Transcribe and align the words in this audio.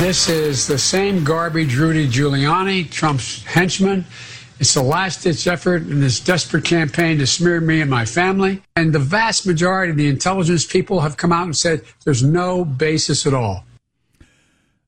This 0.00 0.30
is 0.30 0.66
the 0.66 0.78
same 0.78 1.24
garbage 1.24 1.76
Rudy 1.76 2.08
Giuliani, 2.08 2.90
Trump's 2.90 3.44
henchman. 3.44 4.06
It's 4.58 4.72
the 4.72 4.82
last 4.82 5.24
ditch 5.24 5.46
effort 5.46 5.82
in 5.82 6.00
this 6.00 6.20
desperate 6.20 6.64
campaign 6.64 7.18
to 7.18 7.26
smear 7.26 7.60
me 7.60 7.82
and 7.82 7.90
my 7.90 8.06
family. 8.06 8.62
And 8.74 8.94
the 8.94 8.98
vast 8.98 9.46
majority 9.46 9.90
of 9.90 9.98
the 9.98 10.08
intelligence 10.08 10.64
people 10.64 11.00
have 11.02 11.18
come 11.18 11.32
out 11.32 11.44
and 11.44 11.54
said 11.54 11.82
there's 12.04 12.22
no 12.22 12.64
basis 12.64 13.26
at 13.26 13.34
all. 13.34 13.64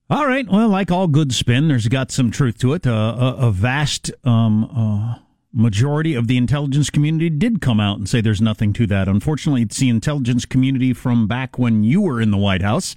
All 0.09 0.27
right. 0.27 0.48
Well, 0.51 0.71
like 0.71 0.91
all 0.91 1.09
good 1.09 1.35
spin, 1.35 1.69
there's 1.69 1.88
got 1.88 2.10
some 2.10 2.30
truth 2.30 2.57
to 2.60 2.73
it. 2.73 2.87
Uh, 2.87 2.91
a, 2.91 3.49
a, 3.49 3.51
vast 3.51 4.10
um, 4.24 4.65
uh, 4.74 5.19
majority 5.52 6.15
of 6.15 6.27
the 6.27 6.38
intelligence 6.38 6.88
community 6.88 7.29
did 7.29 7.60
come 7.60 7.80
out 7.80 7.99
and 7.99 8.09
say 8.09 8.23
there's 8.23 8.41
nothing 8.41 8.73
to 8.73 8.87
that. 8.87 9.09
Unfortunately, 9.09 9.60
it's 9.60 9.77
the 9.77 9.91
intelligence 9.91 10.47
community 10.47 10.95
from 10.95 11.29
back 11.29 11.59
when 11.59 11.85
you 11.85 12.01
were 12.01 12.19
in 12.19 12.30
the 12.30 12.38
White 12.38 12.63
House 12.63 12.97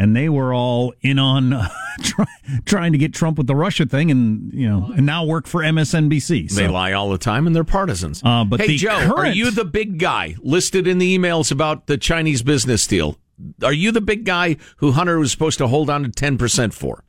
and 0.00 0.16
they 0.16 0.30
were 0.30 0.54
all 0.54 0.94
in 1.02 1.18
on 1.18 1.52
uh, 1.52 1.68
try, 2.00 2.24
trying 2.64 2.92
to 2.92 2.98
get 2.98 3.12
Trump 3.12 3.36
with 3.36 3.46
the 3.46 3.54
Russia 3.54 3.84
thing, 3.84 4.10
and 4.10 4.50
you 4.54 4.66
know, 4.66 4.90
and 4.96 5.04
now 5.04 5.26
work 5.26 5.46
for 5.46 5.60
MSNBC. 5.60 6.50
So. 6.50 6.56
They 6.56 6.68
lie 6.68 6.94
all 6.94 7.10
the 7.10 7.18
time, 7.18 7.46
and 7.46 7.54
they're 7.54 7.64
partisans. 7.64 8.22
Uh, 8.24 8.44
but 8.44 8.60
hey, 8.60 8.78
Joe, 8.78 8.96
current... 8.96 9.12
are 9.12 9.30
you 9.30 9.50
the 9.50 9.66
big 9.66 9.98
guy 9.98 10.36
listed 10.40 10.86
in 10.86 10.96
the 10.96 11.18
emails 11.18 11.52
about 11.52 11.86
the 11.86 11.98
Chinese 11.98 12.42
business 12.42 12.86
deal? 12.86 13.18
Are 13.62 13.74
you 13.74 13.92
the 13.92 14.00
big 14.00 14.24
guy 14.24 14.56
who 14.78 14.92
Hunter 14.92 15.18
was 15.18 15.32
supposed 15.32 15.58
to 15.58 15.68
hold 15.68 15.90
on 15.90 16.04
to 16.04 16.08
ten 16.08 16.38
percent 16.38 16.72
for? 16.72 17.04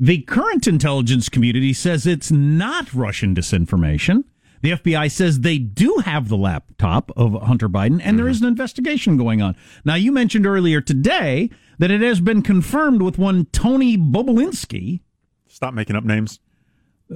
The 0.00 0.22
current 0.22 0.66
intelligence 0.66 1.28
community 1.28 1.74
says 1.74 2.06
it's 2.06 2.30
not 2.32 2.94
Russian 2.94 3.34
disinformation. 3.34 4.24
The 4.62 4.70
FBI 4.70 5.10
says 5.10 5.40
they 5.40 5.58
do 5.58 6.02
have 6.04 6.28
the 6.28 6.36
laptop 6.36 7.10
of 7.16 7.34
Hunter 7.42 7.68
Biden, 7.68 7.94
and 7.94 8.00
mm-hmm. 8.00 8.16
there 8.16 8.28
is 8.28 8.40
an 8.40 8.46
investigation 8.46 9.16
going 9.16 9.42
on. 9.42 9.56
Now, 9.84 9.96
you 9.96 10.12
mentioned 10.12 10.46
earlier 10.46 10.80
today 10.80 11.50
that 11.78 11.90
it 11.90 12.00
has 12.00 12.20
been 12.20 12.42
confirmed 12.42 13.02
with 13.02 13.18
one 13.18 13.46
Tony 13.46 13.98
Bobulinski. 13.98 15.00
Stop 15.48 15.74
making 15.74 15.96
up 15.96 16.04
names. 16.04 16.38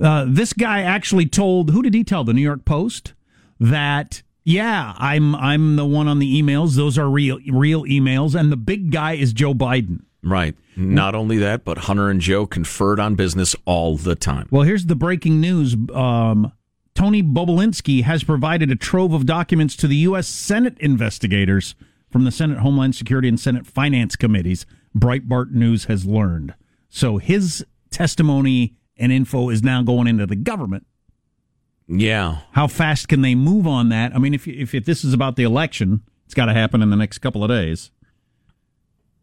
Uh, 0.00 0.26
this 0.28 0.52
guy 0.52 0.82
actually 0.82 1.26
told 1.26 1.70
who 1.70 1.82
did 1.82 1.94
he 1.94 2.04
tell 2.04 2.24
the 2.24 2.34
New 2.34 2.42
York 2.42 2.64
Post 2.64 3.14
that 3.58 4.22
yeah 4.44 4.92
I'm 4.98 5.34
I'm 5.34 5.76
the 5.76 5.86
one 5.86 6.06
on 6.06 6.18
the 6.18 6.42
emails 6.42 6.76
those 6.76 6.98
are 6.98 7.08
real 7.08 7.38
real 7.50 7.84
emails 7.84 8.38
and 8.38 8.52
the 8.52 8.58
big 8.58 8.90
guy 8.90 9.12
is 9.12 9.32
Joe 9.32 9.54
Biden. 9.54 10.00
Right. 10.22 10.54
Not 10.76 11.14
only 11.14 11.38
that, 11.38 11.64
but 11.64 11.78
Hunter 11.78 12.10
and 12.10 12.20
Joe 12.20 12.46
conferred 12.46 13.00
on 13.00 13.14
business 13.14 13.56
all 13.64 13.96
the 13.96 14.14
time. 14.14 14.46
Well, 14.50 14.62
here's 14.62 14.86
the 14.86 14.96
breaking 14.96 15.40
news. 15.40 15.74
Um, 15.94 16.52
Tony 16.96 17.22
Bobulinski 17.22 18.02
has 18.04 18.24
provided 18.24 18.70
a 18.70 18.76
trove 18.76 19.12
of 19.12 19.26
documents 19.26 19.76
to 19.76 19.86
the 19.86 19.96
U.S. 19.96 20.26
Senate 20.26 20.78
investigators 20.80 21.74
from 22.10 22.24
the 22.24 22.30
Senate 22.30 22.58
Homeland 22.58 22.96
Security 22.96 23.28
and 23.28 23.38
Senate 23.38 23.66
Finance 23.66 24.16
Committees, 24.16 24.64
Breitbart 24.96 25.50
News 25.50 25.84
has 25.84 26.06
learned. 26.06 26.54
So 26.88 27.18
his 27.18 27.64
testimony 27.90 28.76
and 28.96 29.12
info 29.12 29.50
is 29.50 29.62
now 29.62 29.82
going 29.82 30.06
into 30.06 30.24
the 30.24 30.36
government. 30.36 30.86
Yeah. 31.86 32.38
How 32.52 32.66
fast 32.66 33.08
can 33.08 33.20
they 33.20 33.34
move 33.34 33.66
on 33.66 33.90
that? 33.90 34.14
I 34.14 34.18
mean, 34.18 34.32
if, 34.32 34.48
if, 34.48 34.74
if 34.74 34.86
this 34.86 35.04
is 35.04 35.12
about 35.12 35.36
the 35.36 35.44
election, 35.44 36.00
it's 36.24 36.34
got 36.34 36.46
to 36.46 36.54
happen 36.54 36.80
in 36.80 36.88
the 36.88 36.96
next 36.96 37.18
couple 37.18 37.44
of 37.44 37.50
days. 37.50 37.90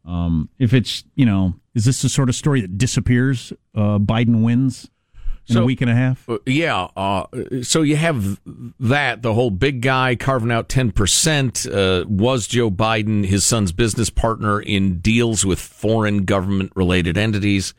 Um, 0.06 0.50
if 0.60 0.74
it's, 0.76 1.04
you 1.16 1.26
know, 1.26 1.56
is 1.74 1.86
this 1.86 2.04
the 2.04 2.10
sort 2.10 2.30
of 2.30 2.36
story 2.36 2.62
that 2.62 2.78
disappears? 2.78 3.52
Uh, 3.74 3.98
Biden 3.98 4.44
wins? 4.44 4.92
In 5.48 5.56
so, 5.56 5.62
a 5.62 5.66
week 5.66 5.82
and 5.82 5.90
a 5.90 5.96
half? 5.96 6.28
Uh, 6.28 6.38
yeah. 6.46 6.88
Uh, 6.96 7.26
so 7.62 7.82
you 7.82 7.96
have 7.96 8.40
that, 8.80 9.22
the 9.22 9.34
whole 9.34 9.50
big 9.50 9.82
guy 9.82 10.16
carving 10.16 10.52
out 10.52 10.70
10%. 10.70 11.68
Uh, 11.74 12.08
was 12.08 12.48
Joe 12.48 12.72
Biden 12.72 13.26
his 13.26 13.46
son's 13.46 13.72
business 13.72 14.10
partner 14.10 14.62
in 14.62 15.00
deals 15.00 15.46
with 15.46 15.60
foreign 15.60 16.26
government 16.26 16.72
related 16.76 17.18
entities 17.18 17.74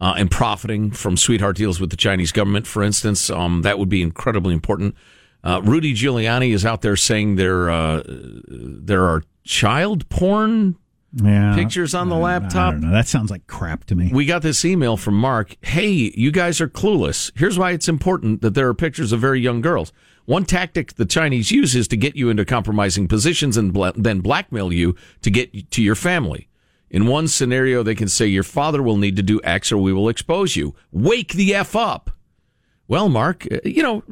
uh, 0.00 0.14
and 0.16 0.30
profiting 0.30 0.90
from 0.90 1.16
sweetheart 1.16 1.56
deals 1.56 1.80
with 1.80 1.90
the 1.90 1.96
Chinese 1.96 2.32
government, 2.32 2.66
for 2.66 2.82
instance? 2.82 3.30
Um, 3.30 3.62
that 3.62 3.78
would 3.78 3.88
be 3.88 4.02
incredibly 4.02 4.54
important. 4.54 4.94
Uh, 5.42 5.60
Rudy 5.64 5.94
Giuliani 5.94 6.52
is 6.52 6.64
out 6.64 6.82
there 6.82 6.96
saying 6.96 7.36
there, 7.36 7.70
uh, 7.70 8.02
there 8.06 9.04
are 9.04 9.22
child 9.44 10.08
porn 10.08 10.76
yeah, 11.14 11.54
pictures 11.54 11.94
on 11.94 12.08
the 12.08 12.16
laptop. 12.16 12.74
That 12.78 13.08
sounds 13.08 13.30
like 13.30 13.46
crap 13.46 13.84
to 13.84 13.94
me. 13.94 14.10
We 14.12 14.26
got 14.26 14.42
this 14.42 14.64
email 14.64 14.96
from 14.96 15.14
Mark. 15.14 15.56
Hey, 15.62 16.12
you 16.14 16.30
guys 16.30 16.60
are 16.60 16.68
clueless. 16.68 17.30
Here's 17.34 17.58
why 17.58 17.72
it's 17.72 17.88
important 17.88 18.42
that 18.42 18.54
there 18.54 18.68
are 18.68 18.74
pictures 18.74 19.12
of 19.12 19.20
very 19.20 19.40
young 19.40 19.60
girls. 19.60 19.92
One 20.26 20.44
tactic 20.44 20.94
the 20.94 21.06
Chinese 21.06 21.50
use 21.50 21.74
is 21.74 21.88
to 21.88 21.96
get 21.96 22.14
you 22.14 22.28
into 22.28 22.44
compromising 22.44 23.08
positions 23.08 23.56
and 23.56 23.72
bla- 23.72 23.94
then 23.96 24.20
blackmail 24.20 24.72
you 24.72 24.94
to 25.22 25.30
get 25.30 25.70
to 25.70 25.82
your 25.82 25.94
family. 25.94 26.48
In 26.90 27.06
one 27.06 27.28
scenario, 27.28 27.82
they 27.82 27.94
can 27.94 28.08
say 28.08 28.26
your 28.26 28.42
father 28.42 28.82
will 28.82 28.96
need 28.96 29.16
to 29.16 29.22
do 29.22 29.40
X 29.44 29.72
or 29.72 29.78
we 29.78 29.92
will 29.92 30.08
expose 30.08 30.56
you. 30.56 30.74
Wake 30.92 31.32
the 31.32 31.54
F 31.54 31.74
up. 31.74 32.10
Well, 32.86 33.08
Mark, 33.08 33.46
uh, 33.50 33.58
you 33.64 33.82
know, 33.82 34.02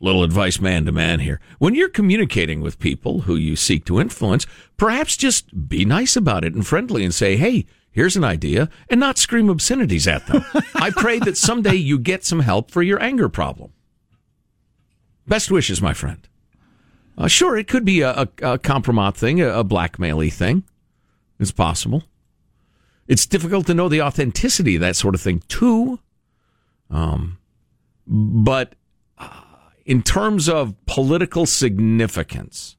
little 0.00 0.22
advice 0.22 0.60
man 0.60 0.84
to 0.84 0.92
man 0.92 1.20
here. 1.20 1.40
When 1.58 1.74
you're 1.74 1.88
communicating 1.88 2.60
with 2.60 2.78
people 2.78 3.22
who 3.22 3.36
you 3.36 3.56
seek 3.56 3.84
to 3.86 4.00
influence, 4.00 4.46
perhaps 4.76 5.16
just 5.16 5.68
be 5.68 5.84
nice 5.84 6.16
about 6.16 6.44
it 6.44 6.54
and 6.54 6.66
friendly 6.66 7.04
and 7.04 7.14
say, 7.14 7.36
hey, 7.36 7.66
here's 7.90 8.16
an 8.16 8.24
idea, 8.24 8.68
and 8.90 9.00
not 9.00 9.18
scream 9.18 9.48
obscenities 9.48 10.06
at 10.06 10.26
them. 10.26 10.44
I 10.74 10.90
pray 10.90 11.20
that 11.20 11.36
someday 11.36 11.76
you 11.76 11.98
get 11.98 12.24
some 12.24 12.40
help 12.40 12.70
for 12.70 12.82
your 12.82 13.02
anger 13.02 13.28
problem. 13.28 13.72
Best 15.26 15.50
wishes, 15.50 15.80
my 15.80 15.94
friend. 15.94 16.28
Uh, 17.16 17.28
sure, 17.28 17.56
it 17.56 17.68
could 17.68 17.84
be 17.84 18.00
a, 18.00 18.10
a, 18.10 18.28
a 18.42 18.58
compromise 18.58 19.14
thing, 19.14 19.40
a, 19.40 19.60
a 19.60 19.64
blackmaily 19.64 20.32
thing. 20.32 20.64
It's 21.38 21.52
possible. 21.52 22.02
It's 23.06 23.26
difficult 23.26 23.66
to 23.66 23.74
know 23.74 23.88
the 23.88 24.02
authenticity 24.02 24.74
of 24.76 24.80
that 24.80 24.96
sort 24.96 25.14
of 25.14 25.20
thing, 25.20 25.42
too. 25.48 26.00
Um, 26.90 27.38
but 28.06 28.74
in 29.84 30.02
terms 30.02 30.48
of 30.48 30.74
political 30.86 31.46
significance, 31.46 32.76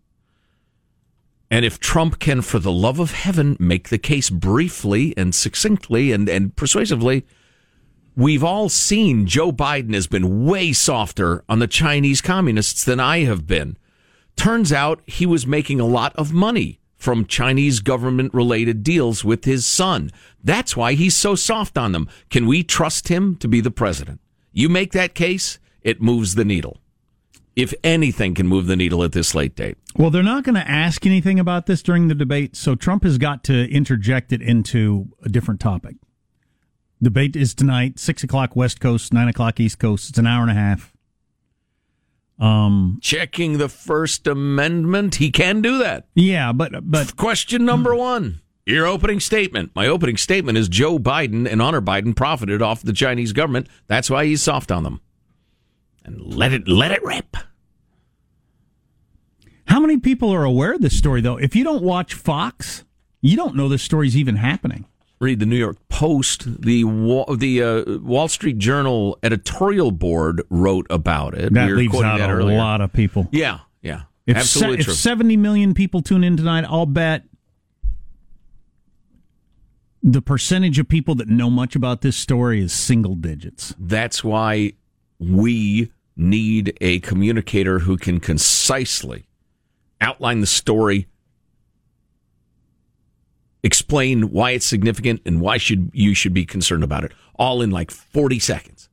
and 1.51 1.63
if 1.63 1.79
Trump 1.79 2.19
can, 2.19 2.41
for 2.41 2.59
the 2.59 2.71
love 2.71 2.99
of 2.99 3.11
heaven, 3.11 3.55
make 3.59 3.89
the 3.89 3.97
case 3.97 4.29
briefly 4.29 5.13
and 5.15 5.33
succinctly 5.33 6.11
and, 6.11 6.27
and 6.27 6.55
persuasively, 6.55 7.25
we've 8.15 8.43
all 8.43 8.67
seen 8.67 9.27
Joe 9.27 9.51
Biden 9.51 9.93
has 9.93 10.07
been 10.07 10.45
way 10.45 10.73
softer 10.73 11.43
on 11.47 11.59
the 11.59 11.67
Chinese 11.67 12.21
communists 12.21 12.83
than 12.83 12.99
I 12.99 13.19
have 13.19 13.45
been. 13.45 13.77
Turns 14.35 14.73
out 14.73 15.01
he 15.05 15.25
was 15.25 15.45
making 15.45 15.79
a 15.79 15.85
lot 15.85 16.15
of 16.15 16.33
money 16.33 16.79
from 16.95 17.25
Chinese 17.25 17.79
government 17.81 18.33
related 18.33 18.81
deals 18.81 19.23
with 19.23 19.45
his 19.45 19.65
son. 19.65 20.09
That's 20.43 20.75
why 20.75 20.93
he's 20.93 21.15
so 21.15 21.35
soft 21.35 21.77
on 21.77 21.91
them. 21.91 22.09
Can 22.31 22.47
we 22.47 22.63
trust 22.63 23.09
him 23.09 23.35
to 23.37 23.47
be 23.47 23.61
the 23.61 23.69
president? 23.69 24.19
You 24.51 24.69
make 24.69 24.93
that 24.93 25.13
case, 25.13 25.59
it 25.83 26.01
moves 26.01 26.33
the 26.33 26.45
needle 26.45 26.79
if 27.55 27.73
anything 27.83 28.33
can 28.33 28.47
move 28.47 28.67
the 28.67 28.75
needle 28.75 29.03
at 29.03 29.13
this 29.13 29.33
late 29.33 29.55
date. 29.55 29.77
Well, 29.97 30.09
they're 30.09 30.23
not 30.23 30.43
going 30.43 30.55
to 30.55 30.69
ask 30.69 31.05
anything 31.05 31.39
about 31.39 31.67
this 31.67 31.81
during 31.81 32.07
the 32.07 32.15
debate, 32.15 32.55
so 32.55 32.75
Trump 32.75 33.03
has 33.03 33.17
got 33.17 33.43
to 33.45 33.69
interject 33.69 34.33
it 34.33 34.41
into 34.41 35.09
a 35.23 35.29
different 35.29 35.61
topic. 35.61 35.95
Debate 37.01 37.35
is 37.35 37.53
tonight, 37.53 37.99
six 37.99 38.23
o'clock 38.23 38.55
West 38.55 38.79
Coast, 38.79 39.13
nine 39.13 39.27
o'clock 39.27 39.59
East 39.59 39.79
Coast. 39.79 40.09
It's 40.09 40.19
an 40.19 40.27
hour 40.27 40.41
and 40.41 40.51
a 40.51 40.55
half. 40.55 40.93
Um, 42.39 42.99
checking 43.01 43.57
the 43.57 43.69
First 43.69 44.27
Amendment, 44.27 45.15
he 45.15 45.31
can 45.31 45.61
do 45.61 45.77
that. 45.77 46.07
Yeah, 46.15 46.51
but 46.51 46.89
but 46.89 47.15
question 47.15 47.63
number 47.63 47.95
one. 47.95 48.41
Your 48.65 48.87
opening 48.87 49.19
statement. 49.19 49.71
My 49.75 49.87
opening 49.87 50.17
statement 50.17 50.57
is 50.57 50.67
Joe 50.67 50.97
Biden 50.97 51.49
and 51.49 51.61
Hunter 51.61 51.81
Biden 51.81 52.15
profited 52.15 52.61
off 52.61 52.81
the 52.81 52.93
Chinese 52.93 53.31
government. 53.31 53.67
That's 53.87 54.09
why 54.09 54.25
he's 54.25 54.41
soft 54.41 54.71
on 54.71 54.83
them 54.83 55.01
and 56.05 56.21
let 56.21 56.53
it 56.53 56.67
let 56.67 56.91
it 56.91 57.03
rip. 57.03 57.35
How 59.67 59.79
many 59.79 59.97
people 59.97 60.31
are 60.31 60.43
aware 60.43 60.73
of 60.73 60.81
this 60.81 60.97
story 60.97 61.21
though? 61.21 61.37
If 61.37 61.55
you 61.55 61.63
don't 61.63 61.83
watch 61.83 62.13
Fox, 62.13 62.83
you 63.21 63.35
don't 63.35 63.55
know 63.55 63.67
this 63.67 63.81
story's 63.81 64.15
even 64.15 64.35
happening. 64.37 64.85
Read 65.19 65.39
the 65.39 65.45
New 65.45 65.55
York 65.55 65.77
Post. 65.89 66.61
The 66.61 66.83
the 67.37 67.63
uh, 67.63 67.97
Wall 67.99 68.27
Street 68.27 68.57
Journal 68.57 69.17
editorial 69.23 69.91
board 69.91 70.43
wrote 70.49 70.85
about 70.89 71.33
it. 71.35 71.53
That 71.53 71.67
we 71.69 71.73
leaves 71.73 72.01
out 72.01 72.19
that 72.19 72.29
a 72.29 72.33
earlier. 72.33 72.57
lot 72.57 72.81
of 72.81 72.91
people. 72.93 73.27
Yeah, 73.31 73.59
yeah, 73.81 74.03
if 74.27 74.37
absolutely 74.37 74.83
se- 74.83 74.91
If 74.91 74.97
seventy 74.97 75.37
million 75.37 75.73
people 75.73 76.01
tune 76.01 76.23
in 76.23 76.35
tonight, 76.37 76.65
I'll 76.67 76.85
bet 76.85 77.23
the 80.03 80.21
percentage 80.21 80.77
of 80.77 80.87
people 80.87 81.15
that 81.15 81.27
know 81.27 81.49
much 81.49 81.75
about 81.75 82.01
this 82.01 82.15
story 82.15 82.61
is 82.61 82.71
single 82.71 83.15
digits. 83.15 83.73
That's 83.79 84.23
why 84.23 84.73
we 85.19 85.91
need 86.15 86.77
a 86.81 86.99
communicator 86.99 87.79
who 87.79 87.97
can 87.97 88.19
concisely 88.19 89.27
outline 90.01 90.41
the 90.41 90.47
story, 90.47 91.07
explain 93.63 94.31
why 94.31 94.51
it's 94.51 94.65
significant 94.65 95.21
and 95.25 95.41
why 95.41 95.57
should 95.57 95.91
you 95.93 96.13
should 96.13 96.33
be 96.33 96.45
concerned 96.45 96.83
about 96.83 97.03
it, 97.03 97.11
all 97.35 97.61
in 97.61 97.71
like 97.71 97.91
40 97.91 98.39
seconds. 98.39 98.89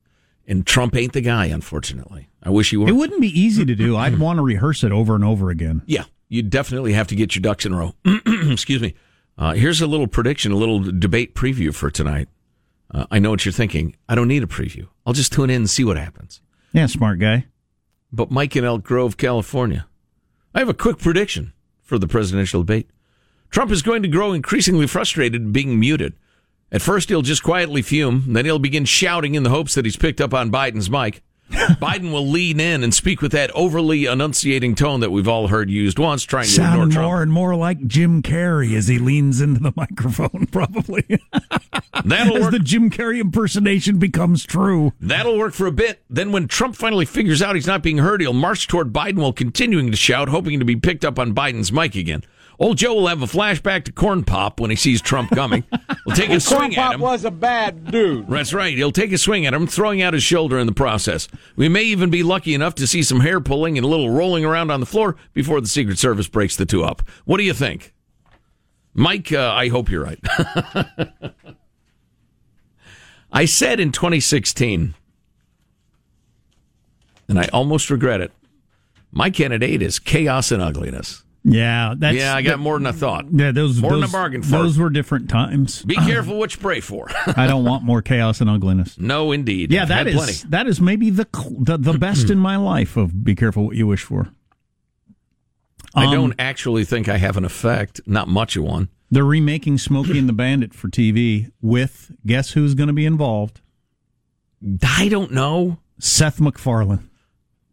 And 0.46 0.66
Trump 0.66 0.96
ain't 0.96 1.12
the 1.12 1.20
guy, 1.20 1.46
unfortunately. 1.46 2.28
I 2.42 2.50
wish 2.50 2.70
he 2.70 2.76
were. 2.76 2.88
It 2.88 2.96
wouldn't 2.96 3.20
be 3.20 3.40
easy 3.40 3.64
to 3.64 3.74
do. 3.74 3.96
I'd 3.96 4.18
want 4.18 4.38
to 4.38 4.42
rehearse 4.42 4.82
it 4.82 4.90
over 4.90 5.14
and 5.14 5.24
over 5.24 5.50
again. 5.50 5.82
Yeah, 5.86 6.04
you 6.28 6.42
definitely 6.42 6.94
have 6.94 7.06
to 7.08 7.14
get 7.14 7.36
your 7.36 7.42
ducks 7.42 7.64
in 7.64 7.72
a 7.72 7.78
row. 7.78 7.94
Excuse 8.50 8.82
me. 8.82 8.94
Uh, 9.38 9.52
here's 9.52 9.80
a 9.80 9.86
little 9.86 10.08
prediction, 10.08 10.52
a 10.52 10.56
little 10.56 10.80
debate 10.80 11.34
preview 11.34 11.72
for 11.74 11.90
tonight. 11.90 12.28
Uh, 12.92 13.06
I 13.10 13.18
know 13.18 13.30
what 13.30 13.44
you're 13.44 13.52
thinking. 13.52 13.96
I 14.08 14.14
don't 14.14 14.28
need 14.28 14.42
a 14.42 14.46
preview. 14.46 14.88
I'll 15.06 15.12
just 15.12 15.32
tune 15.32 15.50
in 15.50 15.62
and 15.62 15.70
see 15.70 15.84
what 15.84 15.96
happens. 15.96 16.40
Yeah, 16.72 16.86
smart 16.86 17.18
guy. 17.18 17.46
But 18.12 18.30
Mike 18.30 18.54
in 18.56 18.64
Elk 18.64 18.82
Grove, 18.82 19.16
California. 19.16 19.86
I 20.54 20.58
have 20.58 20.68
a 20.68 20.74
quick 20.74 20.98
prediction 20.98 21.54
for 21.80 21.98
the 21.98 22.06
presidential 22.06 22.62
debate. 22.62 22.90
Trump 23.50 23.70
is 23.70 23.82
going 23.82 24.02
to 24.02 24.08
grow 24.08 24.32
increasingly 24.32 24.86
frustrated 24.86 25.52
being 25.52 25.78
muted. 25.80 26.14
At 26.70 26.82
first, 26.82 27.10
he'll 27.10 27.22
just 27.22 27.42
quietly 27.42 27.82
fume, 27.82 28.32
then 28.32 28.46
he'll 28.46 28.58
begin 28.58 28.86
shouting 28.86 29.34
in 29.34 29.42
the 29.42 29.50
hopes 29.50 29.74
that 29.74 29.84
he's 29.84 29.96
picked 29.96 30.20
up 30.20 30.32
on 30.32 30.50
Biden's 30.50 30.88
mic. 30.88 31.22
Biden 31.52 32.12
will 32.12 32.26
lean 32.28 32.58
in 32.60 32.82
and 32.82 32.94
speak 32.94 33.20
with 33.22 33.32
that 33.32 33.50
overly 33.52 34.06
enunciating 34.06 34.74
tone 34.74 35.00
that 35.00 35.10
we've 35.10 35.28
all 35.28 35.48
heard 35.48 35.70
used 35.70 35.98
once, 35.98 36.22
trying 36.24 36.44
to 36.46 36.50
Sound 36.50 36.74
ignore 36.74 36.90
Trump. 36.92 37.06
more 37.06 37.22
and 37.22 37.32
more 37.32 37.54
like 37.54 37.86
Jim 37.86 38.22
Carrey 38.22 38.74
as 38.76 38.88
he 38.88 38.98
leans 38.98 39.40
into 39.40 39.60
the 39.60 39.72
microphone, 39.76 40.46
probably. 40.50 41.04
That'll 42.04 42.36
as 42.36 42.42
work. 42.44 42.52
the 42.52 42.58
Jim 42.58 42.90
Carrey 42.90 43.20
impersonation 43.20 43.98
becomes 43.98 44.44
true. 44.44 44.92
That'll 45.00 45.38
work 45.38 45.54
for 45.54 45.66
a 45.66 45.72
bit. 45.72 46.02
Then, 46.08 46.32
when 46.32 46.48
Trump 46.48 46.74
finally 46.76 47.04
figures 47.04 47.42
out 47.42 47.54
he's 47.54 47.66
not 47.66 47.82
being 47.82 47.98
heard, 47.98 48.20
he'll 48.20 48.32
march 48.32 48.66
toward 48.66 48.92
Biden 48.92 49.16
while 49.18 49.32
continuing 49.32 49.90
to 49.90 49.96
shout, 49.96 50.28
hoping 50.28 50.58
to 50.58 50.64
be 50.64 50.76
picked 50.76 51.04
up 51.04 51.18
on 51.18 51.34
Biden's 51.34 51.70
mic 51.72 51.94
again. 51.94 52.22
Old 52.62 52.78
Joe 52.78 52.94
will 52.94 53.08
have 53.08 53.22
a 53.22 53.26
flashback 53.26 53.82
to 53.86 53.92
Corn 53.92 54.22
Pop 54.22 54.60
when 54.60 54.70
he 54.70 54.76
sees 54.76 55.02
Trump 55.02 55.32
coming. 55.32 55.64
He'll 56.06 56.14
take 56.14 56.30
a 56.30 56.38
swing 56.38 56.76
at 56.76 56.94
him. 56.94 57.00
was 57.00 57.24
a 57.24 57.30
bad 57.32 57.90
dude. 57.90 58.28
That's 58.28 58.54
right. 58.54 58.76
He'll 58.76 58.92
take 58.92 59.10
a 59.10 59.18
swing 59.18 59.44
at 59.46 59.52
him, 59.52 59.66
throwing 59.66 60.00
out 60.00 60.14
his 60.14 60.22
shoulder 60.22 60.60
in 60.60 60.68
the 60.68 60.72
process. 60.72 61.26
We 61.56 61.68
may 61.68 61.82
even 61.82 62.08
be 62.08 62.22
lucky 62.22 62.54
enough 62.54 62.76
to 62.76 62.86
see 62.86 63.02
some 63.02 63.18
hair 63.18 63.40
pulling 63.40 63.78
and 63.78 63.84
a 63.84 63.88
little 63.88 64.10
rolling 64.10 64.44
around 64.44 64.70
on 64.70 64.78
the 64.78 64.86
floor 64.86 65.16
before 65.32 65.60
the 65.60 65.66
Secret 65.66 65.98
Service 65.98 66.28
breaks 66.28 66.54
the 66.54 66.64
two 66.64 66.84
up. 66.84 67.02
What 67.24 67.38
do 67.38 67.42
you 67.42 67.52
think? 67.52 67.92
Mike, 68.94 69.32
uh, 69.32 69.52
I 69.52 69.66
hope 69.66 69.90
you're 69.90 70.04
right. 70.04 70.20
I 73.32 73.44
said 73.44 73.80
in 73.80 73.90
2016, 73.90 74.94
and 77.28 77.40
I 77.40 77.48
almost 77.52 77.90
regret 77.90 78.20
it, 78.20 78.30
my 79.10 79.30
candidate 79.30 79.82
is 79.82 79.98
chaos 79.98 80.52
and 80.52 80.62
ugliness. 80.62 81.24
Yeah, 81.44 81.94
that's 81.96 82.16
yeah, 82.16 82.36
I 82.36 82.42
got 82.42 82.60
more 82.60 82.78
than 82.78 82.86
I 82.86 82.92
thought. 82.92 83.24
Yeah, 83.32 83.50
those 83.50 83.80
More 83.80 83.90
than 83.92 84.02
those, 84.02 84.10
a 84.10 84.12
bargain 84.12 84.42
for. 84.42 84.50
Those 84.50 84.78
were 84.78 84.90
different 84.90 85.28
times. 85.28 85.82
Be 85.82 85.94
careful 86.06 86.38
what 86.38 86.54
you 86.54 86.60
pray 86.60 86.78
for. 86.80 87.08
I 87.36 87.48
don't 87.48 87.64
want 87.64 87.82
more 87.82 88.00
chaos 88.00 88.40
and 88.40 88.48
ugliness. 88.48 88.96
no, 88.98 89.32
indeed. 89.32 89.72
Yeah, 89.72 89.82
I've 89.82 89.88
that 89.88 90.06
is 90.06 90.14
plenty. 90.14 90.32
that 90.50 90.66
is 90.68 90.80
maybe 90.80 91.10
the 91.10 91.26
the, 91.58 91.76
the 91.78 91.98
best 91.98 92.30
in 92.30 92.38
my 92.38 92.56
life 92.56 92.96
of 92.96 93.24
be 93.24 93.34
careful 93.34 93.64
what 93.66 93.76
you 93.76 93.88
wish 93.88 94.04
for. 94.04 94.28
I 95.94 96.06
Um, 96.06 96.12
don't 96.12 96.34
actually 96.38 96.84
think 96.84 97.08
I 97.08 97.16
have 97.18 97.36
an 97.36 97.44
effect. 97.44 98.00
Not 98.06 98.28
much 98.28 98.56
of 98.56 98.62
one. 98.62 98.88
They're 99.10 99.24
remaking 99.24 99.76
Smokey 99.78 100.18
and 100.18 100.28
the 100.28 100.32
Bandit 100.32 100.72
for 100.72 100.88
TV 100.88 101.50
with 101.60 102.12
guess 102.24 102.52
who's 102.52 102.74
going 102.74 102.86
to 102.86 102.94
be 102.94 103.04
involved? 103.04 103.60
I 104.82 105.08
don't 105.08 105.32
know. 105.32 105.78
Seth 105.98 106.40
MacFarlane, 106.40 107.10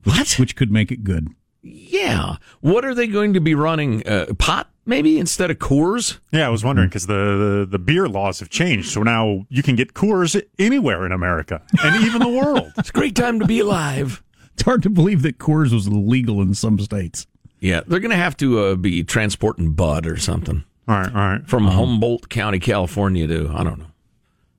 What? 0.03 0.33
which 0.39 0.55
could 0.55 0.71
make 0.71 0.91
it 0.91 1.03
good. 1.03 1.29
Yeah. 1.61 2.35
What 2.61 2.85
are 2.85 2.93
they 2.95 3.07
going 3.07 3.33
to 3.33 3.41
be 3.41 3.53
running? 3.55 4.07
Uh, 4.07 4.33
pot, 4.37 4.69
maybe, 4.85 5.19
instead 5.19 5.51
of 5.51 5.57
Coors? 5.59 6.19
Yeah, 6.31 6.47
I 6.47 6.49
was 6.49 6.63
wondering 6.63 6.87
because 6.89 7.07
the, 7.07 7.13
the 7.13 7.67
the 7.69 7.79
beer 7.79 8.07
laws 8.07 8.39
have 8.39 8.49
changed, 8.49 8.89
so 8.89 9.03
now 9.03 9.45
you 9.49 9.61
can 9.61 9.75
get 9.75 9.93
Coors 9.93 10.41
anywhere 10.57 11.05
in 11.05 11.11
America 11.11 11.61
and 11.83 12.03
even 12.05 12.21
the 12.21 12.29
world. 12.29 12.71
It's 12.77 12.89
a 12.89 12.93
great 12.93 13.15
time 13.15 13.39
to 13.39 13.45
be 13.45 13.59
alive. 13.59 14.23
It's 14.53 14.63
hard 14.63 14.83
to 14.83 14.89
believe 14.89 15.21
that 15.23 15.37
Coors 15.37 15.73
was 15.73 15.87
illegal 15.87 16.41
in 16.41 16.53
some 16.53 16.79
states. 16.79 17.27
Yeah, 17.59 17.81
they're 17.85 17.99
going 17.99 18.11
to 18.11 18.17
have 18.17 18.37
to 18.37 18.59
uh, 18.59 18.75
be 18.75 19.03
transporting 19.03 19.73
Bud 19.73 20.05
or 20.07 20.15
something 20.17 20.63
All 20.87 20.95
right, 20.97 21.07
all 21.07 21.13
right. 21.13 21.47
from 21.47 21.65
Humboldt 21.67 22.29
County, 22.29 22.59
California 22.59 23.27
to, 23.27 23.49
I 23.53 23.63
don't 23.65 23.79
know, 23.79 23.87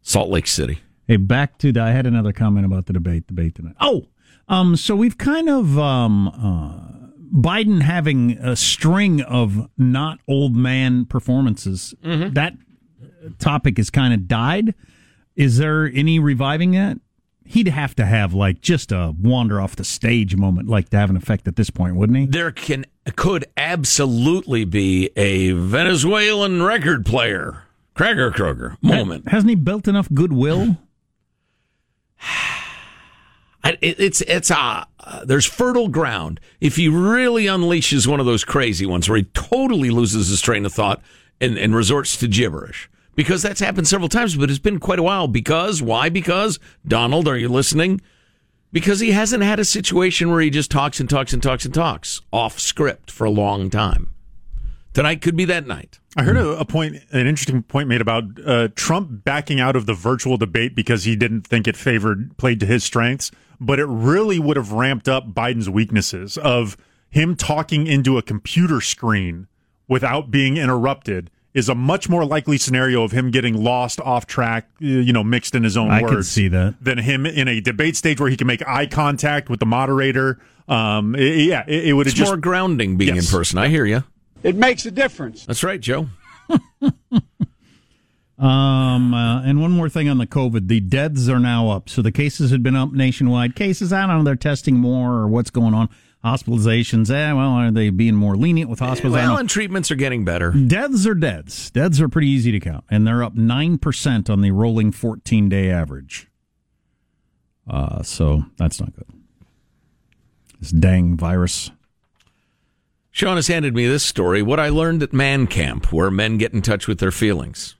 Salt 0.02 0.28
Lake 0.28 0.46
City. 0.46 0.80
Hey, 1.08 1.16
back 1.16 1.56
to 1.58 1.72
the, 1.72 1.80
I 1.80 1.90
had 1.92 2.06
another 2.06 2.32
comment 2.32 2.66
about 2.66 2.86
the 2.86 2.92
debate 2.92 3.26
debate 3.26 3.54
tonight. 3.54 3.74
Oh, 3.80 4.06
um, 4.50 4.76
so 4.76 4.96
we've 4.96 5.16
kind 5.16 5.48
of 5.48 5.78
um, 5.78 6.28
uh, 6.28 6.90
Biden 7.32 7.82
having 7.82 8.32
a 8.32 8.56
string 8.56 9.22
of 9.22 9.70
not 9.78 10.18
old 10.26 10.56
man 10.56 11.04
performances. 11.06 11.94
That 12.02 12.54
topic 13.38 13.76
has 13.76 13.90
kind 13.90 14.12
of 14.12 14.26
died. 14.26 14.74
Is 15.36 15.58
there 15.58 15.86
any 15.86 16.18
reviving 16.18 16.72
that? 16.72 16.98
He'd 17.44 17.68
have 17.68 17.94
to 17.96 18.04
have 18.04 18.34
like 18.34 18.60
just 18.60 18.92
a 18.92 19.14
wander 19.18 19.60
off 19.60 19.76
the 19.76 19.84
stage 19.84 20.36
moment, 20.36 20.68
like 20.68 20.88
to 20.90 20.96
have 20.96 21.10
an 21.10 21.16
effect 21.16 21.46
at 21.48 21.56
this 21.56 21.70
point, 21.70 21.94
wouldn't 21.96 22.18
he? 22.18 22.26
There 22.26 22.50
can 22.50 22.86
could 23.16 23.44
absolutely 23.56 24.64
be 24.64 25.10
a 25.16 25.52
Venezuelan 25.52 26.62
record 26.62 27.06
player, 27.06 27.64
Krager 27.94 28.32
Kroger 28.32 28.76
moment. 28.82 29.28
Hasn't 29.28 29.50
he 29.50 29.56
built 29.56 29.86
enough 29.86 30.08
goodwill? 30.12 30.76
It, 33.64 34.00
it's 34.00 34.20
it's 34.22 34.50
uh, 34.50 34.84
uh, 35.00 35.24
there's 35.24 35.46
fertile 35.46 35.88
ground. 35.88 36.40
If 36.60 36.76
he 36.76 36.88
really 36.88 37.44
unleashes 37.44 38.06
one 38.06 38.20
of 38.20 38.26
those 38.26 38.44
crazy 38.44 38.86
ones 38.86 39.08
where 39.08 39.18
he 39.18 39.24
totally 39.24 39.90
loses 39.90 40.28
his 40.28 40.40
train 40.40 40.64
of 40.64 40.72
thought 40.72 41.02
and, 41.40 41.58
and 41.58 41.74
resorts 41.74 42.16
to 42.18 42.28
gibberish. 42.28 42.90
Because 43.16 43.42
that's 43.42 43.60
happened 43.60 43.88
several 43.88 44.08
times 44.08 44.36
but 44.36 44.50
it's 44.50 44.58
been 44.58 44.78
quite 44.80 44.98
a 44.98 45.02
while. 45.02 45.28
Because 45.28 45.82
why? 45.82 46.08
Because 46.08 46.58
donald 46.86 47.28
are 47.28 47.36
you 47.36 47.48
listening? 47.48 48.00
Because 48.72 49.00
he 49.00 49.10
hasn't 49.10 49.42
had 49.42 49.58
a 49.58 49.64
situation 49.64 50.30
where 50.30 50.40
he 50.40 50.48
just 50.48 50.70
talks 50.70 51.00
and 51.00 51.10
talks 51.10 51.32
and 51.32 51.42
talks 51.42 51.64
and 51.64 51.74
talks 51.74 52.20
off 52.32 52.58
script 52.58 53.10
for 53.10 53.24
a 53.24 53.30
long 53.30 53.68
time 53.68 54.10
tonight 54.92 55.20
could 55.20 55.36
be 55.36 55.44
that 55.46 55.66
night 55.66 55.98
I 56.16 56.24
heard 56.24 56.36
a, 56.36 56.58
a 56.58 56.64
point, 56.64 56.96
an 57.12 57.26
interesting 57.28 57.62
point 57.62 57.88
made 57.88 58.00
about 58.00 58.24
uh, 58.44 58.68
Trump 58.74 59.24
backing 59.24 59.60
out 59.60 59.76
of 59.76 59.86
the 59.86 59.94
virtual 59.94 60.36
debate 60.36 60.74
because 60.74 61.04
he 61.04 61.14
didn't 61.14 61.42
think 61.46 61.68
it 61.68 61.76
favored 61.76 62.36
played 62.36 62.58
to 62.60 62.66
his 62.66 62.82
strengths, 62.82 63.30
but 63.60 63.78
it 63.78 63.84
really 63.86 64.40
would 64.40 64.56
have 64.56 64.72
ramped 64.72 65.08
up 65.08 65.28
Biden's 65.32 65.70
weaknesses 65.70 66.36
of 66.38 66.76
him 67.10 67.36
talking 67.36 67.86
into 67.86 68.18
a 68.18 68.22
computer 68.22 68.80
screen 68.80 69.46
without 69.86 70.30
being 70.32 70.56
interrupted 70.56 71.30
is 71.54 71.68
a 71.68 71.74
much 71.76 72.08
more 72.08 72.24
likely 72.24 72.56
scenario 72.58 73.02
of 73.04 73.12
him 73.12 73.30
getting 73.30 73.54
lost 73.54 74.00
off 74.00 74.26
track, 74.26 74.68
uh, 74.82 74.86
you 74.86 75.12
know, 75.12 75.22
mixed 75.24 75.54
in 75.54 75.62
his 75.64 75.76
own 75.76 75.90
I 75.90 76.02
words. 76.02 76.12
I 76.12 76.16
could 76.16 76.26
see 76.26 76.48
that. 76.48 76.74
Than 76.80 76.98
him 76.98 77.24
in 77.26 77.46
a 77.48 77.60
debate 77.60 77.96
stage 77.96 78.20
where 78.20 78.30
he 78.30 78.36
can 78.36 78.46
make 78.48 78.66
eye 78.68 78.86
contact 78.86 79.48
with 79.48 79.60
the 79.60 79.66
moderator. 79.66 80.40
Um, 80.68 81.14
it- 81.16 81.46
yeah, 81.46 81.64
it, 81.66 81.86
it 81.88 81.92
would 81.92 82.06
have 82.06 82.12
it's 82.12 82.18
just 82.18 82.30
more 82.30 82.36
grounding 82.36 82.96
being 82.96 83.14
Yes. 83.16 83.30
in 83.32 83.36
person 83.38 83.58
i 83.58 83.68
hear 83.68 83.84
you 83.84 84.04
It 84.42 84.56
makes 84.56 84.86
a 84.86 84.90
difference. 84.90 85.46
that's 85.46 85.62
right 85.62 85.80
joe 85.80 86.08
Um, 88.40 89.12
uh, 89.12 89.42
and 89.42 89.60
one 89.60 89.70
more 89.70 89.90
thing 89.90 90.08
on 90.08 90.16
the 90.16 90.26
COVID, 90.26 90.66
the 90.66 90.80
deaths 90.80 91.28
are 91.28 91.38
now 91.38 91.68
up. 91.68 91.90
So 91.90 92.00
the 92.00 92.10
cases 92.10 92.50
had 92.50 92.62
been 92.62 92.74
up 92.74 92.90
nationwide. 92.90 93.54
Cases, 93.54 93.92
I 93.92 94.06
don't 94.06 94.16
know, 94.16 94.24
they're 94.24 94.34
testing 94.34 94.76
more 94.76 95.12
or 95.12 95.28
what's 95.28 95.50
going 95.50 95.74
on. 95.74 95.90
Hospitalizations, 96.24 97.10
eh, 97.10 97.32
well, 97.34 97.50
are 97.50 97.70
they 97.70 97.90
being 97.90 98.14
more 98.14 98.36
lenient 98.36 98.70
with 98.70 98.78
hospitals? 98.78 99.12
Well 99.12 99.36
and 99.36 99.48
treatments 99.48 99.90
are 99.90 99.94
getting 99.94 100.24
better 100.24 100.52
Deaths 100.52 101.06
are 101.06 101.14
deaths. 101.14 101.70
Deaths 101.70 102.00
are 102.00 102.08
pretty 102.08 102.28
easy 102.28 102.50
to 102.52 102.60
count, 102.60 102.84
and 102.90 103.06
they're 103.06 103.22
up 103.22 103.34
9% 103.34 104.30
on 104.30 104.40
the 104.40 104.50
rolling 104.50 104.90
14 104.92 105.48
day 105.50 105.70
average. 105.70 106.28
Uh, 107.68 108.02
so 108.02 108.44
that's 108.56 108.80
not 108.80 108.94
good. 108.94 109.06
This 110.60 110.70
dang 110.70 111.16
virus. 111.16 111.70
Sean 113.12 113.36
has 113.36 113.48
handed 113.48 113.74
me 113.74 113.86
this 113.86 114.04
story. 114.04 114.42
What 114.42 114.60
I 114.60 114.68
learned 114.68 115.02
at 115.02 115.12
man 115.12 115.46
camp, 115.46 115.92
where 115.92 116.10
men 116.10 116.38
get 116.38 116.52
in 116.52 116.62
touch 116.62 116.86
with 116.86 116.98
their 117.00 117.10
feelings. 117.10 117.74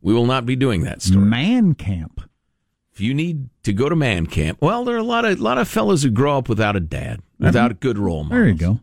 We 0.00 0.14
will 0.14 0.26
not 0.26 0.46
be 0.46 0.54
doing 0.56 0.82
that 0.82 1.02
story. 1.02 1.24
Man 1.24 1.74
camp. 1.74 2.20
If 2.92 3.00
you 3.00 3.14
need 3.14 3.48
to 3.64 3.72
go 3.72 3.88
to 3.88 3.96
man 3.96 4.26
camp, 4.26 4.58
well, 4.60 4.84
there 4.84 4.94
are 4.96 4.98
a 5.00 5.02
lot 5.04 5.24
of 5.24 5.40
lot 5.40 5.58
of 5.58 5.68
fellas 5.68 6.02
who 6.02 6.10
grow 6.10 6.38
up 6.38 6.48
without 6.48 6.76
a 6.76 6.80
dad, 6.80 7.20
without 7.38 7.70
a 7.72 7.74
good 7.74 7.98
role 7.98 8.24
model. 8.24 8.38
There 8.38 8.48
you 8.48 8.54
go. 8.54 8.80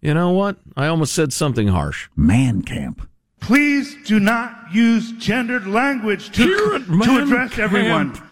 You 0.00 0.14
know 0.14 0.30
what? 0.30 0.56
I 0.76 0.86
almost 0.86 1.12
said 1.14 1.32
something 1.32 1.68
harsh. 1.68 2.08
Man 2.14 2.62
camp. 2.62 3.08
Please 3.40 3.96
do 4.04 4.20
not 4.20 4.72
use 4.72 5.12
gendered 5.12 5.66
language 5.66 6.30
to, 6.36 6.42
Here 6.44 6.74
at 6.74 6.84
to 6.86 6.90
man 6.92 7.22
address 7.22 7.50
camp. 7.50 7.58
everyone. 7.72 8.22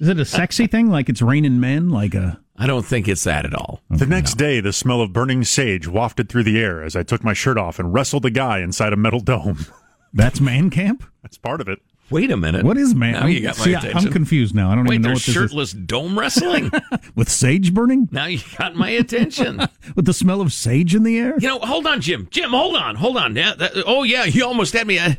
Is 0.00 0.08
it 0.08 0.18
a 0.18 0.24
sexy 0.24 0.66
thing? 0.66 0.88
Like 0.90 1.08
it's 1.08 1.22
raining 1.22 1.60
men? 1.60 1.90
Like 1.90 2.14
a. 2.14 2.40
I 2.60 2.66
don't 2.66 2.84
think 2.84 3.08
it's 3.08 3.24
that 3.24 3.46
at 3.46 3.54
all. 3.54 3.80
The 3.88 4.04
next 4.04 4.34
day, 4.34 4.60
the 4.60 4.74
smell 4.74 5.00
of 5.00 5.14
burning 5.14 5.44
sage 5.44 5.88
wafted 5.88 6.28
through 6.28 6.44
the 6.44 6.60
air 6.60 6.82
as 6.82 6.94
I 6.94 7.02
took 7.02 7.24
my 7.24 7.32
shirt 7.32 7.56
off 7.56 7.78
and 7.78 7.94
wrestled 7.94 8.26
a 8.26 8.30
guy 8.30 8.58
inside 8.58 8.92
a 8.92 8.96
metal 8.96 9.20
dome. 9.20 9.64
That's 10.12 10.42
man 10.42 10.68
camp? 10.68 11.02
That's 11.22 11.38
part 11.38 11.62
of 11.62 11.68
it. 11.68 11.78
Wait 12.10 12.30
a 12.30 12.36
minute. 12.36 12.64
What 12.64 12.76
is 12.76 12.94
man? 12.94 13.12
Now 13.12 13.26
you 13.26 13.40
got 13.40 13.56
my 13.58 13.64
See, 13.64 13.72
attention. 13.72 14.08
I'm 14.08 14.12
confused 14.12 14.54
now. 14.54 14.70
I 14.70 14.74
don't 14.74 14.84
Wait, 14.84 14.96
even 14.96 15.02
know 15.02 15.08
what 15.10 15.22
this 15.22 15.34
shirtless 15.34 15.72
dome 15.72 16.18
wrestling. 16.18 16.70
With 17.14 17.30
sage 17.30 17.72
burning? 17.72 18.08
now 18.12 18.26
you 18.26 18.40
got 18.58 18.74
my 18.74 18.90
attention. 18.90 19.60
With 19.96 20.04
the 20.04 20.12
smell 20.12 20.42
of 20.42 20.52
sage 20.52 20.94
in 20.94 21.04
the 21.04 21.16
air? 21.18 21.36
You 21.38 21.48
know, 21.48 21.60
hold 21.60 21.86
on, 21.86 22.00
Jim. 22.02 22.28
Jim, 22.30 22.50
hold 22.50 22.76
on, 22.76 22.96
hold 22.96 23.16
on. 23.16 23.36
Yeah, 23.36 23.54
that, 23.54 23.72
oh 23.86 24.02
yeah, 24.02 24.24
you 24.24 24.44
almost 24.44 24.74
had 24.74 24.86
me. 24.86 24.98
Uh, 24.98 25.14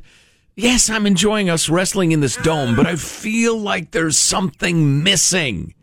yes, 0.55 0.91
I'm 0.91 1.07
enjoying 1.07 1.49
us 1.49 1.69
wrestling 1.69 2.11
in 2.11 2.19
this 2.19 2.35
dome, 2.35 2.75
but 2.75 2.85
I 2.85 2.97
feel 2.97 3.57
like 3.57 3.91
there's 3.91 4.19
something 4.19 5.01
missing. 5.01 5.73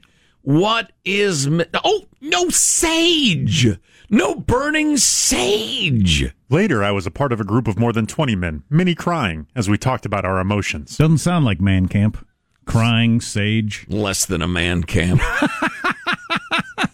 What 0.49 0.93
is? 1.05 1.47
Oh, 1.85 2.07
no 2.23 2.49
sage. 2.49 3.69
No 4.09 4.35
burning 4.35 4.97
sage. 4.97 6.33
Later, 6.49 6.83
I 6.83 6.91
was 6.91 7.07
a 7.07 7.11
part 7.11 7.35
of 7.35 7.41
a 7.41 7.45
group 7.45 7.69
of 7.69 7.79
more 7.79 7.93
than 7.93 8.07
20 8.07 8.35
men, 8.35 8.63
many 8.71 8.95
crying, 8.95 9.47
as 9.55 9.69
we 9.69 9.77
talked 9.77 10.07
about 10.07 10.25
our 10.25 10.39
emotions. 10.41 10.97
Doesn't 10.97 11.19
sound 11.19 11.45
like 11.45 11.61
man 11.61 11.87
camp. 11.87 12.27
Crying 12.65 13.21
sage. 13.21 13.85
Less 13.91 14.25
than 14.25 14.41
a 14.41 14.49
man 14.49 14.85
camp. 14.85 15.21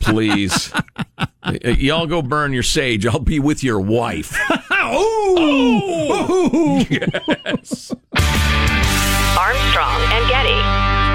Please. 0.01 0.73
Y- 1.47 1.59
Y'all 1.79 2.09
go 2.09 2.23
burn 2.23 2.53
your 2.53 2.65
sage. 2.65 3.07
I'll 3.07 3.21
be 3.21 3.39
with 3.39 3.63
your 3.63 3.79
wife. 3.81 4.37
Oh! 4.87 6.85
Yes. 6.91 7.95
Armstrong 9.39 10.01
and 10.13 10.29
Getty. 10.29 11.14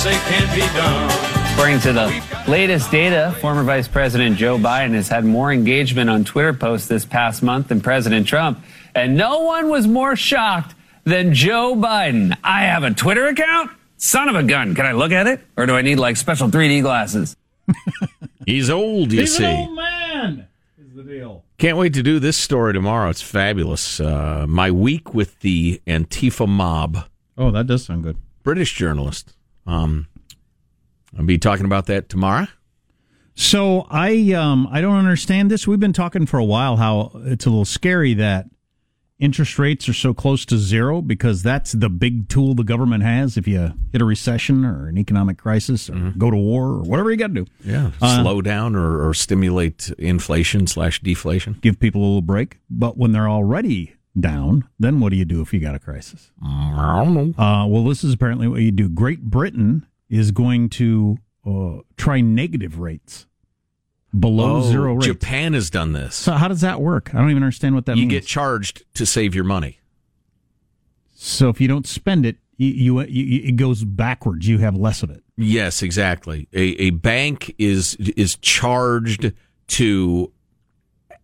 Say 0.00 0.12
can't 0.12 0.54
be 0.54 0.60
done? 0.78 1.52
According 1.52 1.80
to 1.80 1.92
the 1.92 2.50
latest 2.50 2.90
data, 2.90 3.36
former 3.38 3.62
Vice 3.62 3.86
President 3.86 4.34
Joe 4.38 4.56
Biden 4.56 4.94
has 4.94 5.08
had 5.08 5.26
more 5.26 5.52
engagement 5.52 6.08
on 6.08 6.24
Twitter 6.24 6.54
posts 6.54 6.88
this 6.88 7.04
past 7.04 7.42
month 7.42 7.68
than 7.68 7.82
President 7.82 8.26
Trump. 8.26 8.64
And 8.94 9.14
no 9.18 9.40
one 9.40 9.68
was 9.68 9.86
more 9.86 10.16
shocked 10.16 10.74
than 11.04 11.34
Joe 11.34 11.74
Biden. 11.74 12.34
I 12.42 12.62
have 12.62 12.82
a 12.82 12.94
Twitter 12.94 13.26
account? 13.26 13.72
Son 13.98 14.30
of 14.30 14.36
a 14.36 14.42
gun. 14.42 14.74
Can 14.74 14.86
I 14.86 14.92
look 14.92 15.12
at 15.12 15.26
it? 15.26 15.40
Or 15.58 15.66
do 15.66 15.74
I 15.76 15.82
need 15.82 15.96
like 15.96 16.16
special 16.16 16.48
3D 16.48 16.80
glasses? 16.80 17.36
He's 18.46 18.70
old, 18.70 19.12
you 19.12 19.20
He's 19.20 19.36
see. 19.36 19.44
an 19.44 19.54
old 19.54 19.76
man. 19.76 20.48
Is 20.78 20.94
the 20.94 21.02
deal. 21.02 21.44
Can't 21.58 21.76
wait 21.76 21.92
to 21.92 22.02
do 22.02 22.18
this 22.18 22.38
story 22.38 22.72
tomorrow. 22.72 23.10
It's 23.10 23.20
fabulous. 23.20 24.00
Uh, 24.00 24.46
my 24.48 24.70
week 24.70 25.12
with 25.12 25.38
the 25.40 25.82
Antifa 25.86 26.48
mob. 26.48 27.04
Oh, 27.36 27.50
that 27.50 27.66
does 27.66 27.84
sound 27.84 28.02
good. 28.02 28.16
British 28.42 28.72
journalist. 28.74 29.34
Um, 29.70 30.06
I'll 31.18 31.24
be 31.24 31.38
talking 31.38 31.64
about 31.66 31.86
that 31.86 32.08
tomorrow. 32.08 32.46
So 33.34 33.86
I 33.90 34.32
um 34.32 34.68
I 34.70 34.80
don't 34.80 34.96
understand 34.96 35.50
this. 35.50 35.66
We've 35.66 35.80
been 35.80 35.92
talking 35.92 36.26
for 36.26 36.38
a 36.38 36.44
while 36.44 36.76
how 36.76 37.12
it's 37.24 37.46
a 37.46 37.50
little 37.50 37.64
scary 37.64 38.14
that 38.14 38.46
interest 39.18 39.58
rates 39.58 39.88
are 39.88 39.92
so 39.94 40.12
close 40.14 40.44
to 40.46 40.56
zero 40.58 41.00
because 41.02 41.42
that's 41.42 41.72
the 41.72 41.88
big 41.90 42.28
tool 42.28 42.54
the 42.54 42.64
government 42.64 43.02
has 43.04 43.36
if 43.36 43.46
you 43.46 43.72
hit 43.92 44.00
a 44.00 44.04
recession 44.04 44.64
or 44.64 44.88
an 44.88 44.96
economic 44.98 45.36
crisis 45.38 45.88
or 45.90 46.12
go 46.18 46.30
to 46.30 46.36
war 46.36 46.66
or 46.68 46.82
whatever 46.82 47.10
you 47.10 47.16
got 47.16 47.28
to 47.28 47.44
do. 47.44 47.46
Yeah, 47.64 47.90
Uh, 48.00 48.22
slow 48.22 48.40
down 48.42 48.74
or, 48.74 49.06
or 49.08 49.14
stimulate 49.14 49.90
inflation 49.98 50.66
slash 50.66 51.00
deflation. 51.02 51.58
Give 51.60 51.78
people 51.78 52.00
a 52.00 52.04
little 52.06 52.22
break. 52.22 52.58
But 52.70 52.96
when 52.96 53.12
they're 53.12 53.28
already 53.28 53.94
down, 54.18 54.68
then 54.78 55.00
what 55.00 55.10
do 55.10 55.16
you 55.16 55.24
do 55.24 55.40
if 55.40 55.52
you 55.52 55.60
got 55.60 55.74
a 55.74 55.78
crisis? 55.78 56.30
I 56.44 57.02
don't 57.04 57.14
know. 57.14 57.42
Uh, 57.42 57.66
well, 57.66 57.84
this 57.84 58.02
is 58.04 58.12
apparently 58.14 58.48
what 58.48 58.60
you 58.60 58.70
do. 58.72 58.88
Great 58.88 59.22
Britain 59.22 59.86
is 60.08 60.30
going 60.32 60.68
to 60.70 61.18
uh, 61.46 61.78
try 61.96 62.20
negative 62.20 62.78
rates 62.80 63.26
below 64.18 64.56
Oh, 64.56 64.62
zero 64.62 64.94
rates. 64.94 65.06
Japan 65.06 65.52
has 65.54 65.70
done 65.70 65.92
this. 65.92 66.16
So 66.16 66.32
how 66.32 66.48
does 66.48 66.62
that 66.62 66.80
work? 66.80 67.14
I 67.14 67.18
don't 67.18 67.30
even 67.30 67.42
understand 67.44 67.74
what 67.76 67.86
that 67.86 67.96
you 67.96 68.02
means. 68.02 68.12
You 68.12 68.20
get 68.20 68.26
charged 68.26 68.84
to 68.94 69.06
save 69.06 69.34
your 69.34 69.44
money. 69.44 69.78
So 71.14 71.48
if 71.48 71.60
you 71.60 71.68
don't 71.68 71.86
spend 71.86 72.26
it, 72.26 72.36
you, 72.56 72.68
you, 72.68 73.00
you 73.02 73.48
it 73.48 73.56
goes 73.56 73.84
backwards. 73.84 74.48
You 74.48 74.58
have 74.58 74.76
less 74.76 75.02
of 75.02 75.10
it. 75.10 75.22
Yes, 75.36 75.82
exactly. 75.82 76.48
A, 76.52 76.60
a 76.60 76.90
bank 76.90 77.54
is 77.58 77.94
is 77.94 78.36
charged 78.36 79.32
to 79.68 80.32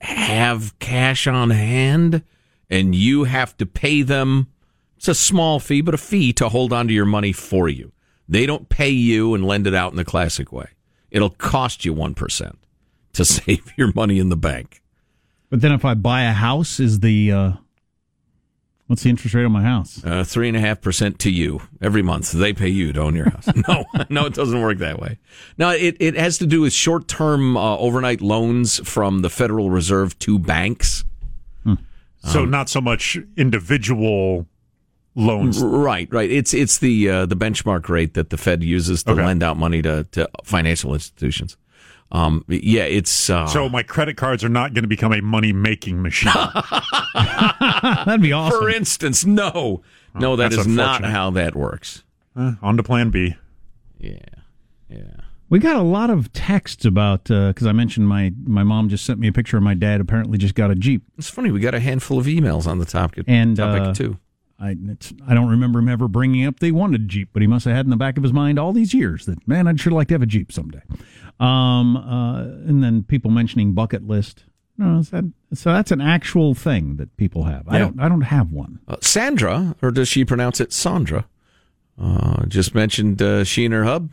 have 0.00 0.78
cash 0.78 1.26
on 1.26 1.50
hand, 1.50 2.22
and 2.70 2.94
you 2.94 3.25
have 3.25 3.56
to 3.58 3.66
pay 3.66 4.02
them. 4.02 4.49
It's 4.96 5.08
a 5.08 5.14
small 5.14 5.61
fee, 5.61 5.82
but 5.82 5.94
a 5.94 5.99
fee 5.99 6.32
to 6.35 6.49
hold 6.49 6.73
onto 6.73 6.94
your 6.94 7.04
money 7.04 7.32
for 7.32 7.68
you. 7.68 7.92
They 8.28 8.46
don't 8.46 8.68
pay 8.68 8.90
you 8.90 9.35
and 9.35 9.44
lend 9.44 9.66
it 9.66 9.75
out 9.75 9.92
in 9.92 9.96
the 9.96 10.04
classic 10.04 10.52
way. 10.52 10.68
It'll 11.11 11.30
cost 11.30 11.85
you 11.85 11.92
one 11.92 12.14
percent 12.14 12.58
to 13.12 13.25
save 13.25 13.73
your 13.76 13.92
money 13.94 14.18
in 14.18 14.28
the 14.28 14.37
bank. 14.37 14.82
But 15.50 15.61
then 15.61 15.73
if 15.73 15.85
I 15.85 15.94
buy 15.94 16.23
a 16.23 16.32
house, 16.32 16.80
is 16.80 17.00
the 17.00 17.32
uh, 17.32 17.52
what's 18.87 19.02
the 19.02 19.11
interest 19.11 19.35
rate 19.35 19.44
on 19.44 19.52
my 19.52 19.62
house? 19.62 20.04
Uh, 20.04 20.25
Three 20.25 20.49
and 20.49 20.56
a 20.56 20.61
half 20.61 20.80
percent 20.80 21.18
to 21.20 21.30
you 21.30 21.61
every 21.80 22.02
month. 22.02 22.32
They 22.32 22.52
pay 22.52 22.68
you 22.68 22.92
to 22.92 23.00
own 23.00 23.14
your 23.14 23.30
house. 23.30 23.49
no, 23.68 23.85
no, 24.08 24.26
it 24.26 24.35
doesn't 24.35 24.61
work 24.61 24.78
that 24.78 24.99
way. 24.99 25.18
No, 25.56 25.70
it, 25.70 25.96
it 26.00 26.16
has 26.16 26.38
to 26.38 26.46
do 26.46 26.62
with 26.62 26.73
short 26.73 27.06
term 27.06 27.56
uh, 27.56 27.76
overnight 27.76 28.20
loans 28.20 28.80
from 28.88 29.20
the 29.20 29.30
Federal 29.30 29.70
Reserve 29.70 30.18
to 30.20 30.38
banks. 30.38 31.04
So 32.33 32.42
Um, 32.42 32.50
not 32.50 32.68
so 32.68 32.80
much 32.80 33.18
individual 33.37 34.47
loans. 35.14 35.62
Right, 35.62 36.09
right. 36.12 36.30
It's 36.30 36.52
it's 36.52 36.78
the 36.78 37.09
uh, 37.09 37.26
the 37.26 37.37
benchmark 37.37 37.88
rate 37.88 38.14
that 38.14 38.30
the 38.30 38.37
Fed 38.37 38.62
uses 38.62 39.02
to 39.04 39.12
Okay. 39.12 39.25
lend 39.25 39.42
out 39.42 39.56
money 39.56 39.80
to, 39.83 40.04
to 40.12 40.28
financial 40.45 40.92
institutions. 40.95 41.56
Um, 42.12 42.45
yeah, 42.49 42.85
it's 42.85 43.28
uh, 43.30 43.47
So 43.49 43.68
my 43.68 43.83
credit 43.83 44.16
cards 44.16 44.45
are 44.45 44.49
not 44.49 44.75
going 44.75 44.85
to 44.85 44.88
become 44.88 45.12
a 45.12 45.21
money 45.21 45.52
making 45.52 46.02
machine. 46.02 46.33
That'd 47.14 48.21
be 48.23 48.33
awesome. 48.33 48.61
for 48.61 48.68
instance, 48.71 49.25
no, 49.25 49.83
no, 50.14 50.37
that 50.37 50.50
that's 50.50 50.62
is 50.62 50.66
not 50.68 51.04
how 51.04 51.30
that 51.30 51.54
works. 51.56 52.04
Eh, 52.38 52.52
on 52.62 52.76
to 52.76 52.83
Plan 52.83 53.11
B. 53.11 53.35
Yeah, 53.99 54.18
yeah. 54.88 54.99
We 55.48 55.60
got 55.60 55.76
a 55.76 55.82
lot 55.82 56.10
of 56.10 56.32
texts 56.32 56.84
about 56.84 57.24
because 57.24 57.66
I 57.66 57.72
mentioned 57.72 58.08
my 58.08 58.32
my 58.44 58.64
mom 58.64 58.88
just 58.88 59.04
sent 59.04 59.20
me 59.20 59.28
a 59.28 59.32
picture 59.32 59.56
of 59.56 59.62
my 59.62 59.74
dad. 59.74 60.00
Apparently, 60.00 60.38
just 60.38 60.54
got 60.54 60.70
a 60.70 60.74
jeep, 60.74 61.02
It's 61.18 61.30
funny. 61.30 61.50
We 61.50 61.60
got 61.60 61.74
a 61.74 61.80
handful 61.80 62.18
of 62.18 62.26
emails 62.26 62.66
on 62.66 62.78
the 62.78 62.84
topic. 62.84 63.24
and 63.28 63.56
topic 63.56 63.82
uh, 63.82 63.94
too. 63.94 64.18
I 64.58 64.76
it's, 64.88 65.12
I 65.26 65.34
don't 65.34 65.48
remember 65.48 65.78
him 65.78 65.88
ever 65.88 66.08
bringing 66.08 66.46
up 66.46 66.60
they 66.60 66.72
wanted 66.72 67.02
a 67.02 67.04
jeep, 67.04 67.28
but 67.32 67.42
he 67.42 67.48
must 67.48 67.64
have 67.66 67.76
had 67.76 67.86
in 67.86 67.90
the 67.90 67.96
back 67.96 68.16
of 68.16 68.22
his 68.22 68.32
mind 68.32 68.58
all 68.58 68.72
these 68.72 68.94
years 68.94 69.26
that 69.26 69.46
man, 69.46 69.68
I'd 69.68 69.78
sure 69.78 69.92
like 69.92 70.08
to 70.08 70.14
have 70.14 70.22
a 70.22 70.26
jeep 70.26 70.50
someday. 70.50 70.82
Um, 71.38 71.96
uh, 71.96 72.40
and 72.40 72.82
then 72.82 73.02
people 73.02 73.30
mentioning 73.30 73.72
bucket 73.72 74.06
list. 74.06 74.44
No, 74.78 74.98
is 74.98 75.10
that, 75.10 75.24
so 75.54 75.72
that's 75.72 75.90
an 75.90 76.02
actual 76.02 76.54
thing 76.54 76.96
that 76.96 77.16
people 77.16 77.44
have. 77.44 77.68
I 77.68 77.78
don't 77.78 78.00
I 78.00 78.08
don't 78.08 78.22
have 78.22 78.50
one. 78.50 78.80
Uh, 78.88 78.96
Sandra, 79.00 79.76
or 79.80 79.90
does 79.90 80.08
she 80.08 80.24
pronounce 80.24 80.60
it 80.60 80.72
Sandra? 80.72 81.26
Uh, 81.98 82.44
just 82.46 82.74
mentioned 82.74 83.22
uh, 83.22 83.42
she 83.44 83.64
and 83.64 83.72
her 83.72 83.84
hub 83.84 84.10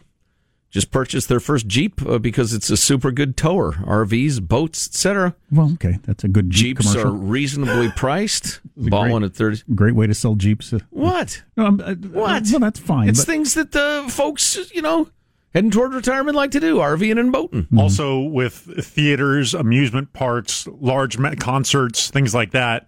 just 0.74 0.90
purchased 0.92 1.30
their 1.30 1.40
first 1.40 1.68
Jeep 1.68 2.02
uh, 2.06 2.18
because 2.18 2.52
it's 2.52 2.70
a 2.72 2.76
super 2.76 3.12
good 3.12 3.38
tower. 3.38 3.74
RVs, 3.74 4.42
boats, 4.46 4.88
etc. 4.88 5.36
Well, 5.52 5.72
okay, 5.76 6.00
that's 6.04 6.24
a 6.24 6.28
good 6.28 6.50
jeep 6.50 6.80
Jeeps 6.80 6.92
commercial. 6.94 7.12
are 7.12 7.16
reasonably 7.16 7.90
priced. 7.96 8.60
a 8.84 8.90
Ball 8.90 9.04
great- 9.04 9.12
one 9.14 9.24
at 9.24 9.34
thirty. 9.36 9.62
Great 9.76 9.96
way 9.96 10.08
to 10.08 10.14
sell 10.16 10.34
jeeps. 10.36 10.74
Uh, 10.74 10.80
What? 10.90 11.44
No, 11.56 11.66
I'm- 11.66 11.80
uh, 11.82 11.94
What? 11.96 12.44
Well, 12.52 12.60
that's 12.60 12.80
fine. 12.80 13.08
It's 13.08 13.20
but- 13.20 13.28
things 13.28 13.54
that 13.54 13.72
the 13.72 14.06
folks, 14.10 14.72
you 14.74 14.82
know, 14.82 15.10
heading 15.54 15.70
toward 15.72 15.94
retirement 15.94 16.36
like 16.36 16.52
to 16.52 16.60
do: 16.60 16.78
RVing 16.78 17.20
and 17.20 17.32
boating. 17.32 17.68
Also, 17.78 18.20
with 18.20 18.56
theaters, 18.84 19.54
amusement 19.54 20.12
parks, 20.14 20.68
large 20.80 21.18
concerts, 21.40 22.10
things 22.10 22.34
like 22.34 22.52
that, 22.52 22.88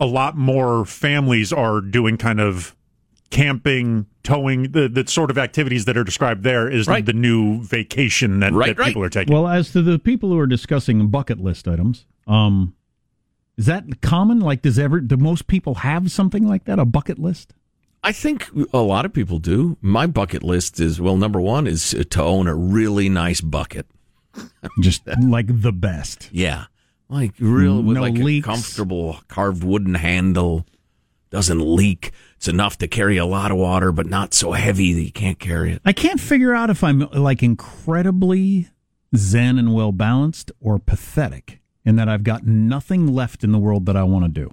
a 0.00 0.06
lot 0.06 0.36
more 0.36 0.84
families 0.84 1.52
are 1.52 1.80
doing 1.80 2.16
kind 2.16 2.40
of 2.40 2.75
camping, 3.30 4.06
towing, 4.22 4.72
the, 4.72 4.88
the 4.88 5.06
sort 5.06 5.30
of 5.30 5.38
activities 5.38 5.84
that 5.86 5.96
are 5.96 6.04
described 6.04 6.42
there 6.42 6.68
is 6.68 6.86
Right. 6.86 7.04
the 7.04 7.12
new 7.12 7.62
vacation 7.62 8.40
that, 8.40 8.52
Right, 8.52 8.68
that 8.68 8.78
right. 8.78 8.86
people 8.88 9.02
are 9.02 9.08
taking. 9.10 9.32
Well, 9.34 9.48
as 9.48 9.70
to 9.72 9.82
the 9.82 9.98
people 9.98 10.30
who 10.30 10.38
are 10.38 10.46
discussing 10.46 11.08
bucket 11.08 11.38
list 11.40 11.66
items, 11.68 12.06
um, 12.26 12.74
is 13.56 13.66
that 13.66 14.00
common? 14.02 14.40
Like, 14.40 14.62
does 14.62 14.78
ever 14.78 15.00
do 15.00 15.16
most 15.16 15.46
people 15.46 15.76
have 15.76 16.10
something 16.10 16.46
like 16.46 16.64
that? 16.64 16.78
A 16.78 16.84
bucket 16.84 17.18
list? 17.18 17.54
I 18.04 18.12
think 18.12 18.48
a 18.72 18.78
lot 18.78 19.04
of 19.04 19.12
people 19.12 19.38
do. 19.38 19.76
My 19.80 20.06
bucket 20.06 20.42
list 20.42 20.78
is 20.78 21.00
well, 21.00 21.16
number 21.16 21.40
one 21.40 21.66
is 21.66 21.90
to 22.10 22.22
own 22.22 22.46
a 22.46 22.54
really 22.54 23.08
nice 23.08 23.40
bucket. 23.40 23.86
Just 24.80 25.02
like 25.22 25.46
the 25.62 25.72
best. 25.72 26.28
Yeah, 26.30 26.66
like 27.08 27.32
real 27.40 27.82
with 27.82 27.96
No 27.96 28.02
like 28.02 28.14
leaks. 28.14 28.46
a 28.46 28.50
comfortable 28.50 29.20
carved 29.28 29.64
wooden 29.64 29.94
handle. 29.94 30.66
Doesn't 31.30 31.60
leak. 31.60 32.12
It's 32.36 32.48
enough 32.48 32.76
to 32.78 32.88
carry 32.88 33.16
a 33.16 33.24
lot 33.26 33.50
of 33.50 33.56
water, 33.56 33.92
but 33.92 34.06
not 34.06 34.34
so 34.34 34.52
heavy 34.52 34.92
that 34.92 35.02
you 35.02 35.12
can't 35.12 35.38
carry 35.38 35.72
it. 35.72 35.82
I 35.84 35.92
can't 35.92 36.20
figure 36.20 36.54
out 36.54 36.68
if 36.70 36.84
I'm 36.84 37.00
like 37.12 37.42
incredibly 37.42 38.68
zen 39.16 39.58
and 39.58 39.74
well 39.74 39.92
balanced 39.92 40.52
or 40.60 40.78
pathetic 40.78 41.60
in 41.84 41.96
that 41.96 42.08
I've 42.08 42.24
got 42.24 42.46
nothing 42.46 43.06
left 43.06 43.42
in 43.42 43.52
the 43.52 43.58
world 43.58 43.86
that 43.86 43.96
I 43.96 44.02
want 44.02 44.24
to 44.26 44.28
do. 44.30 44.50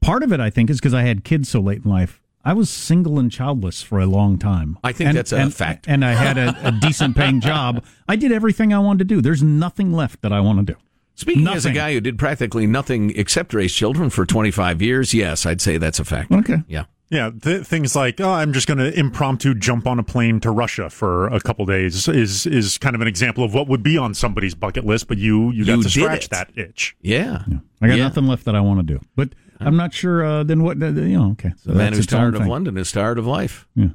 Part 0.00 0.22
of 0.22 0.32
it, 0.32 0.40
I 0.40 0.48
think, 0.48 0.70
is 0.70 0.78
because 0.78 0.94
I 0.94 1.02
had 1.02 1.24
kids 1.24 1.48
so 1.48 1.60
late 1.60 1.84
in 1.84 1.90
life. 1.90 2.20
I 2.44 2.52
was 2.54 2.70
single 2.70 3.18
and 3.18 3.30
childless 3.30 3.82
for 3.82 3.98
a 3.98 4.06
long 4.06 4.38
time. 4.38 4.78
I 4.82 4.92
think 4.92 5.08
And- 5.08 5.18
that's 5.18 5.32
a 5.32 5.38
and- 5.38 5.52
fact. 5.52 5.86
And 5.88 6.04
I 6.04 6.12
had 6.12 6.38
a, 6.38 6.68
a 6.68 6.72
decent 6.72 7.16
paying 7.16 7.40
job. 7.40 7.84
I 8.08 8.16
did 8.16 8.32
everything 8.32 8.72
I 8.72 8.78
wanted 8.78 9.00
to 9.00 9.04
do. 9.14 9.20
There's 9.20 9.42
nothing 9.42 9.92
left 9.92 10.22
that 10.22 10.32
I 10.32 10.40
want 10.40 10.66
to 10.66 10.72
do. 10.74 10.78
Speaking 11.18 11.48
as 11.48 11.66
a 11.66 11.72
guy 11.72 11.92
who 11.94 12.00
did 12.00 12.16
practically 12.16 12.66
nothing 12.68 13.12
except 13.16 13.52
raise 13.52 13.72
children 13.74 14.08
for 14.08 14.24
25 14.24 14.80
years, 14.80 15.12
yes, 15.12 15.44
I'd 15.46 15.60
say 15.60 15.76
that's 15.76 15.98
a 15.98 16.04
fact. 16.04 16.30
Okay. 16.30 16.58
Yeah. 16.68 16.84
Yeah, 17.10 17.30
th- 17.42 17.64
things 17.66 17.96
like 17.96 18.20
oh, 18.20 18.30
I'm 18.30 18.52
just 18.52 18.68
going 18.68 18.76
to 18.78 18.96
impromptu 18.96 19.54
jump 19.54 19.86
on 19.86 19.98
a 19.98 20.02
plane 20.02 20.40
to 20.40 20.50
Russia 20.50 20.90
for 20.90 21.26
a 21.28 21.40
couple 21.40 21.64
days 21.66 22.06
is 22.06 22.46
is 22.46 22.76
kind 22.78 22.94
of 22.94 23.00
an 23.00 23.08
example 23.08 23.42
of 23.42 23.52
what 23.54 23.66
would 23.66 23.82
be 23.82 23.96
on 23.96 24.12
somebody's 24.14 24.54
bucket 24.54 24.84
list, 24.84 25.08
but 25.08 25.16
you 25.18 25.50
you 25.50 25.64
got 25.64 25.78
You 25.78 25.82
to 25.84 25.88
scratch 25.90 26.26
it. 26.26 26.30
that 26.32 26.50
itch. 26.54 26.94
Yeah. 27.00 27.44
I 27.80 27.88
got 27.88 27.96
Yeah. 27.96 28.04
nothing 28.04 28.26
left 28.26 28.44
that 28.44 28.54
I 28.54 28.60
want 28.60 28.86
to 28.86 28.94
do. 28.94 29.00
But 29.16 29.30
I'm 29.58 29.74
not 29.76 29.94
sure. 29.94 30.22
Uh, 30.22 30.42
then 30.44 30.62
what? 30.62 30.80
Uh, 30.82 30.88
you 30.88 31.18
know. 31.18 31.30
Okay. 31.32 31.52
So 31.56 31.70
The 31.72 31.78
man 31.78 31.86
that's 31.86 31.96
who's 31.96 32.06
tired 32.06 32.34
of 32.34 32.42
thing. 32.42 32.50
London 32.50 32.76
is 32.76 32.92
tired 32.92 33.18
of 33.18 33.26
life. 33.26 33.66
Yeah. 33.74 33.88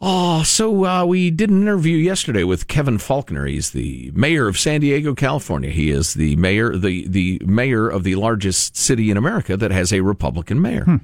Oh, 0.00 0.44
so 0.44 0.84
uh, 0.84 1.04
we 1.04 1.32
did 1.32 1.50
an 1.50 1.60
interview 1.60 1.96
yesterday 1.96 2.44
with 2.44 2.68
Kevin 2.68 2.98
Faulconer. 2.98 3.48
He's 3.48 3.72
the 3.72 4.12
mayor 4.14 4.46
of 4.46 4.56
San 4.56 4.80
Diego, 4.80 5.12
California. 5.14 5.70
He 5.70 5.90
is 5.90 6.14
the 6.14 6.36
mayor, 6.36 6.76
the 6.76 7.08
the 7.08 7.42
mayor 7.44 7.88
of 7.88 8.04
the 8.04 8.14
largest 8.14 8.76
city 8.76 9.10
in 9.10 9.16
America 9.16 9.56
that 9.56 9.72
has 9.72 9.92
a 9.92 10.00
Republican 10.00 10.62
mayor. 10.62 11.00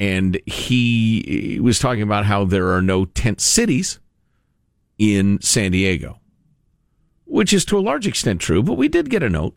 And 0.00 0.40
he 0.46 1.60
was 1.62 1.78
talking 1.78 2.02
about 2.02 2.26
how 2.26 2.44
there 2.44 2.72
are 2.72 2.82
no 2.82 3.04
tent 3.04 3.40
cities 3.40 4.00
in 4.98 5.40
San 5.40 5.70
Diego, 5.70 6.18
which 7.24 7.52
is 7.52 7.64
to 7.66 7.78
a 7.78 7.80
large 7.80 8.06
extent 8.06 8.40
true. 8.40 8.64
But 8.64 8.74
we 8.74 8.88
did 8.88 9.10
get 9.10 9.22
a 9.22 9.30
note 9.30 9.54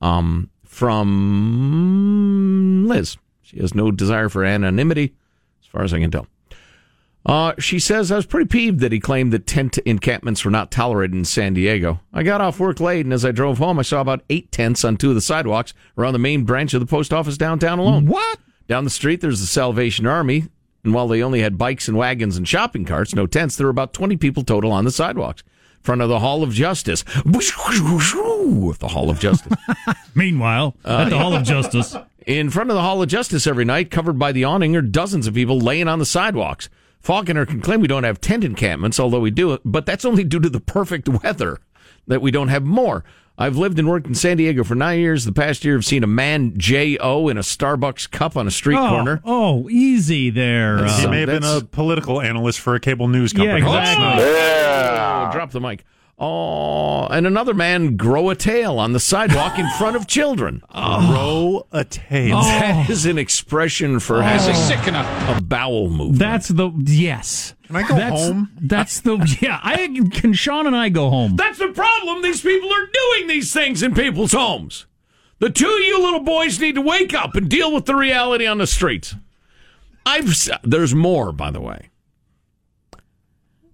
um, 0.00 0.48
from 0.64 2.86
Liz. 2.88 3.18
She 3.42 3.60
has 3.60 3.74
no 3.74 3.90
desire 3.92 4.30
for 4.30 4.44
anonymity, 4.44 5.14
as 5.60 5.66
far 5.68 5.84
as 5.84 5.92
I 5.92 6.00
can 6.00 6.10
tell. 6.10 6.26
Uh, 7.26 7.54
she 7.58 7.80
says, 7.80 8.12
I 8.12 8.16
was 8.16 8.24
pretty 8.24 8.46
peeved 8.46 8.78
that 8.80 8.92
he 8.92 9.00
claimed 9.00 9.32
that 9.32 9.48
tent 9.48 9.78
encampments 9.78 10.44
were 10.44 10.50
not 10.50 10.70
tolerated 10.70 11.16
in 11.16 11.24
San 11.24 11.54
Diego. 11.54 12.00
I 12.12 12.22
got 12.22 12.40
off 12.40 12.60
work 12.60 12.78
late, 12.78 13.04
and 13.04 13.12
as 13.12 13.24
I 13.24 13.32
drove 13.32 13.58
home, 13.58 13.80
I 13.80 13.82
saw 13.82 14.00
about 14.00 14.22
eight 14.30 14.52
tents 14.52 14.84
on 14.84 14.96
two 14.96 15.08
of 15.08 15.16
the 15.16 15.20
sidewalks 15.20 15.74
around 15.98 16.12
the 16.12 16.20
main 16.20 16.44
branch 16.44 16.72
of 16.72 16.78
the 16.78 16.86
post 16.86 17.12
office 17.12 17.36
downtown 17.36 17.80
alone. 17.80 18.06
What? 18.06 18.38
Down 18.68 18.84
the 18.84 18.90
street, 18.90 19.20
there's 19.20 19.40
the 19.40 19.46
Salvation 19.46 20.06
Army, 20.06 20.44
and 20.84 20.94
while 20.94 21.08
they 21.08 21.20
only 21.20 21.40
had 21.40 21.58
bikes 21.58 21.88
and 21.88 21.96
wagons 21.96 22.36
and 22.36 22.46
shopping 22.46 22.84
carts, 22.84 23.12
no 23.12 23.26
tents, 23.26 23.56
there 23.56 23.66
were 23.66 23.72
about 23.72 23.92
20 23.92 24.16
people 24.18 24.44
total 24.44 24.70
on 24.70 24.84
the 24.84 24.92
sidewalks. 24.92 25.42
In 25.42 25.82
front 25.82 26.02
of 26.02 26.08
the 26.08 26.20
Hall 26.20 26.44
of 26.44 26.52
Justice. 26.52 27.04
The 28.78 28.88
Hall 28.88 29.10
of 29.10 29.18
Justice. 29.18 29.52
Meanwhile, 30.14 30.76
at 30.84 31.10
the 31.10 31.18
Hall 31.18 31.34
of 31.34 31.42
Justice. 31.42 31.96
In 32.26 32.50
front 32.50 32.70
of 32.70 32.74
the 32.74 32.82
Hall 32.82 33.00
of 33.02 33.08
Justice 33.08 33.46
every 33.46 33.64
night, 33.64 33.90
covered 33.90 34.18
by 34.18 34.32
the 34.32 34.42
awning, 34.42 34.74
are 34.74 34.82
dozens 34.82 35.28
of 35.28 35.34
people 35.34 35.60
laying 35.60 35.86
on 35.86 36.00
the 36.00 36.06
sidewalks. 36.06 36.68
Faulconer 37.06 37.46
can 37.46 37.60
claim 37.60 37.80
we 37.80 37.86
don't 37.86 38.02
have 38.04 38.20
tent 38.20 38.42
encampments, 38.42 38.98
although 38.98 39.20
we 39.20 39.30
do 39.30 39.52
it, 39.52 39.60
but 39.64 39.86
that's 39.86 40.04
only 40.04 40.24
due 40.24 40.40
to 40.40 40.48
the 40.50 40.58
perfect 40.60 41.08
weather 41.08 41.58
that 42.08 42.20
we 42.20 42.30
don't 42.32 42.48
have 42.48 42.64
more. 42.64 43.04
I've 43.38 43.56
lived 43.56 43.78
and 43.78 43.86
worked 43.86 44.06
in 44.06 44.14
San 44.14 44.38
Diego 44.38 44.64
for 44.64 44.74
nine 44.74 44.98
years. 44.98 45.24
The 45.26 45.32
past 45.32 45.64
year, 45.64 45.76
I've 45.76 45.84
seen 45.84 46.02
a 46.02 46.06
man 46.08 46.54
J.O. 46.56 47.28
in 47.28 47.36
a 47.36 47.42
Starbucks 47.42 48.10
cup 48.10 48.36
on 48.36 48.46
a 48.46 48.50
street 48.50 48.78
Oh, 48.78 48.88
corner. 48.88 49.20
oh, 49.24 49.68
easy 49.68 50.30
there. 50.30 50.76
That's- 50.78 51.00
He 51.00 51.06
Uh, 51.06 51.10
may 51.10 51.20
have 51.20 51.28
been 51.28 51.44
a 51.44 51.60
political 51.60 52.20
analyst 52.22 52.58
for 52.60 52.74
a 52.74 52.80
cable 52.80 53.08
news 53.08 53.32
company. 53.34 53.60
Yeah, 53.60 53.66
exactly. 53.66 54.04
not- 54.04 54.18
Oh, 54.20 55.32
drop 55.32 55.50
the 55.52 55.60
mic. 55.60 55.84
Oh, 56.18 57.06
and 57.08 57.26
another 57.26 57.52
man 57.52 57.96
grow 57.98 58.30
a 58.30 58.34
tail 58.34 58.78
on 58.78 58.94
the 58.94 59.00
sidewalk 59.00 59.58
in 59.58 59.68
front 59.72 59.96
of 59.96 60.06
children. 60.06 60.62
Grow 60.72 61.66
a 61.72 61.84
tail. 61.84 62.40
That 62.56 62.88
is 62.88 63.04
an 63.04 63.18
expression 63.18 64.00
for 64.00 64.16
oh. 64.16 64.20
having 64.22 64.54
Sick 64.54 64.88
enough. 64.88 65.38
a 65.38 65.42
bowel 65.42 65.90
movement. 65.90 66.18
that's 66.18 66.48
the 66.48 66.70
yes. 66.84 67.54
Can 67.66 67.76
I 67.76 67.86
go 67.86 67.96
that's, 67.96 68.22
home? 68.22 68.50
That's 68.58 69.00
the 69.00 69.38
yeah. 69.42 69.60
I 69.62 69.88
can 70.12 70.32
Sean 70.32 70.66
and 70.66 70.74
I 70.74 70.88
go 70.88 71.10
home. 71.10 71.36
That's 71.36 71.58
the 71.58 71.68
problem. 71.68 72.22
These 72.22 72.40
people 72.40 72.72
are 72.72 72.86
doing 72.86 73.26
these 73.26 73.52
things 73.52 73.82
in 73.82 73.94
people's 73.94 74.32
homes. 74.32 74.86
The 75.38 75.50
two 75.50 75.68
of 75.68 75.80
you 75.80 76.02
little 76.02 76.20
boys 76.20 76.58
need 76.58 76.76
to 76.76 76.80
wake 76.80 77.12
up 77.12 77.34
and 77.34 77.50
deal 77.50 77.74
with 77.74 77.84
the 77.84 77.94
reality 77.94 78.46
on 78.46 78.56
the 78.56 78.66
streets. 78.66 79.14
I've 80.06 80.32
there's 80.62 80.94
more, 80.94 81.32
by 81.32 81.50
the 81.50 81.60
way. 81.60 81.90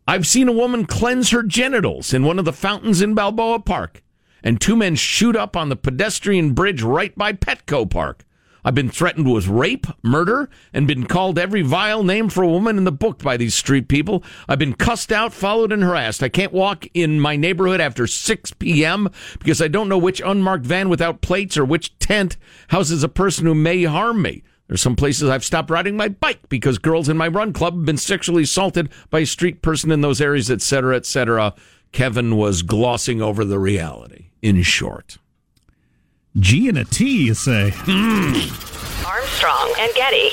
I've 0.07 0.27
seen 0.27 0.49
a 0.49 0.53
woman 0.53 0.85
cleanse 0.85 1.31
her 1.31 1.45
genitals 1.45 2.13
in 2.13 2.25
one 2.25 2.41
of 2.41 2.45
the 2.45 2.53
fountains 2.53 3.01
in 3.01 3.15
Balboa 3.15 3.61
Park, 3.61 4.03
and 4.43 4.61
two 4.61 4.75
men 4.75 4.97
shoot 4.97 5.37
up 5.37 5.57
on 5.57 5.69
the 5.69 5.77
pedestrian 5.77 6.55
bridge 6.55 6.83
right 6.83 7.17
by 7.17 7.33
Petco 7.33 7.89
Park. 7.89 8.25
I've 8.65 8.75
been 8.75 8.91
threatened 8.91 9.33
with 9.33 9.47
rape, 9.47 9.87
murder, 10.03 10.49
and 10.73 10.89
been 10.89 11.07
called 11.07 11.39
every 11.39 11.63
vile 11.63 12.03
name 12.03 12.29
for 12.29 12.43
a 12.43 12.49
woman 12.49 12.79
in 12.79 12.85
the 12.85 12.93
book 12.93 13.21
by 13.23 13.37
these 13.37 13.55
street 13.55 13.89
people. 13.89 14.25
I've 14.49 14.59
been 14.59 14.75
cussed 14.75 15.13
out, 15.13 15.33
followed, 15.33 15.73
and 15.73 15.83
harassed. 15.83 16.23
I 16.23 16.29
can't 16.29 16.53
walk 16.53 16.87
in 16.95 17.21
my 17.21 17.35
neighborhood 17.37 17.81
after 17.81 18.07
6 18.07 18.53
p.m. 18.55 19.09
because 19.39 19.63
I 19.63 19.69
don't 19.69 19.89
know 19.89 19.99
which 19.99 20.23
unmarked 20.25 20.65
van 20.65 20.89
without 20.89 21.23
plates 21.23 21.57
or 21.57 21.65
which 21.65 21.97
tent 21.99 22.37
houses 22.69 23.03
a 23.03 23.09
person 23.09 23.47
who 23.47 23.55
may 23.55 23.85
harm 23.85 24.23
me. 24.23 24.43
There's 24.73 24.81
some 24.81 24.97
places 24.97 25.29
I've 25.29 25.45
stopped 25.45 25.69
riding 25.69 25.99
my 25.99 26.09
bike 26.09 26.49
because 26.49 26.79
girls 26.79 27.11
in 27.11 27.19
my 27.19 27.29
run 27.29 27.53
club 27.53 27.75
have 27.75 27.85
been 27.85 27.99
sexually 27.99 28.45
assaulted 28.45 28.89
by 29.11 29.19
a 29.19 29.27
street 29.27 29.61
person 29.61 29.91
in 29.91 30.01
those 30.01 30.19
areas, 30.19 30.51
etc., 30.51 30.97
etc. 30.97 31.53
Kevin 31.93 32.39
was 32.39 32.63
glossing 32.63 33.21
over 33.21 33.45
the 33.45 33.59
reality. 33.59 34.31
In 34.41 34.63
short. 34.63 35.19
G 36.39 36.71
and 36.71 36.79
a 36.79 36.87
T, 36.87 37.27
you 37.27 37.35
say? 37.35 37.75
Hmm. 37.75 38.33
Armstrong 39.07 39.75
and 39.79 39.93
Getty. 39.95 40.31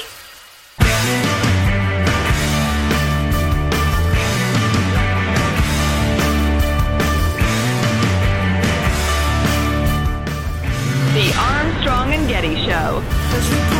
The 11.13 11.35
Armstrong 11.37 12.13
and 12.13 12.29
Getty 12.29 12.55
Show. 12.65 13.78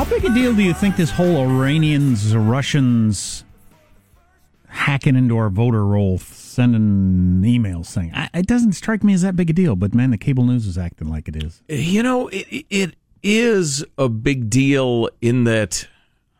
How 0.00 0.08
big 0.08 0.24
a 0.24 0.32
deal 0.32 0.54
do 0.54 0.62
you 0.62 0.72
think 0.72 0.96
this 0.96 1.10
whole 1.10 1.42
Iranians, 1.42 2.34
Russians 2.34 3.44
hacking 4.66 5.14
into 5.14 5.36
our 5.36 5.50
voter 5.50 5.84
roll, 5.84 6.16
sending 6.16 7.42
emails 7.42 7.92
thing? 7.92 8.10
I, 8.14 8.30
it 8.32 8.46
doesn't 8.46 8.72
strike 8.72 9.04
me 9.04 9.12
as 9.12 9.20
that 9.20 9.36
big 9.36 9.50
a 9.50 9.52
deal, 9.52 9.76
but 9.76 9.92
man, 9.92 10.10
the 10.10 10.16
cable 10.16 10.46
news 10.46 10.66
is 10.66 10.78
acting 10.78 11.10
like 11.10 11.28
it 11.28 11.36
is. 11.36 11.60
You 11.68 12.02
know, 12.02 12.28
it, 12.28 12.64
it 12.70 12.94
is 13.22 13.84
a 13.98 14.08
big 14.08 14.48
deal 14.48 15.10
in 15.20 15.44
that, 15.44 15.86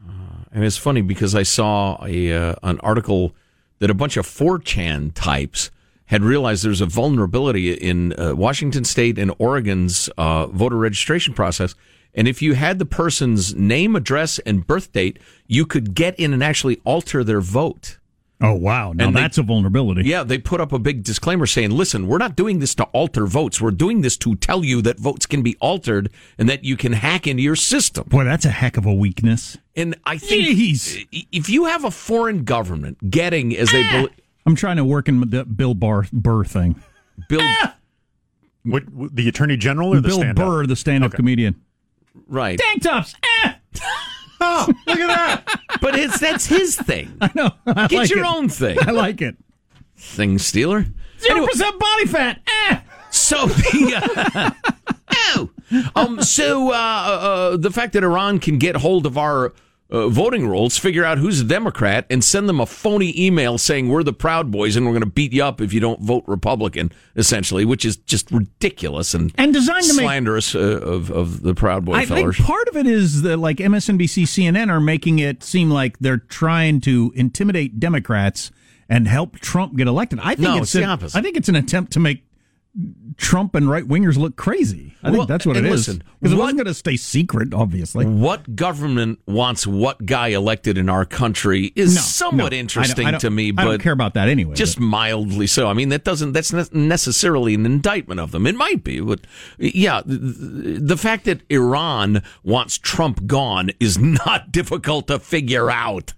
uh, 0.09 0.45
and 0.53 0.65
it's 0.65 0.79
funny 0.79 1.03
because 1.03 1.35
I 1.35 1.43
saw 1.43 2.03
a 2.03 2.33
uh, 2.33 2.55
an 2.63 2.81
article 2.81 3.35
that 3.81 3.91
a 3.91 3.95
bunch 3.95 4.17
of 4.17 4.27
4chan 4.27 5.13
types 5.13 5.71
had 6.07 6.23
realized 6.25 6.65
there's 6.65 6.81
a 6.81 6.87
vulnerability 6.87 7.75
in 7.75 8.19
uh, 8.19 8.35
Washington 8.35 8.85
State 8.85 9.19
and 9.19 9.35
Oregon's 9.39 10.09
uh, 10.17 10.47
voter 10.47 10.77
registration 10.77 11.35
process. 11.35 11.75
And 12.15 12.27
if 12.27 12.43
you 12.43 12.55
had 12.55 12.79
the 12.79 12.87
person's 12.87 13.55
name, 13.55 13.95
address, 13.95 14.39
and 14.41 14.67
birth 14.67 14.93
date, 14.93 15.19
you 15.47 15.65
could 15.67 15.95
get 15.95 16.19
in 16.19 16.33
and 16.33 16.43
actually 16.43 16.81
alter 16.85 17.23
their 17.23 17.41
vote. 17.41 17.99
Oh 18.43 18.55
wow! 18.55 18.93
Now 18.95 19.09
And 19.09 19.15
they- 19.17 19.21
that's 19.21 19.37
a 19.37 19.43
vulnerability. 19.43 20.09
Yeah, 20.09 20.25
they 20.25 20.39
put 20.39 20.63
up 20.63 20.73
a 20.73 20.79
big 20.79 21.03
disclaimer 21.03 21.45
saying, 21.45 21.73
listen, 21.73 22.07
we're 22.07 22.17
not 22.19 22.37
doing 22.37 22.59
this 22.59 22.75
to 22.77 22.85
alter 22.85 23.27
votes. 23.27 23.61
We're 23.61 23.71
doing 23.71 24.01
this 24.01 24.17
to 24.17 24.35
tell 24.35 24.65
you 24.65 24.81
that 24.81 24.99
votes 24.99 25.27
can 25.27 25.43
be 25.43 25.57
altered 25.61 26.09
and 26.39 26.49
that 26.49 26.65
you 26.65 26.77
can 26.79 26.95
hack 26.95 27.27
into 27.27 27.43
your 27.43 27.55
system. 27.55 28.07
Boy, 28.09 28.25
that's 28.25 28.47
a 28.47 28.51
heck 28.51 28.79
of 28.79 28.87
a 28.87 28.95
weakness. 28.95 29.59
And 29.77 29.95
I 30.07 30.17
think 30.17 30.47
Jeez. 30.59 31.07
if 31.31 31.51
you 31.51 31.67
have 31.67 31.85
a 31.85 31.91
foreign 31.91 32.45
government 32.45 33.11
getting, 33.11 33.55
as 33.55 33.71
they 33.73 33.85
ah! 33.85 33.91
bel 33.93 34.09
I'm 34.47 34.57
trying 34.57 34.77
to 34.79 34.85
work 34.85 35.07
in 35.07 35.21
the 35.29 35.45
Bill 35.45 35.75
Barr 35.75 36.07
Burr 36.11 36.45
thing. 36.45 36.81
Bill, 37.29 37.41
ah! 37.43 37.77
What, 38.65 38.89
what- 38.89 39.15
the 39.15 39.29
attorney 39.29 39.59
general 39.59 39.91
or 39.93 39.97
the 40.01 40.09
Bill 40.09 40.17
stand-up? 40.19 40.37
Burr, 40.47 40.67
the 40.67 40.77
stand-up 40.77 41.11
Okay. 41.11 41.17
comedian. 41.17 41.61
Right. 42.27 42.59
Tank 42.59 42.83
tops. 42.83 43.15
Eh! 43.45 43.55
Oh, 44.43 44.67
look 44.87 44.99
at 44.99 45.07
that. 45.45 45.61
But 45.83 45.99
it's 45.99 46.19
that's 46.19 46.47
his 46.47 46.75
thing. 46.75 47.13
No, 47.35 47.51
I 47.67 47.89
Get 47.89 47.99
like 47.99 48.09
your 48.11 48.21
it. 48.25 48.27
own 48.27 48.49
thing. 48.49 48.79
I 48.87 48.91
like 48.91 49.21
it. 49.21 49.37
Thing 49.99 50.39
stealer. 50.39 50.87
Zero 51.19 51.47
percent 51.47 51.79
body 51.79 52.07
fat. 52.07 52.41
Eh! 52.71 52.81
So 53.11 53.45
the 53.49 54.55
oh, 55.15 55.51
um, 55.95 56.23
so 56.23 56.71
uh, 56.71 56.75
uh, 56.75 57.57
the 57.59 57.71
fact 57.71 57.93
that 57.93 58.03
Iran 58.03 58.39
can 58.39 58.57
get 58.59 58.77
hold 58.77 59.05
of 59.05 59.19
our 59.19 59.53
uh, 59.91 60.09
voting 60.09 60.47
rolls, 60.49 60.79
figure 60.79 61.05
out 61.05 61.19
who's 61.19 61.41
a 61.41 61.45
Democrat, 61.45 62.07
and 62.11 62.23
send 62.23 62.49
them 62.49 62.61
a 62.61 62.67
phony 62.67 63.13
email 63.21 63.59
saying 63.59 63.89
we're 63.89 64.03
the 64.03 64.13
Proud 64.13 64.51
Boys 64.51 64.77
and 64.77 64.87
we're 64.87 64.93
going 64.93 65.03
to 65.03 65.11
beat 65.11 65.33
you 65.33 65.43
up 65.43 65.61
if 65.61 65.73
you 65.73 65.81
don't 65.81 66.01
vote 66.01 66.25
Republican, 66.27 66.93
essentially, 67.17 67.65
which 67.65 67.85
is 67.85 67.97
just 67.97 68.31
ridiculous 68.31 69.15
and 69.15 69.33
And 69.37 69.53
designed 69.53 69.85
to 69.87 69.95
make 69.95 70.05
slanderous 70.05 70.55
uh, 70.55 70.59
of 70.81 71.11
of 71.11 71.43
the 71.43 71.55
Proud 71.55 71.85
Boy 71.85 71.95
I 71.95 72.07
fellers. 72.07 72.37
think 72.37 72.47
part 72.47 72.69
of 72.69 72.77
it 72.77 72.87
is 72.87 73.23
that 73.23 73.39
like 73.39 73.57
MSNBC, 73.59 74.23
CNN 74.25 74.71
are 74.71 74.81
making 74.81 75.19
it 75.19 75.43
seem 75.43 75.71
like 75.71 75.99
they're 75.99 76.19
trying 76.19 76.81
to 76.83 77.13
intimidate 77.17 77.81
Democrats 77.81 78.51
and 78.89 79.07
help 79.07 79.39
Trump 79.39 79.77
get 79.77 79.87
elected. 79.87 80.19
I 80.21 80.35
think 80.35 80.41
No, 80.41 80.57
it's, 80.59 80.63
it's 80.63 80.73
the 80.73 80.85
opposite. 80.85 81.19
I 81.19 81.23
think 81.23 81.37
it's 81.37 81.49
an 81.49 81.55
attempt 81.57 81.93
to 81.93 82.01
make 82.01 82.25
Trump 83.17 83.57
and 83.57 83.69
right 83.69 83.83
wingers 83.87 84.17
look 84.17 84.37
crazy. 84.37 84.95
I 85.03 85.11
Well, 85.11 85.21
think 85.23 85.29
that's 85.29 85.45
what 85.45 85.57
it 85.57 85.65
is. 85.67 85.87
Because 85.89 86.33
it 86.33 86.37
wasn't 86.37 86.59
going 86.59 86.67
to 86.67 86.75
stay 86.75 86.97
secret, 86.97 87.53
obviously. 87.53 88.07
what 88.07 88.55
government 88.55 89.19
wants 89.27 89.67
what 89.67 90.07
guy 90.07 90.29
elected 90.29 90.79
in 90.79 90.89
our 90.89 91.05
country 91.05 91.73
is 91.75 91.97
No, 91.97 92.01
somewhat 92.01 92.37
no, 92.37 92.45
I 92.47 92.49
don't- 92.51 92.59
interesting 92.61 93.07
I 93.07 93.11
don't- 93.11 93.21
to 93.23 93.31
me, 93.31 93.51
But 93.51 93.63
I 93.63 93.65
don't 93.71 93.81
care 93.83 93.93
about 93.93 94.15
that 94.15 94.29
anyway. 94.29 94.55
just 94.55 94.79
mildly 94.79 95.49
so. 95.49 95.67
I 95.69 95.73
mean, 95.73 95.89
that 95.89 96.05
doesn't 96.05 96.31
that's 96.33 96.53
not 96.53 96.73
necessarily 96.73 97.55
an 97.55 97.67
indictment 97.67 98.21
of 98.21 98.31
them. 98.31 98.47
It 98.47 98.55
might 98.55 98.85
be, 98.85 99.01
but 99.01 99.21
yeah, 99.59 100.03
the 100.07 100.97
fact 100.97 101.25
that 101.25 101.41
Iran 101.51 102.23
wants 102.45 102.79
Trump 102.79 103.27
gone 103.27 103.71
is 103.81 103.99
not 104.27 104.53
difficult 104.53 105.09
to 105.09 105.19
figure 105.19 105.71
out. 105.71 106.13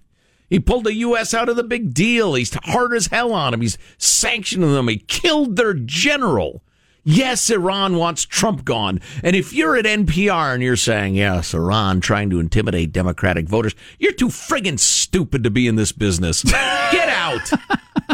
He 0.53 0.59
pulled 0.59 0.83
the 0.83 0.93
U.S. 0.93 1.33
out 1.33 1.49
of 1.49 1.55
the 1.55 1.63
big 1.63 1.95
deal. 1.95 2.35
He's 2.35 2.53
hard 2.53 2.93
as 2.93 3.07
hell 3.07 3.33
on 3.33 3.55
him. 3.55 3.61
He's 3.61 3.75
sanctioning 3.97 4.71
them. 4.71 4.87
He 4.87 4.97
killed 4.97 5.55
their 5.55 5.73
general. 5.73 6.61
Yes, 7.03 7.49
Iran 7.49 7.95
wants 7.95 8.23
Trump 8.23 8.63
gone. 8.63 9.01
And 9.23 9.35
if 9.35 9.51
you're 9.51 9.75
at 9.75 9.85
NPR 9.85 10.53
and 10.53 10.61
you're 10.61 10.75
saying, 10.75 11.15
yes, 11.15 11.55
Iran 11.55 12.01
trying 12.01 12.29
to 12.29 12.39
intimidate 12.39 12.91
Democratic 12.91 13.49
voters, 13.49 13.73
you're 13.97 14.13
too 14.13 14.27
friggin' 14.27 14.77
stupid 14.77 15.43
to 15.43 15.49
be 15.49 15.67
in 15.67 15.75
this 15.75 15.91
business. 15.91 16.43
Get 16.43 17.09
out. 17.09 17.51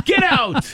Get 0.06 0.24
out. 0.24 0.66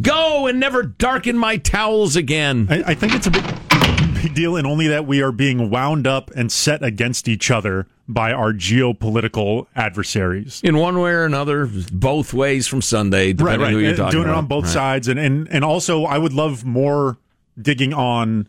Go 0.00 0.46
and 0.46 0.60
never 0.60 0.84
darken 0.84 1.36
my 1.36 1.56
towels 1.56 2.14
again. 2.14 2.68
I, 2.70 2.92
I 2.92 2.94
think 2.94 3.16
it's 3.16 3.26
a 3.26 3.32
big, 3.32 3.44
big 4.14 4.32
deal 4.32 4.54
and 4.54 4.64
only 4.64 4.86
that 4.86 5.08
we 5.08 5.20
are 5.20 5.32
being 5.32 5.70
wound 5.70 6.06
up 6.06 6.30
and 6.36 6.52
set 6.52 6.84
against 6.84 7.26
each 7.26 7.50
other 7.50 7.88
by 8.12 8.32
our 8.32 8.52
geopolitical 8.52 9.66
adversaries. 9.76 10.60
In 10.64 10.76
one 10.76 10.98
way 10.98 11.10
or 11.12 11.24
another, 11.24 11.68
both 11.92 12.32
ways 12.34 12.66
from 12.66 12.82
Sunday, 12.82 13.32
depending 13.32 13.70
who 13.70 13.78
you're 13.78 13.88
And 13.90 13.96
talking 13.96 14.12
Doing 14.12 14.24
about. 14.24 14.34
it 14.34 14.38
on 14.38 14.46
both 14.46 14.64
Right. 14.64 14.72
sides, 14.72 15.08
and, 15.08 15.18
and 15.18 15.48
and 15.50 15.64
also 15.64 16.04
I 16.04 16.18
would 16.18 16.32
love 16.32 16.64
more 16.64 17.18
digging 17.60 17.92
on 17.94 18.48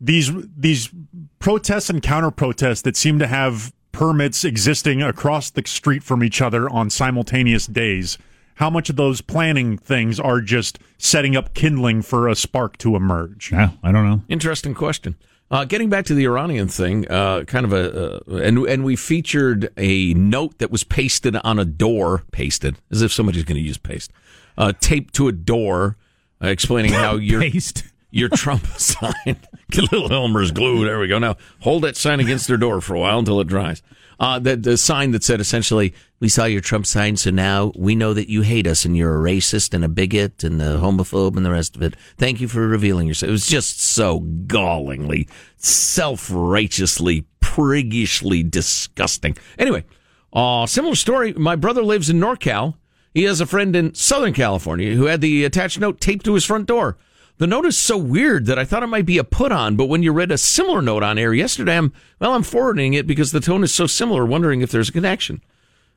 these 0.00 0.30
these 0.56 0.90
protests 1.38 1.90
and 1.90 2.02
counter 2.02 2.30
protests 2.30 2.82
that 2.82 2.96
seem 2.96 3.18
to 3.18 3.26
have 3.26 3.72
permits 3.92 4.44
existing 4.44 5.02
across 5.02 5.50
the 5.50 5.62
street 5.66 6.02
from 6.02 6.24
each 6.24 6.42
other 6.42 6.68
on 6.68 6.90
simultaneous 6.90 7.66
days. 7.66 8.18
How 8.56 8.70
much 8.70 8.88
of 8.90 8.96
those 8.96 9.20
planning 9.20 9.78
things 9.78 10.18
are 10.20 10.40
just 10.40 10.78
setting 10.98 11.34
up 11.36 11.54
kindling 11.54 12.02
for 12.02 12.28
a 12.28 12.34
spark 12.36 12.76
to 12.78 12.94
emerge? 12.96 13.50
Yeah, 13.52 13.70
I 13.82 13.90
don't 13.92 14.08
know. 14.08 14.22
Interesting 14.28 14.74
question. 14.74 15.16
Uh, 15.50 15.64
getting 15.64 15.88
back 15.90 16.04
to 16.06 16.14
the 16.14 16.24
Iranian 16.24 16.68
thing, 16.68 17.06
uh, 17.08 17.44
kind 17.44 17.64
of 17.66 17.72
a, 17.72 18.16
uh, 18.26 18.36
and 18.36 18.58
and 18.66 18.84
we 18.84 18.96
featured 18.96 19.70
a 19.76 20.12
note 20.14 20.58
that 20.58 20.70
was 20.70 20.82
pasted 20.84 21.36
on 21.36 21.58
a 21.58 21.64
door, 21.64 22.24
pasted 22.32 22.76
as 22.90 23.02
if 23.02 23.12
somebody's 23.12 23.44
going 23.44 23.56
to 23.56 23.62
use 23.66 23.76
paste, 23.76 24.10
uh, 24.56 24.72
taped 24.80 25.14
to 25.14 25.28
a 25.28 25.32
door, 25.32 25.96
uh, 26.42 26.48
explaining 26.48 26.92
how 26.92 27.16
your 27.16 27.40
Paste. 27.40 27.84
your 28.10 28.30
Trump 28.30 28.66
sign, 28.78 29.12
get 29.70 29.92
little 29.92 30.12
Elmer's 30.12 30.50
glue. 30.50 30.84
There 30.84 30.98
we 30.98 31.08
go. 31.08 31.18
Now 31.18 31.36
hold 31.60 31.84
that 31.84 31.96
sign 31.96 32.20
against 32.20 32.48
their 32.48 32.56
door 32.56 32.80
for 32.80 32.94
a 32.94 33.00
while 33.00 33.18
until 33.18 33.38
it 33.40 33.46
dries. 33.46 33.82
Uh, 34.20 34.38
the, 34.38 34.56
the 34.56 34.76
sign 34.76 35.10
that 35.10 35.24
said 35.24 35.40
essentially, 35.40 35.94
"We 36.20 36.28
saw 36.28 36.44
your 36.44 36.60
Trump 36.60 36.86
sign, 36.86 37.16
so 37.16 37.30
now 37.30 37.72
we 37.76 37.94
know 37.94 38.14
that 38.14 38.28
you 38.28 38.42
hate 38.42 38.66
us 38.66 38.84
and 38.84 38.96
you're 38.96 39.16
a 39.16 39.30
racist 39.30 39.74
and 39.74 39.84
a 39.84 39.88
bigot 39.88 40.44
and 40.44 40.62
a 40.62 40.78
homophobe 40.78 41.36
and 41.36 41.44
the 41.44 41.50
rest 41.50 41.76
of 41.76 41.82
it. 41.82 41.94
Thank 42.16 42.40
you 42.40 42.48
for 42.48 42.66
revealing 42.66 43.08
yourself." 43.08 43.28
It 43.28 43.32
was 43.32 43.46
just 43.46 43.80
so 43.80 44.20
gallingly, 44.20 45.28
self-righteously, 45.56 47.26
priggishly 47.40 48.42
disgusting. 48.42 49.36
Anyway, 49.58 49.84
uh, 50.32 50.66
similar 50.66 50.94
story. 50.94 51.32
My 51.32 51.56
brother 51.56 51.82
lives 51.82 52.08
in 52.08 52.20
NorCal. 52.20 52.74
He 53.12 53.24
has 53.24 53.40
a 53.40 53.46
friend 53.46 53.76
in 53.76 53.94
Southern 53.94 54.32
California 54.32 54.94
who 54.94 55.06
had 55.06 55.20
the 55.20 55.44
attached 55.44 55.78
note 55.78 56.00
taped 56.00 56.24
to 56.24 56.34
his 56.34 56.44
front 56.44 56.66
door. 56.66 56.96
The 57.38 57.48
note 57.48 57.66
is 57.66 57.76
so 57.76 57.98
weird 57.98 58.46
that 58.46 58.60
I 58.60 58.64
thought 58.64 58.84
it 58.84 58.88
might 58.88 59.06
be 59.06 59.18
a 59.18 59.24
put 59.24 59.50
on, 59.50 59.74
but 59.74 59.86
when 59.86 60.04
you 60.04 60.12
read 60.12 60.30
a 60.30 60.38
similar 60.38 60.80
note 60.80 61.02
on 61.02 61.18
air 61.18 61.34
yesterday, 61.34 61.76
I'm, 61.76 61.92
well, 62.20 62.32
I'm 62.32 62.44
forwarding 62.44 62.94
it 62.94 63.08
because 63.08 63.32
the 63.32 63.40
tone 63.40 63.64
is 63.64 63.74
so 63.74 63.88
similar, 63.88 64.24
wondering 64.24 64.60
if 64.60 64.70
there's 64.70 64.88
a 64.88 64.92
connection. 64.92 65.42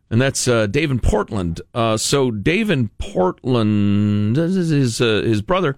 And 0.10 0.20
that's 0.20 0.48
uh, 0.48 0.66
Dave 0.66 0.90
in 0.90 1.00
Portland. 1.00 1.62
Uh, 1.76 1.98
so 1.98 2.32
Dave 2.32 2.72
in 2.72 2.90
Portland, 2.98 4.36
this 4.36 4.56
is 4.56 4.70
his, 4.70 5.02
uh, 5.02 5.22
his 5.24 5.44
brother. 5.44 5.78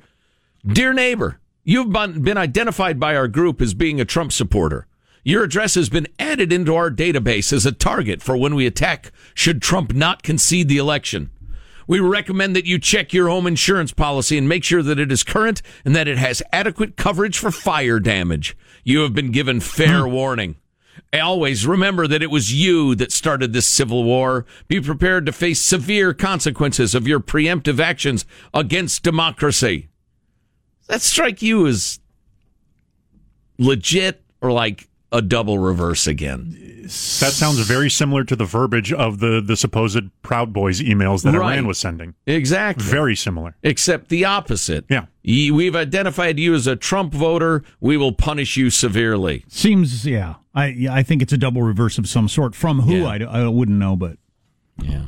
Dear 0.65 0.93
neighbor, 0.93 1.39
you've 1.65 1.91
been 1.91 2.37
identified 2.37 2.97
by 2.97 3.15
our 3.15 3.27
group 3.27 3.61
as 3.61 3.73
being 3.73 3.99
a 3.99 4.05
Trump 4.05 4.31
supporter. 4.31 4.87
Your 5.23 5.43
address 5.43 5.75
has 5.75 5.89
been 5.89 6.07
added 6.17 6.53
into 6.53 6.73
our 6.73 6.89
database 6.89 7.51
as 7.51 7.65
a 7.65 7.73
target 7.73 8.21
for 8.21 8.37
when 8.37 8.55
we 8.55 8.65
attack 8.65 9.11
should 9.33 9.61
Trump 9.61 9.93
not 9.93 10.23
concede 10.23 10.69
the 10.69 10.77
election. 10.77 11.31
We 11.89 11.99
recommend 11.99 12.55
that 12.55 12.67
you 12.67 12.77
check 12.77 13.13
your 13.13 13.29
home 13.29 13.47
insurance 13.47 13.93
policy 13.93 14.37
and 14.37 14.47
make 14.47 14.63
sure 14.63 14.83
that 14.83 14.99
it 14.99 15.11
is 15.11 15.23
current 15.23 15.63
and 15.83 15.95
that 15.95 16.07
it 16.07 16.19
has 16.19 16.43
adequate 16.53 16.97
coverage 16.97 17.39
for 17.39 17.49
fire 17.49 17.99
damage. 17.99 18.55
You 18.83 18.99
have 18.99 19.15
been 19.15 19.31
given 19.31 19.59
fair 19.59 20.03
hmm. 20.03 20.11
warning. 20.11 20.55
Always 21.11 21.65
remember 21.65 22.05
that 22.05 22.21
it 22.21 22.29
was 22.29 22.53
you 22.53 22.93
that 22.93 23.11
started 23.11 23.53
this 23.53 23.65
civil 23.65 24.03
war. 24.03 24.45
Be 24.67 24.79
prepared 24.79 25.25
to 25.25 25.31
face 25.31 25.63
severe 25.63 26.13
consequences 26.13 26.93
of 26.93 27.07
your 27.07 27.19
preemptive 27.19 27.79
actions 27.79 28.23
against 28.53 29.01
democracy. 29.01 29.89
That 30.85 31.01
strike 31.01 31.41
you 31.41 31.65
as 31.65 31.99
legit 33.57 34.21
or 34.41 34.51
like 34.51 34.88
a 35.11 35.21
double 35.21 35.57
reverse 35.59 36.07
again? 36.07 36.55
That 36.83 37.33
sounds 37.33 37.59
very 37.59 37.89
similar 37.89 38.23
to 38.23 38.35
the 38.35 38.45
verbiage 38.45 38.91
of 38.91 39.19
the 39.19 39.41
the 39.45 39.55
supposed 39.55 40.09
Proud 40.23 40.51
Boys 40.53 40.81
emails 40.81 41.21
that 41.23 41.33
Right. 41.37 41.53
Iran 41.53 41.67
was 41.67 41.77
sending. 41.77 42.15
Exactly. 42.25 42.83
Very 42.85 43.15
similar. 43.15 43.55
Except 43.61 44.09
the 44.09 44.25
opposite. 44.25 44.85
Yeah. 44.89 45.05
We've 45.23 45.75
identified 45.75 46.39
you 46.39 46.55
as 46.55 46.65
a 46.65 46.75
Trump 46.75 47.13
voter. 47.13 47.63
We 47.79 47.95
will 47.97 48.13
punish 48.13 48.57
you 48.57 48.69
severely. 48.71 49.43
Seems, 49.47 50.05
yeah. 50.07 50.35
I 50.55 50.87
I 50.89 51.03
think 51.03 51.21
it's 51.21 51.33
a 51.33 51.37
double 51.37 51.61
reverse 51.61 51.97
of 51.99 52.07
some 52.09 52.27
sort. 52.27 52.55
From 52.55 52.81
who, 52.81 52.97
Yeah. 53.01 53.05
I, 53.07 53.43
I 53.43 53.47
wouldn't 53.47 53.77
know, 53.77 53.95
but 53.95 54.17
Yeah. 54.81 55.07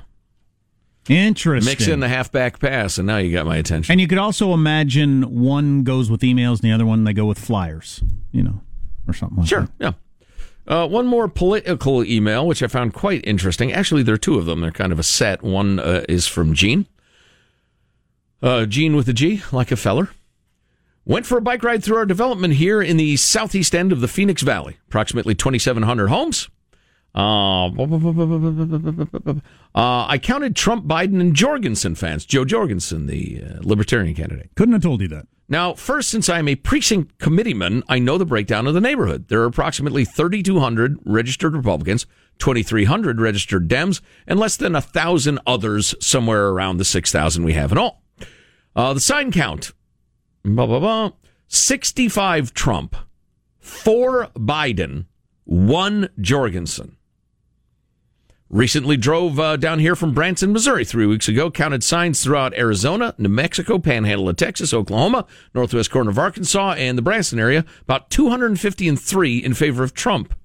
interesting. 1.09 1.69
Mix 1.71 1.87
in 1.87 1.99
the 1.99 2.07
halfback 2.09 2.59
pass, 2.59 2.97
and 2.97 3.07
now 3.07 3.17
you 3.17 3.31
got 3.31 3.45
my 3.45 3.57
attention. 3.57 3.91
and 3.91 3.99
you 3.99 4.07
could 4.07 4.17
also 4.19 4.53
imagine 4.53 5.23
one 5.41 5.83
goes 5.83 6.09
with 6.11 6.21
emails 6.21 6.61
and 6.61 6.69
the 6.69 6.71
other 6.71 6.85
one 6.85 7.03
they 7.05 7.13
go 7.13 7.25
with 7.25 7.39
flyers, 7.39 8.03
you 8.31 8.43
know, 8.43 8.61
or 9.11 9.13
something 9.13 9.37
like 9.39 9.47
Sure. 9.47 9.67
that. 9.79 9.95
Yeah. 10.67 10.73
Uh, 10.83 10.87
one 10.87 11.05
more 11.07 11.27
political 11.27 12.03
email, 12.05 12.45
which 12.47 12.61
I 12.63 12.67
found 12.67 12.93
quite 12.93 13.25
interesting. 13.25 13.73
Actually, 13.73 14.03
there 14.03 14.15
are 14.15 14.19
two 14.19 14.37
of 14.37 14.45
them. 14.45 14.61
They're 14.61 14.71
kind 14.71 14.91
of 14.91 14.99
a 14.99 15.03
set. 15.03 15.43
One 15.43 15.79
uh, 15.79 16.05
is 16.07 16.27
from 16.27 16.53
Gene. 16.53 16.87
Uh, 18.41 18.65
Gene 18.65 18.95
with 18.95 19.07
a 19.09 19.13
G, 19.13 19.41
like 19.51 19.71
a 19.71 19.75
feller. 19.75 20.09
Went 21.03 21.25
for 21.25 21.37
a 21.37 21.41
bike 21.41 21.63
ride 21.63 21.83
through 21.83 21.97
our 21.97 22.05
development 22.05 22.53
here 22.55 22.81
in 22.81 22.97
the 22.97 23.17
southeast 23.17 23.73
end 23.73 23.91
of 23.91 24.01
the 24.01 24.07
Phoenix 24.07 24.43
Valley. 24.43 24.77
Approximately 24.87 25.35
2,700 25.35 26.07
homes. 26.07 26.47
Uh, 27.13 27.67
uh, 29.75 30.05
I 30.07 30.17
counted 30.17 30.55
Trump, 30.55 30.85
Biden, 30.85 31.19
and 31.19 31.35
Jorgensen 31.35 31.95
fans. 31.95 32.25
Jo 32.25 32.45
Jorgensen, 32.45 33.07
the 33.07 33.43
uh, 33.43 33.59
Libertarian 33.61 34.15
candidate. 34.15 34.49
Couldn't 34.55 34.73
have 34.73 34.83
told 34.83 35.01
you 35.01 35.09
that. 35.09 35.27
Now, 35.49 35.73
first, 35.73 36.09
since 36.09 36.29
I'm 36.29 36.47
a 36.47 36.55
precinct 36.55 37.17
committeeman, 37.17 37.83
I 37.89 37.99
know 37.99 38.17
the 38.17 38.25
breakdown 38.25 38.67
of 38.67 38.73
the 38.73 38.79
neighborhood. 38.79 39.27
There 39.27 39.41
are 39.41 39.45
approximately 39.45 40.05
3,200 40.05 40.99
registered 41.03 41.53
Republicans, 41.53 42.05
2,300 42.39 43.19
registered 43.19 43.67
Dems, 43.67 43.99
and 44.25 44.39
less 44.39 44.55
than 44.55 44.71
1,000 44.71 45.39
others 45.45 45.93
somewhere 45.99 46.47
around 46.47 46.77
the 46.77 46.85
6,000 46.85 47.43
we 47.43 47.51
have 47.51 47.73
in 47.73 47.77
all. 47.77 48.01
Uh, 48.73 48.93
the 48.93 49.01
sign 49.01 49.29
count, 49.33 49.73
blah, 50.45 50.65
blah, 50.65 50.79
blah, 50.79 51.11
65 51.49 52.53
Trump, 52.53 52.95
4 53.59 54.27
Biden, 54.37 55.07
1 55.43 56.07
Jorgensen. 56.21 56.95
Recently 58.51 58.97
drove 58.97 59.39
uh, 59.39 59.55
down 59.55 59.79
here 59.79 59.95
from 59.95 60.13
Branson, 60.13 60.51
Missouri, 60.51 60.83
three 60.83 61.05
weeks 61.05 61.29
ago. 61.29 61.49
Counted 61.49 61.85
signs 61.85 62.21
throughout 62.21 62.53
Arizona, 62.53 63.15
New 63.17 63.29
Mexico, 63.29 63.79
Panhandle 63.79 64.27
of 64.27 64.35
Texas, 64.35 64.73
Oklahoma, 64.73 65.25
northwest 65.53 65.89
corner 65.89 66.09
of 66.09 66.19
Arkansas, 66.19 66.73
and 66.73 66.97
the 66.97 67.01
Branson 67.01 67.39
area. 67.39 67.63
About 67.83 68.09
250 68.09 68.89
and 68.89 69.01
three 69.01 69.37
in 69.37 69.53
favor 69.53 69.85
of 69.85 69.93
Trump, 69.93 70.35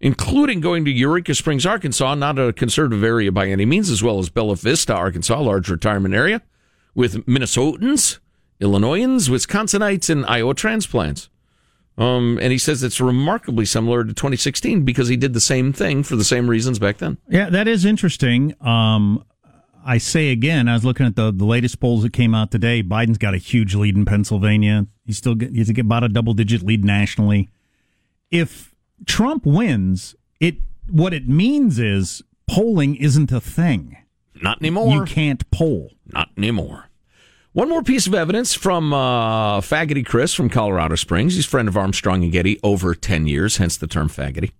including 0.00 0.62
going 0.62 0.86
to 0.86 0.90
Eureka 0.90 1.34
Springs, 1.34 1.66
Arkansas, 1.66 2.14
not 2.14 2.38
a 2.38 2.54
conservative 2.54 3.04
area 3.04 3.30
by 3.30 3.48
any 3.48 3.66
means, 3.66 3.90
as 3.90 4.02
well 4.02 4.18
as 4.18 4.30
Bella 4.30 4.56
Vista, 4.56 4.94
Arkansas, 4.94 5.38
large 5.38 5.68
retirement 5.68 6.14
area, 6.14 6.40
with 6.94 7.26
Minnesotans, 7.26 8.18
Illinoisans, 8.60 9.28
Wisconsinites, 9.28 10.08
and 10.08 10.24
Iowa 10.24 10.54
transplants. 10.54 11.28
Um, 11.98 12.38
and 12.40 12.52
he 12.52 12.58
says 12.58 12.82
it's 12.82 13.00
remarkably 13.00 13.66
similar 13.66 14.02
to 14.04 14.14
2016 14.14 14.84
because 14.84 15.08
he 15.08 15.16
did 15.16 15.34
the 15.34 15.40
same 15.40 15.72
thing 15.72 16.02
for 16.02 16.16
the 16.16 16.24
same 16.24 16.48
reasons 16.48 16.78
back 16.78 16.98
then. 16.98 17.18
Yeah, 17.28 17.50
that 17.50 17.68
is 17.68 17.84
interesting. 17.84 18.54
Um, 18.60 19.24
I 19.84 19.98
say 19.98 20.30
again, 20.30 20.68
I 20.68 20.74
was 20.74 20.84
looking 20.84 21.06
at 21.06 21.16
the, 21.16 21.32
the 21.32 21.44
latest 21.44 21.80
polls 21.80 22.02
that 22.02 22.12
came 22.12 22.34
out 22.34 22.50
today. 22.50 22.82
Biden's 22.82 23.18
got 23.18 23.34
a 23.34 23.38
huge 23.38 23.74
lead 23.74 23.96
in 23.96 24.04
Pennsylvania. 24.04 24.86
He's 25.04 25.18
still 25.18 25.34
get, 25.34 25.52
he's 25.52 25.68
about 25.78 26.04
a 26.04 26.08
double 26.08 26.34
digit 26.34 26.62
lead 26.62 26.84
nationally. 26.84 27.50
If 28.30 28.74
Trump 29.06 29.44
wins, 29.44 30.14
it 30.40 30.56
what 30.88 31.12
it 31.12 31.28
means 31.28 31.78
is 31.78 32.22
polling 32.48 32.96
isn't 32.96 33.32
a 33.32 33.40
thing. 33.40 33.96
Not 34.40 34.60
anymore. 34.60 34.94
You 34.94 35.04
can't 35.04 35.48
poll. 35.50 35.92
Not 36.06 36.30
anymore. 36.36 36.88
One 37.54 37.68
more 37.68 37.82
piece 37.82 38.06
of 38.06 38.14
evidence 38.14 38.54
from 38.54 38.94
uh, 38.94 39.60
Chris 39.60 40.32
from 40.32 40.48
Colorado 40.48 40.94
Springs. 40.94 41.34
He's 41.34 41.44
friend 41.44 41.68
of 41.68 41.76
Armstrong 41.76 42.22
and 42.22 42.32
Getty 42.32 42.58
over 42.62 42.94
10 42.94 43.26
years, 43.26 43.58
hence 43.58 43.76
the 43.76 43.86
term 43.86 44.08
faggoty. 44.08 44.52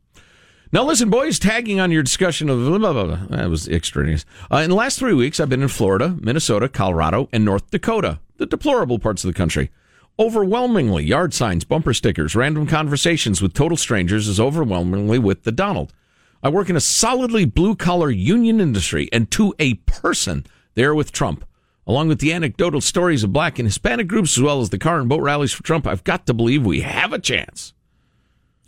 Now, 0.73 0.85
listen, 0.85 1.09
boys, 1.09 1.39
tagging 1.39 1.81
on 1.81 1.91
your 1.91 2.03
discussion 2.03 2.51
of 2.51 2.59
blah, 2.59 2.77
blah, 2.77 2.93
blah, 2.93 3.27
that 3.31 3.49
was 3.49 3.67
extraneous. 3.67 4.27
Uh, 4.53 4.59
in 4.59 4.69
the 4.69 4.77
last 4.77 4.99
three 4.99 5.15
weeks, 5.15 5.41
I've 5.41 5.49
been 5.49 5.63
in 5.63 5.69
Florida, 5.69 6.19
Minnesota, 6.21 6.69
Colorado, 6.69 7.31
and 7.33 7.47
North 7.47 7.71
Dakota, 7.71 8.21
the 8.37 8.45
deplorable 8.45 8.99
parts 8.99 9.25
of 9.25 9.29
the 9.29 9.39
country. 9.39 9.71
Overwhelmingly, 10.19 11.05
yard 11.05 11.33
signs, 11.33 11.65
bumper 11.65 11.95
stickers, 11.95 12.37
random 12.37 12.67
conversations 12.67 13.41
with 13.41 13.55
total 13.55 13.79
strangers 13.79 14.29
is 14.29 14.39
overwhelmingly 14.39 15.19
with 15.19 15.45
the 15.45 15.53
Donald. 15.53 15.95
I 16.43 16.51
work 16.51 16.69
in 16.69 16.77
a 16.77 16.81
solidly 16.81 17.47
blue 17.47 17.75
collar 17.75 18.11
union 18.11 18.61
industry, 18.61 19.09
and 19.15 19.31
to 19.31 19.55
a 19.59 19.75
person, 19.87 20.45
they're 20.75 20.95
with 20.95 21.11
Trump. 21.11 21.47
Along 21.87 22.09
with 22.09 22.21
the 22.21 22.33
anecdotal 22.33 22.81
stories 22.81 23.25
of 23.25 23.33
black 23.33 23.59
and 23.59 23.67
Hispanic 23.67 24.07
groups, 24.07 24.37
as 24.39 24.43
well 24.43 24.61
as 24.61 24.71
the 24.71 24.79
car 24.79 25.01
and 25.01 25.09
boat 25.09 25.21
rallies 25.21 25.53
for 25.53 25.63
Trump, 25.65 25.87
I've 25.87 26.05
got 26.05 26.27
to 26.27 26.35
believe 26.35 26.65
we 26.65 26.83
have 26.83 27.13
a 27.13 27.19
chance. 27.19 27.73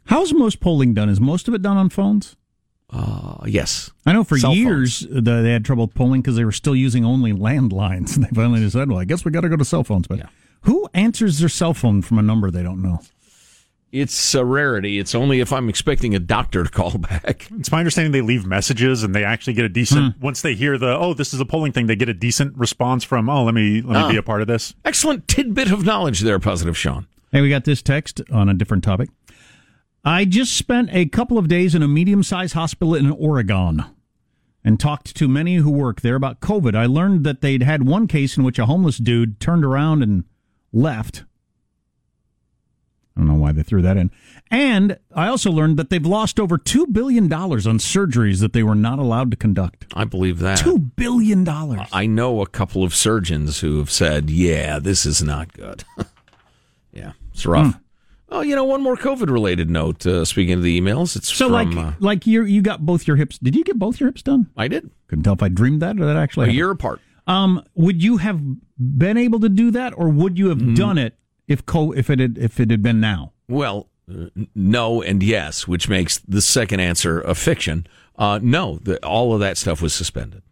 How's 0.06 0.32
most 0.34 0.60
polling 0.60 0.94
done? 0.94 1.08
Is 1.08 1.20
most 1.20 1.46
of 1.48 1.54
it 1.54 1.62
done 1.62 1.76
on 1.76 1.88
phones? 1.90 2.36
Uh, 2.90 3.38
yes. 3.46 3.90
I 4.04 4.12
know 4.12 4.24
for 4.24 4.36
Cell 4.38 4.52
years 4.54 5.00
the, 5.00 5.20
they 5.20 5.52
had 5.52 5.64
trouble 5.64 5.88
polling 5.88 6.20
because 6.22 6.36
they 6.36 6.44
were 6.44 6.52
still 6.52 6.76
using 6.76 7.04
only 7.04 7.32
landlines. 7.32 8.14
And 8.16 8.24
they 8.24 8.28
finally 8.34 8.60
decided, 8.60 8.90
well, 8.90 8.98
I 8.98 9.04
guess 9.04 9.24
we 9.24 9.30
got 9.30 9.40
to 9.42 9.48
go 9.48 9.56
to 9.56 9.64
cell 9.64 9.84
phones. 9.84 10.06
But 10.06 10.18
Yeah. 10.18 10.26
who 10.62 10.88
answers 10.92 11.38
their 11.38 11.48
cell 11.48 11.72
phone 11.74 12.02
from 12.02 12.18
a 12.18 12.22
number 12.22 12.50
they 12.50 12.62
don't 12.62 12.82
know? 12.82 13.00
It's 13.94 14.34
a 14.34 14.44
rarity. 14.44 14.98
It's 14.98 15.14
only 15.14 15.38
if 15.38 15.52
I'm 15.52 15.68
expecting 15.68 16.16
a 16.16 16.18
doctor 16.18 16.64
to 16.64 16.68
call 16.68 16.98
back. 16.98 17.46
It's 17.52 17.70
my 17.70 17.78
understanding 17.78 18.10
they 18.10 18.22
leave 18.22 18.44
messages 18.44 19.04
and 19.04 19.14
they 19.14 19.22
actually 19.22 19.52
get 19.52 19.64
a 19.64 19.68
decent 19.68 20.16
hmm. 20.16 20.20
once 20.20 20.42
they 20.42 20.54
hear 20.54 20.76
the 20.76 20.98
oh 20.98 21.14
this 21.14 21.32
is 21.32 21.38
a 21.38 21.44
polling 21.44 21.70
thing 21.70 21.86
they 21.86 21.94
get 21.94 22.08
a 22.08 22.14
decent 22.14 22.58
response 22.58 23.04
from 23.04 23.30
oh 23.30 23.44
let 23.44 23.54
me 23.54 23.82
let 23.82 23.84
me 23.84 23.92
be 23.92 23.98
uh-huh. 23.98 24.18
a 24.18 24.22
part 24.22 24.40
of 24.40 24.48
this. 24.48 24.74
Excellent 24.84 25.28
tidbit 25.28 25.70
of 25.70 25.84
knowledge 25.84 26.20
there, 26.20 26.40
Positive 26.40 26.76
Sean. 26.76 27.06
Hey, 27.30 27.40
we 27.40 27.48
got 27.48 27.64
this 27.64 27.82
text 27.82 28.20
on 28.32 28.48
a 28.48 28.54
different 28.54 28.82
topic. 28.82 29.10
I 30.04 30.24
just 30.24 30.56
spent 30.56 30.90
a 30.92 31.06
couple 31.06 31.38
of 31.38 31.46
days 31.46 31.76
in 31.76 31.82
a 31.82 31.88
medium 31.88 32.24
sized 32.24 32.54
hospital 32.54 32.96
in 32.96 33.12
Oregon 33.12 33.84
and 34.64 34.80
talked 34.80 35.14
to 35.14 35.28
many 35.28 35.56
who 35.56 35.70
work 35.70 36.00
there 36.00 36.16
about 36.16 36.40
COVID. 36.40 36.74
I 36.74 36.86
learned 36.86 37.22
that 37.24 37.42
they'd 37.42 37.62
had 37.62 37.86
one 37.86 38.08
case 38.08 38.36
in 38.36 38.42
which 38.42 38.58
a 38.58 38.66
homeless 38.66 38.98
dude 38.98 39.38
turned 39.38 39.64
around 39.64 40.02
and 40.02 40.24
left. 40.72 41.22
I 43.16 43.20
don't 43.20 43.28
know 43.28 43.34
why 43.34 43.52
they 43.52 43.62
threw 43.62 43.80
that 43.82 43.96
in. 43.96 44.10
And 44.50 44.98
I 45.14 45.28
also 45.28 45.50
learned 45.52 45.76
that 45.78 45.88
they've 45.88 46.04
lost 46.04 46.40
over 46.40 46.58
$2 46.58 46.92
billion 46.92 47.32
on 47.32 47.48
surgeries 47.78 48.40
that 48.40 48.52
they 48.52 48.64
were 48.64 48.74
not 48.74 48.98
allowed 48.98 49.30
to 49.30 49.36
conduct. 49.36 49.86
I 49.94 50.04
believe 50.04 50.40
that. 50.40 50.58
$2 50.58 50.96
billion. 50.96 51.48
I 51.48 52.06
know 52.06 52.40
a 52.40 52.46
couple 52.48 52.82
of 52.82 52.92
surgeons 52.94 53.60
who 53.60 53.78
have 53.78 53.90
said, 53.90 54.30
"Yeah, 54.30 54.80
this 54.80 55.06
is 55.06 55.22
not 55.22 55.52
good." 55.52 55.84
yeah, 56.92 57.12
it's 57.32 57.46
rough. 57.46 57.78
Oh, 58.30 58.40
you 58.40 58.56
know, 58.56 58.64
one 58.64 58.82
more 58.82 58.96
COVID-related 58.96 59.70
note. 59.70 60.04
Uh, 60.06 60.24
speaking 60.24 60.54
of 60.54 60.62
the 60.64 60.80
emails, 60.80 61.14
it's 61.14 61.32
So, 61.32 61.46
from. 61.48 61.52
like, 61.76 61.76
uh, 61.86 61.92
like 62.00 62.26
you 62.26 62.42
you 62.44 62.62
got 62.62 62.84
both 62.84 63.06
your 63.06 63.16
hips. 63.16 63.38
Did 63.38 63.54
you 63.54 63.62
get 63.62 63.78
both 63.78 64.00
your 64.00 64.08
hips 64.08 64.22
done? 64.22 64.50
I 64.56 64.66
did 64.66 64.90
Couldn't 65.06 65.22
tell 65.22 65.34
if 65.34 65.42
I 65.42 65.48
dreamed 65.48 65.82
that 65.82 66.00
or 66.00 66.06
that 66.06 66.16
actually 66.16 66.44
a 66.44 66.46
happened. 66.46 66.56
year 66.56 66.70
apart. 66.70 67.00
Um, 67.26 67.62
would 67.74 68.02
you 68.02 68.16
have 68.18 68.40
been 68.76 69.16
able 69.16 69.40
to 69.40 69.48
do 69.48 69.70
that, 69.70 69.94
or 69.96 70.08
would 70.08 70.36
you 70.38 70.48
have 70.48 70.58
Mm-hmm. 70.58 70.74
done 70.74 70.98
it 70.98 71.16
if 71.48 71.64
co 71.66 71.92
if 71.92 72.10
it 72.10 72.18
had 72.18 72.38
if 72.38 72.58
it 72.60 72.70
had 72.70 72.82
been 72.82 73.00
now? 73.00 73.32
Well, 73.48 73.88
uh, 74.10 74.26
no 74.54 75.02
and 75.02 75.22
yes, 75.22 75.66
which 75.68 75.88
makes 75.88 76.18
the 76.18 76.40
second 76.42 76.80
answer 76.80 77.20
a 77.20 77.34
fiction. 77.34 77.86
Uh, 78.16 78.38
no, 78.42 78.78
the, 78.82 79.04
all 79.04 79.34
of 79.34 79.40
that 79.40 79.56
stuff 79.58 79.82
was 79.82 79.92
suspended. 79.92 80.42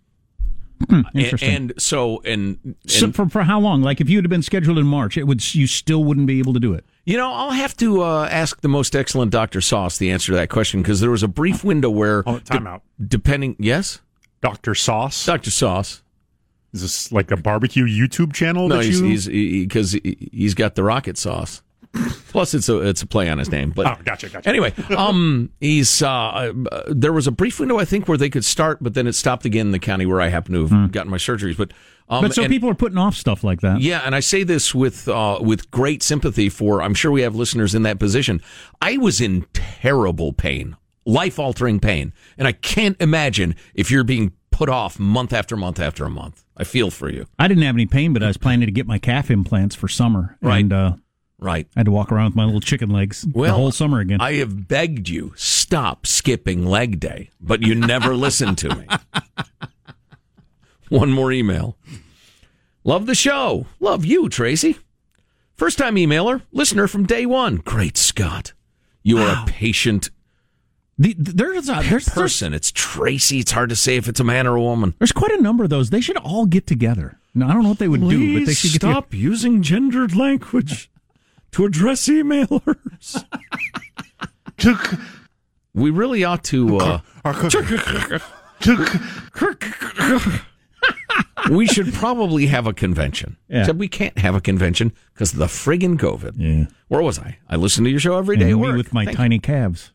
And, 0.91 1.07
Interesting. 1.15 1.55
and 1.55 1.73
so, 1.79 2.21
and, 2.23 2.59
and 2.65 2.75
so 2.89 3.13
for 3.13 3.29
for 3.29 3.45
how 3.45 3.61
long? 3.61 3.83
Like 3.83 4.01
if 4.01 4.11
you 4.11 4.19
had 4.19 4.29
been 4.29 4.43
scheduled 4.43 4.79
in 4.79 4.87
March, 4.87 5.17
it 5.17 5.25
would 5.29 5.55
you 5.55 5.69
still 5.69 6.03
wouldn't 6.03 6.27
be 6.27 6.41
able 6.41 6.53
to 6.55 6.59
do 6.61 6.75
it. 6.75 6.85
You 7.05 7.17
know, 7.19 7.33
I'll 7.33 7.53
have 7.53 7.77
to 7.77 8.03
uh, 8.03 8.29
ask 8.29 8.61
the 8.63 8.69
most 8.69 8.97
excellent 8.97 9.31
Dr. 9.31 9.61
Sauce 9.61 9.97
the 9.99 10.11
answer 10.11 10.33
to 10.33 10.37
that 10.37 10.49
question 10.51 10.83
because 10.83 11.01
there 11.01 11.11
was 11.11 11.23
a 11.23 11.29
brief 11.29 11.63
window 11.63 11.89
where, 11.89 12.25
Oh, 12.29 12.41
time 12.41 12.67
out. 12.67 12.83
depending, 13.07 13.55
yes, 13.61 14.01
Dr. 14.41 14.75
Sauce 14.75 15.25
Dr. 15.25 15.53
Sauce. 15.53 16.03
Is 16.73 16.83
this 16.83 17.13
like 17.13 17.31
a 17.31 17.37
barbecue 17.37 17.85
YouTube 17.85 18.33
channel 18.33 18.69
No, 18.69 18.77
that 18.77 18.85
he's 18.85 19.01
you 19.01 19.07
he's 19.09 19.27
because 19.65 19.93
he, 19.93 20.31
he's 20.33 20.55
got 20.55 20.75
the 20.75 20.83
rocket 20.83 21.19
sauce. 21.19 21.63
Plus, 22.29 22.55
it's 22.55 22.71
a 22.71 22.79
it's 22.79 23.03
a 23.03 23.07
play 23.07 23.29
on 23.29 23.37
his 23.37 23.51
name. 23.51 23.71
But 23.71 23.87
Oh, 23.87 24.03
gotcha, 24.03 24.31
gotcha. 24.31 24.49
Anyway, 24.49 24.73
um, 24.97 25.51
he's 25.61 26.01
uh, 26.03 26.09
uh, 26.11 26.83
there 26.89 27.13
was 27.13 27.27
a 27.27 27.31
brief 27.31 27.61
window 27.61 27.79
I 27.79 27.85
think 27.85 28.09
where 28.09 28.17
they 28.17 28.31
could 28.31 28.47
start, 28.47 28.79
but 28.83 28.95
then 28.95 29.07
it 29.07 29.13
stopped 29.15 29.45
again 29.45 29.67
in 29.67 29.73
the 29.73 29.79
county 29.79 30.07
where 30.07 30.19
I 30.21 30.29
happen 30.29 30.55
to 30.55 30.67
have 30.69 30.93
gotten 30.93 31.11
my 31.11 31.19
surgeries. 31.19 31.59
But 31.59 31.73
um, 32.09 32.23
But 32.23 32.35
so 32.35 32.45
and- 32.45 32.51
people 32.51 32.71
are 32.71 32.75
putting 32.75 32.97
off 32.97 33.15
stuff 33.15 33.45
like 33.45 33.61
that. 33.61 33.83
Yeah, 33.83 34.01
and 34.07 34.15
I 34.15 34.21
say 34.21 34.43
this 34.43 34.75
with 34.75 35.07
uh, 35.07 35.39
with 35.43 35.71
great 35.71 36.03
sympathy 36.03 36.49
for. 36.49 36.81
I'm 36.81 36.95
sure 36.95 37.11
we 37.11 37.21
have 37.21 37.35
listeners 37.35 37.75
in 37.75 37.83
that 37.83 37.99
position. 37.99 38.41
I 38.81 38.97
was 38.97 39.21
in 39.21 39.45
terrible 39.53 40.33
pain, 40.33 40.77
life 41.05 41.39
altering 41.39 41.79
pain, 41.79 42.15
and 42.39 42.49
I 42.49 42.53
can't 42.53 42.97
imagine 43.01 43.55
if 43.75 43.91
you're 43.91 44.05
being 44.05 44.33
put 44.53 44.69
off 44.69 44.99
month 44.99 45.33
after 45.33 45.57
month 45.57 45.81
after 45.81 46.05
a 46.05 46.11
month. 46.11 46.45
I 46.57 46.65
feel 46.65 46.91
for 46.91 47.11
you. 47.11 47.27
I 47.39 47.49
didn't 47.49 47.65
have 47.65 47.75
any 47.75 47.87
pain, 47.87 48.13
but 48.13 48.23
I 48.23 48.29
was 48.29 48.37
planning 48.37 48.67
to 48.67 48.73
get 48.73 48.87
my 48.87 48.99
calf 48.99 49.31
implants 49.31 49.75
for 49.75 49.89
summer, 49.89 50.37
Right. 50.41 50.61
and 50.61 50.73
uh, 50.73 50.93
Right. 51.39 51.67
I 51.75 51.81
had 51.81 51.87
to 51.87 51.91
walk 51.93 52.13
around 52.13 52.27
with 52.27 52.37
my 52.37 52.45
little 52.45 52.61
chicken 52.61 52.91
legs 52.91 53.27
Well, 53.33 53.51
the 53.53 53.57
whole 53.59 53.73
summer 53.73 53.99
again. 53.99 54.21
I 54.21 54.35
have 54.35 54.69
begged 54.69 55.09
you 55.09 55.33
stop 55.35 56.07
skipping 56.07 56.65
leg 56.65 57.01
day, 57.01 57.31
but 57.41 57.63
you 57.63 57.75
never 57.75 58.15
listen 58.15 58.55
to 58.57 58.69
me. 58.77 58.87
One 60.89 61.11
more 61.11 61.33
email. 61.33 61.77
Love 62.85 63.07
the 63.07 63.15
show. 63.15 63.67
Love 63.81 64.05
you, 64.05 64.29
Tracy. 64.29 64.77
First 65.55 65.79
time 65.79 65.95
emailer, 65.97 66.43
listener 66.53 66.87
from 66.87 67.07
day 67.07 67.25
one. 67.27 67.57
Great 67.57 67.97
Scott. 67.97 68.53
You 69.03 69.19
are 69.19 69.43
a 69.43 69.47
patient 69.47 70.11
the, 70.99 71.15
there's, 71.19 71.69
a, 71.69 71.73
there's, 71.75 71.89
there's 71.89 72.09
person. 72.09 72.55
It's 72.55 72.71
Tracy. 72.73 73.39
It's 73.41 73.51
hard 73.51 73.71
to 73.71 73.77
say 73.77 73.97
if 73.97 74.09
it's 74.09 74.21
a 74.21 74.25
man 74.25 74.47
or 74.47 74.57
a 74.57 74.63
woman. 74.63 74.95
there's 74.99 75.13
quite 75.13 75.33
a 75.33 75.41
number 75.41 75.65
of 75.65 75.71
those. 75.71 75.91
They 75.91 76.01
should 76.01 76.19
all 76.19 76.47
get 76.47 76.67
together. 76.67 77.19
No, 77.35 77.49
I 77.49 77.55
don't 77.55 77.63
know 77.63 77.71
what 77.71 77.79
they 77.79 77.89
would 77.89 78.01
do, 78.09 78.39
but 78.41 78.47
they 78.47 78.55
should 78.55 78.73
get 78.73 78.81
together. 78.81 78.93
Stop 78.93 79.15
using 79.15 79.63
gendered 79.63 80.15
language 80.15 80.91
to 81.53 81.65
address 81.65 82.07
emailers. 82.09 83.25
Took, 84.59 84.95
We 85.75 85.91
really 85.91 86.25
ought 86.25 86.45
to. 86.45 86.77
Uh, 86.79 87.01
we 91.51 91.67
should 91.67 91.93
probably 91.93 92.47
have 92.47 92.67
a 92.67 92.73
convention. 92.73 93.37
Yeah. 93.49 93.61
Except 93.61 93.79
we 93.79 93.89
can't 93.89 94.19
have 94.19 94.35
a 94.35 94.41
convention 94.41 94.93
because 95.15 95.33
of 95.33 95.39
the 95.39 95.47
friggin' 95.47 95.99
COVID. 95.99 96.35
Yeah. 96.37 96.67
Where 96.89 97.03
was 97.03 97.19
I? 97.19 97.39
I 97.49 97.57
listen 97.57 97.85
to 97.85 97.91
your 97.91 98.01
show 98.01 98.17
every 98.19 98.37
day. 98.37 98.51
And 98.51 98.63
at 98.65 98.71
me 98.71 98.77
with 98.77 98.93
my 98.93 99.05
Thank 99.07 99.17
tiny 99.17 99.39
calves. 99.39 99.93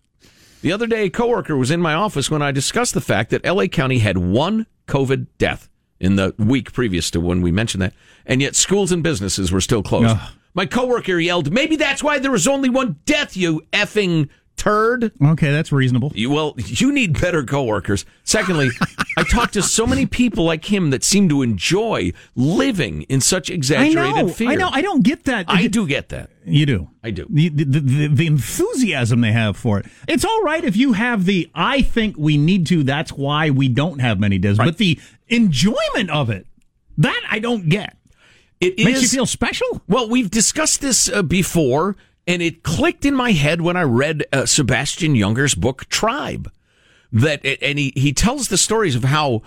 The 0.61 0.71
other 0.71 0.87
day, 0.87 1.05
a 1.05 1.09
coworker 1.09 1.55
was 1.55 1.71
in 1.71 1.81
my 1.81 1.93
office 1.93 2.31
when 2.31 2.41
I 2.41 2.51
discussed 2.51 2.93
the 2.93 3.01
fact 3.01 3.29
that 3.29 3.45
LA 3.45 3.67
County 3.67 3.99
had 3.99 4.17
one 4.17 4.65
COVID 4.87 5.27
death 5.37 5.69
in 5.99 6.15
the 6.15 6.33
week 6.37 6.73
previous 6.73 7.11
to 7.11 7.19
when 7.19 7.41
we 7.41 7.51
mentioned 7.51 7.81
that, 7.81 7.93
and 8.25 8.41
yet 8.41 8.55
schools 8.55 8.91
and 8.91 9.03
businesses 9.03 9.51
were 9.51 9.61
still 9.61 9.83
closed. 9.83 10.09
Ugh. 10.09 10.31
My 10.53 10.65
coworker 10.65 11.19
yelled, 11.19 11.51
"Maybe 11.51 11.75
that's 11.75 12.03
why 12.03 12.17
there 12.19 12.31
was 12.31 12.47
only 12.47 12.69
one 12.69 12.97
death, 13.05 13.37
you 13.37 13.61
effing 13.71 14.29
turd." 14.57 15.11
Okay, 15.23 15.51
that's 15.51 15.71
reasonable. 15.71 16.11
You, 16.13 16.29
well, 16.29 16.55
you 16.57 16.91
need 16.91 17.19
better 17.19 17.43
coworkers. 17.43 18.05
Secondly, 18.23 18.69
I 19.17 19.23
talked 19.23 19.53
to 19.53 19.61
so 19.61 19.87
many 19.87 20.05
people 20.05 20.43
like 20.43 20.65
him 20.65 20.89
that 20.89 21.03
seem 21.03 21.29
to 21.29 21.41
enjoy 21.41 22.11
living 22.35 23.03
in 23.03 23.21
such 23.21 23.49
I 23.49 23.53
exaggerated 23.53 24.15
know. 24.15 24.27
fear. 24.27 24.49
I 24.49 24.55
know. 24.55 24.69
I 24.71 24.81
don't 24.81 25.03
get 25.03 25.23
that. 25.25 25.45
I 25.47 25.67
do 25.67 25.87
get 25.87 26.09
that. 26.09 26.29
You 26.45 26.65
do. 26.65 26.89
I 27.03 27.11
do. 27.11 27.25
The, 27.29 27.49
the, 27.49 27.65
the, 27.65 28.07
the 28.07 28.27
enthusiasm 28.27 29.21
they 29.21 29.31
have 29.31 29.57
for 29.57 29.79
it. 29.79 29.85
It's 30.07 30.23
all 30.23 30.41
right 30.43 30.63
if 30.63 30.75
you 30.77 30.93
have 30.93 31.25
the, 31.25 31.49
I 31.53 31.81
think 31.81 32.15
we 32.17 32.37
need 32.37 32.67
to, 32.67 32.83
that's 32.83 33.11
why 33.11 33.49
we 33.49 33.67
don't 33.67 33.99
have 33.99 34.19
many 34.19 34.37
deaths. 34.37 34.57
But 34.57 34.77
the 34.77 34.99
enjoyment 35.27 36.09
of 36.09 36.29
it, 36.29 36.47
that 36.97 37.21
I 37.29 37.39
don't 37.39 37.69
get. 37.69 37.97
It 38.59 38.83
Makes 38.83 39.03
you 39.03 39.07
feel 39.09 39.25
special? 39.27 39.81
Well, 39.87 40.09
we've 40.09 40.31
discussed 40.31 40.81
this 40.81 41.09
uh, 41.09 41.21
before, 41.21 41.95
and 42.27 42.41
it 42.41 42.61
clicked 42.61 43.05
in 43.05 43.15
my 43.15 43.31
head 43.31 43.61
when 43.61 43.77
I 43.77 43.83
read 43.83 44.25
uh, 44.33 44.45
Sebastian 44.45 45.15
Junger's 45.15 45.55
book 45.55 45.87
Tribe. 45.89 46.51
That 47.11 47.45
and 47.61 47.79
he 47.79 47.93
he 47.95 48.11
tells 48.11 48.49
the 48.49 48.57
stories 48.57 48.95
of 48.95 49.05
how 49.05 49.41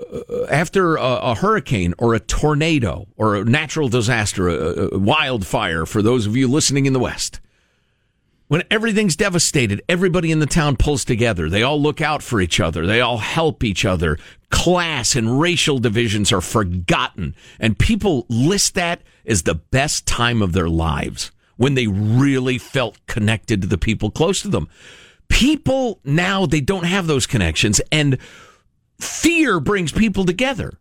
uh, 0.00 0.44
after 0.50 0.96
a, 0.96 1.02
a 1.02 1.34
hurricane 1.36 1.94
or 1.96 2.14
a 2.14 2.20
tornado 2.20 3.06
or 3.16 3.36
a 3.36 3.44
natural 3.44 3.88
disaster, 3.88 4.48
a, 4.48 4.94
a 4.94 4.98
wildfire, 4.98 5.86
for 5.86 6.02
those 6.02 6.26
of 6.26 6.36
you 6.36 6.48
listening 6.48 6.86
in 6.86 6.92
the 6.92 6.98
West, 6.98 7.38
when 8.48 8.64
everything's 8.68 9.14
devastated, 9.14 9.80
everybody 9.88 10.32
in 10.32 10.40
the 10.40 10.46
town 10.46 10.76
pulls 10.76 11.04
together. 11.04 11.48
They 11.48 11.62
all 11.62 11.80
look 11.80 12.00
out 12.00 12.22
for 12.22 12.40
each 12.40 12.58
other. 12.58 12.84
They 12.84 13.00
all 13.00 13.18
help 13.18 13.62
each 13.62 13.84
other. 13.84 14.18
Class 14.50 15.14
and 15.14 15.38
racial 15.38 15.78
divisions 15.78 16.32
are 16.32 16.40
forgotten. 16.40 17.36
And 17.60 17.78
people 17.78 18.26
list 18.28 18.74
that 18.74 19.02
as 19.24 19.42
the 19.42 19.54
best 19.54 20.04
time 20.06 20.42
of 20.42 20.52
their 20.52 20.68
lives 20.68 21.30
when 21.58 21.74
they 21.74 21.86
really 21.86 22.56
felt 22.56 23.04
connected 23.06 23.60
to 23.60 23.68
the 23.68 23.76
people 23.76 24.10
close 24.10 24.40
to 24.40 24.48
them. 24.48 24.68
People 25.28 26.00
now, 26.04 26.46
they 26.46 26.62
don't 26.62 26.86
have 26.86 27.06
those 27.06 27.26
connections 27.26 27.82
and 27.92 28.16
fear 28.98 29.60
brings 29.60 29.92
people 29.92 30.24
together. 30.24 30.78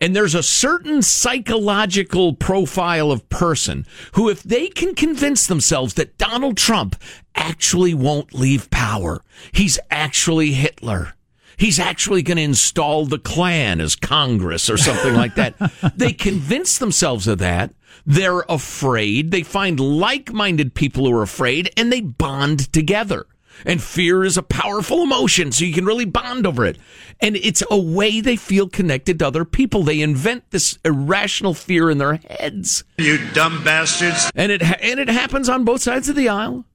And 0.00 0.14
there's 0.14 0.34
a 0.34 0.42
certain 0.42 1.02
psychological 1.02 2.32
profile 2.32 3.10
of 3.10 3.28
person 3.28 3.84
who, 4.12 4.28
if 4.28 4.42
they 4.42 4.68
can 4.68 4.94
convince 4.94 5.46
themselves 5.46 5.94
that 5.94 6.18
Donald 6.18 6.56
Trump 6.56 6.96
actually 7.34 7.94
won't 7.94 8.32
leave 8.32 8.70
power, 8.70 9.22
he's 9.52 9.78
actually 9.90 10.52
Hitler. 10.52 11.14
He's 11.56 11.80
actually 11.80 12.22
going 12.22 12.36
to 12.36 12.44
install 12.44 13.06
the 13.06 13.18
Klan 13.18 13.80
as 13.80 13.96
Congress 13.96 14.70
or 14.70 14.76
something 14.76 15.14
like 15.14 15.34
that. 15.34 15.54
They 15.96 16.12
convince 16.12 16.78
themselves 16.78 17.26
of 17.26 17.38
that. 17.38 17.72
They're 18.06 18.44
afraid. 18.48 19.30
They 19.30 19.42
find 19.42 19.78
like 19.78 20.32
minded 20.32 20.74
people 20.74 21.06
who 21.06 21.16
are 21.16 21.22
afraid 21.22 21.70
and 21.76 21.92
they 21.92 22.00
bond 22.00 22.72
together. 22.72 23.26
And 23.64 23.82
fear 23.82 24.24
is 24.24 24.36
a 24.36 24.42
powerful 24.42 25.02
emotion, 25.02 25.50
so 25.50 25.64
you 25.64 25.74
can 25.74 25.84
really 25.84 26.04
bond 26.04 26.46
over 26.46 26.64
it. 26.64 26.78
And 27.20 27.34
it's 27.36 27.62
a 27.68 27.76
way 27.76 28.20
they 28.20 28.36
feel 28.36 28.68
connected 28.68 29.18
to 29.18 29.26
other 29.26 29.44
people. 29.44 29.82
They 29.82 30.00
invent 30.00 30.50
this 30.50 30.78
irrational 30.84 31.54
fear 31.54 31.90
in 31.90 31.98
their 31.98 32.14
heads. 32.14 32.84
You 32.98 33.18
dumb 33.32 33.64
bastards. 33.64 34.30
And 34.36 34.52
it 34.52 34.62
ha- 34.62 34.78
and 34.80 35.00
it 35.00 35.08
happens 35.08 35.48
on 35.48 35.64
both 35.64 35.82
sides 35.82 36.08
of 36.08 36.14
the 36.14 36.28
aisle. 36.28 36.66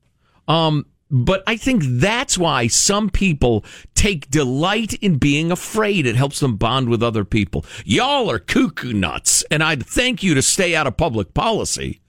Um, 0.47 0.85
but 1.13 1.43
I 1.45 1.57
think 1.57 1.83
that's 1.85 2.39
why 2.39 2.65
some 2.65 3.11
people 3.11 3.63
take 3.93 4.31
delight 4.31 4.95
in 4.95 5.19
being 5.19 5.51
afraid. 5.51 6.07
It 6.07 6.15
helps 6.15 6.39
them 6.39 6.57
bond 6.57 6.89
with 6.89 7.03
other 7.03 7.23
people. 7.23 7.63
Y'all 7.85 8.31
are 8.31 8.39
cuckoo 8.39 8.93
nuts, 8.93 9.43
and 9.51 9.63
I'd 9.63 9.85
thank 9.85 10.23
you 10.23 10.33
to 10.33 10.41
stay 10.41 10.75
out 10.75 10.87
of 10.87 10.97
public 10.97 11.35
policy. 11.35 12.01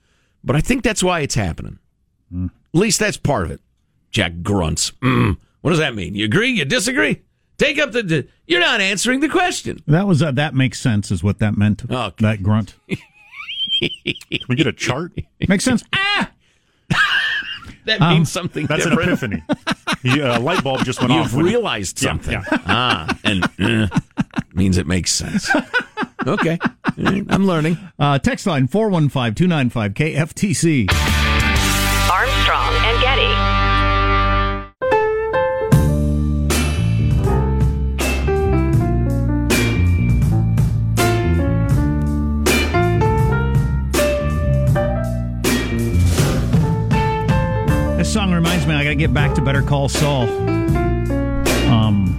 But 0.43 0.55
I 0.55 0.61
think 0.61 0.83
that's 0.83 1.03
why 1.03 1.19
it's 1.19 1.35
happening. 1.35 1.77
At 2.33 2.49
least 2.73 2.99
that's 2.99 3.15
part 3.15 3.45
of 3.45 3.51
it. 3.51 3.61
Jack 4.09 4.41
grunts. 4.41 4.91
Mm. 5.03 5.37
What 5.61 5.69
does 5.69 5.79
that 5.79 5.93
mean? 5.93 6.15
You 6.15 6.25
agree? 6.25 6.49
You 6.49 6.65
disagree? 6.65 7.21
Take 7.59 7.77
up 7.77 7.91
the. 7.91 8.01
the 8.01 8.27
you're 8.47 8.59
not 8.59 8.81
answering 8.81 9.19
the 9.19 9.29
question. 9.29 9.83
That 9.85 10.07
was 10.07 10.23
uh, 10.23 10.31
that 10.31 10.55
makes 10.55 10.79
sense, 10.79 11.11
is 11.11 11.23
what 11.23 11.37
that 11.39 11.55
meant. 11.55 11.83
Okay. 11.89 12.15
That 12.19 12.41
grunt 12.41 12.75
Can 13.79 14.39
we 14.49 14.55
get 14.55 14.67
a 14.67 14.73
chart? 14.73 15.13
makes 15.47 15.63
sense. 15.63 15.83
ah, 15.93 16.31
That 17.85 17.99
means 18.01 18.31
something 18.31 18.65
That's 18.67 18.83
different. 18.83 19.21
an 19.23 19.33
epiphany. 19.33 19.43
The 20.03 20.21
uh, 20.35 20.39
light 20.39 20.63
bulb 20.63 20.85
just 20.85 20.99
went 20.99 21.11
off. 21.13 21.17
You've 21.17 21.25
off. 21.27 21.33
when- 21.33 21.45
realized 21.45 21.99
Yeah, 22.01 22.09
something. 22.11 22.33
yeah. 22.33 22.43
Ah, 22.67 23.17
and 23.23 23.43
uh, 23.59 23.87
means 24.53 24.77
it 24.77 24.85
makes 24.87 25.11
sense. 25.11 25.49
Okay. 26.27 26.57
I'm 26.97 27.45
learning. 27.45 27.77
uh, 27.99 28.17
text 28.17 28.47
line 28.47 28.67
415 28.67 29.35
295 29.35 29.93
KFTC. 29.93 30.89
Armstrong 32.11 32.74
reminds 48.65 48.67
me 48.67 48.75
I 48.75 48.83
got 48.83 48.89
to 48.89 48.95
get 48.95 49.13
back 49.13 49.35
to 49.35 49.41
Better 49.41 49.61
Call 49.61 49.89
Saul. 49.89 50.23
Um, 51.69 52.15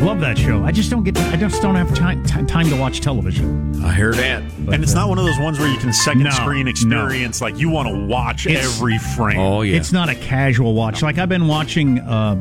love 0.00 0.20
that 0.20 0.36
show. 0.38 0.64
I 0.64 0.72
just 0.72 0.90
don't 0.90 1.04
get. 1.04 1.16
I 1.18 1.36
just 1.36 1.62
don't 1.62 1.74
have 1.74 1.94
time 1.94 2.24
time, 2.24 2.46
time 2.46 2.68
to 2.68 2.76
watch 2.76 3.00
television. 3.00 3.82
I 3.84 3.94
hear 3.94 4.12
that. 4.12 4.42
And 4.42 4.82
it's 4.82 4.94
not 4.94 5.08
one 5.08 5.18
of 5.18 5.24
those 5.24 5.38
ones 5.38 5.58
where 5.58 5.68
you 5.68 5.78
can 5.78 5.92
second 5.92 6.24
No, 6.24 6.30
screen 6.30 6.64
no. 6.66 6.70
experience. 6.70 7.40
Like 7.40 7.58
you 7.58 7.68
want 7.70 7.88
to 7.88 8.06
watch 8.06 8.46
It's- 8.46 8.64
every 8.76 8.98
frame. 8.98 9.38
Oh, 9.38 9.62
yeah. 9.62 9.76
It's 9.76 9.92
not 9.92 10.08
a 10.08 10.14
casual 10.14 10.74
watch. 10.74 11.02
Like 11.02 11.18
I've 11.18 11.28
been 11.28 11.48
watching 11.48 11.98
uh, 12.00 12.36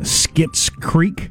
Schitt's 0.00 0.70
Creek, 0.70 1.30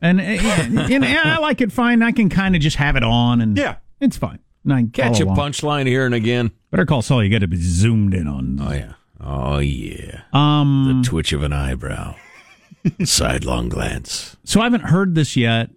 and, 0.00 0.20
uh, 0.20 0.22
yeah, 0.24 0.62
and 0.90 1.04
I 1.04 1.38
like 1.38 1.60
it 1.60 1.72
fine. 1.72 2.02
I 2.02 2.12
can 2.12 2.28
kind 2.28 2.54
of 2.56 2.60
just 2.62 2.76
have 2.76 2.96
it 2.96 3.02
on, 3.04 3.40
and 3.40 3.56
Yeah. 3.56 3.76
it's 4.00 4.16
fine. 4.16 4.38
And 4.64 4.72
I 4.72 4.76
can 4.82 4.90
Catch 4.90 5.20
a 5.20 5.24
along. 5.24 5.36
punchline 5.36 5.86
here 5.86 6.06
and 6.06 6.14
again. 6.14 6.50
Better 6.70 6.86
Call 6.86 7.02
Saul. 7.02 7.22
You 7.24 7.30
got 7.30 7.40
to 7.40 7.48
be 7.48 7.56
zoomed 7.60 8.14
in 8.14 8.26
on. 8.28 8.58
Oh, 8.60 8.72
yeah. 8.72 8.92
Oh, 9.20 9.58
yeah. 9.58 10.22
Um, 10.32 11.00
The 11.02 11.08
twitch 11.08 11.32
of 11.32 11.42
an 11.42 11.52
eyebrow. 11.52 12.14
Sidelong 13.04 13.68
glance. 13.68 14.36
so 14.44 14.60
I 14.60 14.64
haven't 14.64 14.84
heard 14.84 15.14
this 15.14 15.36
yet. 15.36 15.70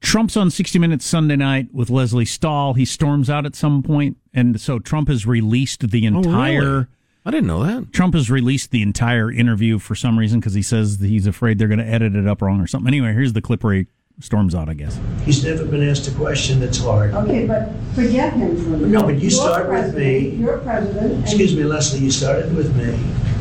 Trump's 0.00 0.36
on 0.36 0.50
60 0.50 0.78
Minutes 0.78 1.06
Sunday 1.06 1.36
night 1.36 1.68
with 1.72 1.88
Lesley 1.88 2.26
Stahl. 2.26 2.74
He 2.74 2.84
storms 2.84 3.30
out 3.30 3.46
at 3.46 3.54
some 3.56 3.82
point, 3.82 4.18
and 4.34 4.60
so 4.60 4.78
Trump 4.78 5.08
has 5.08 5.26
released 5.26 5.88
the 5.90 6.04
entire. 6.04 6.60
really? 6.74 6.86
I 7.24 7.30
didn't 7.30 7.46
know 7.46 7.64
that. 7.64 7.90
Trump 7.94 8.12
has 8.12 8.30
released 8.30 8.70
the 8.70 8.82
entire 8.82 9.32
interview 9.32 9.78
for 9.78 9.94
some 9.94 10.18
reason 10.18 10.40
because 10.40 10.52
he 10.52 10.60
says 10.60 10.98
that 10.98 11.06
he's 11.08 11.26
afraid 11.26 11.58
they're 11.58 11.68
going 11.68 11.78
to 11.78 11.86
edit 11.86 12.14
it 12.14 12.26
up 12.26 12.42
wrong 12.42 12.60
or 12.60 12.66
something. 12.66 12.86
Anyway, 12.88 13.14
here's 13.14 13.32
the 13.32 13.40
clip 13.40 13.64
where 13.64 13.72
he 13.74 13.86
storms 14.20 14.54
out. 14.54 14.68
I 14.68 14.74
guess. 14.74 14.98
He's 15.24 15.44
never 15.44 15.64
been 15.64 15.88
asked 15.88 16.08
a 16.08 16.12
question 16.12 16.60
that's 16.60 16.78
hard. 16.78 17.14
Okay, 17.14 17.46
but 17.46 17.70
forget 17.94 18.32
him 18.32 18.56
for 18.56 18.74
a 18.74 18.78
minute. 18.78 18.88
No, 18.88 19.02
but 19.02 19.14
you 19.14 19.20
You're 19.22 19.30
start 19.30 19.68
with 19.68 19.94
me. 19.94 20.30
You're 20.30 20.58
president. 20.58 21.22
Excuse 21.22 21.54
me, 21.56 21.64
Lesley, 21.64 22.00
you 22.00 22.10
started 22.10 22.54
with 22.54 22.74
me. 22.76 22.98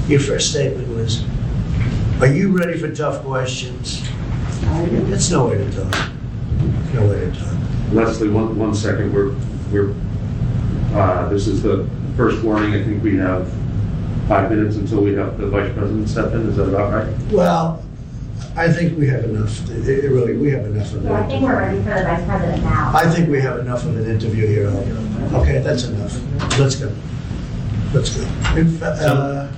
Your 0.07 0.19
first 0.19 0.51
statement 0.51 0.88
was, 0.89 1.23
are 2.19 2.27
you 2.27 2.57
ready 2.57 2.77
for 2.77 2.93
tough 2.93 3.23
questions? 3.23 4.01
That's 4.62 5.29
no 5.31 5.47
way 5.47 5.57
to 5.57 5.71
talk. 5.71 6.09
No 6.93 7.07
way 7.07 7.19
to 7.21 7.31
talk. 7.31 7.53
Lesley, 7.93 8.29
one, 8.29 8.57
one 8.57 8.73
second, 8.73 9.13
we're, 9.13 9.33
we're, 9.71 9.93
uh, 10.93 11.29
this 11.29 11.47
is 11.47 11.62
the 11.63 11.88
first 12.17 12.43
warning, 12.43 12.73
I 12.73 12.83
think 12.83 13.01
we 13.03 13.15
have 13.17 13.47
five 14.27 14.49
minutes 14.49 14.75
until 14.75 15.01
we 15.01 15.13
have 15.13 15.38
the 15.38 15.47
vice 15.47 15.71
president 15.73 16.09
step 16.09 16.33
in, 16.33 16.49
is 16.49 16.57
that 16.57 16.67
about 16.67 16.91
right? 16.91 17.31
Well, 17.31 17.83
I 18.55 18.71
think 18.71 18.97
we 18.99 19.07
have 19.07 19.23
enough, 19.23 19.67
it- 19.71 19.87
it 20.05 20.09
really, 20.11 20.37
we 20.37 20.51
have 20.51 20.65
enough 20.65 20.93
of 20.93 21.03
So 21.03 21.13
I 21.13 21.23
think 21.27 21.41
we're 21.43 21.57
ready 21.59 21.77
for 21.79 21.89
the 21.89 22.03
vice 22.03 22.23
president 22.25 22.63
now. 22.63 22.91
I 22.93 23.09
think 23.09 23.29
we 23.29 23.41
have 23.41 23.59
enough 23.59 23.83
of 23.85 23.97
an 23.97 24.05
interview 24.09 24.45
here. 24.47 24.67
Okay, 25.33 25.59
that's 25.61 25.85
enough. 25.85 26.19
Let's 26.59 26.75
go. 26.75 26.91
Let's 27.93 28.09
go. 28.15 28.27
In 28.55 28.77
fa- 28.77 28.85
uh, 28.91 29.51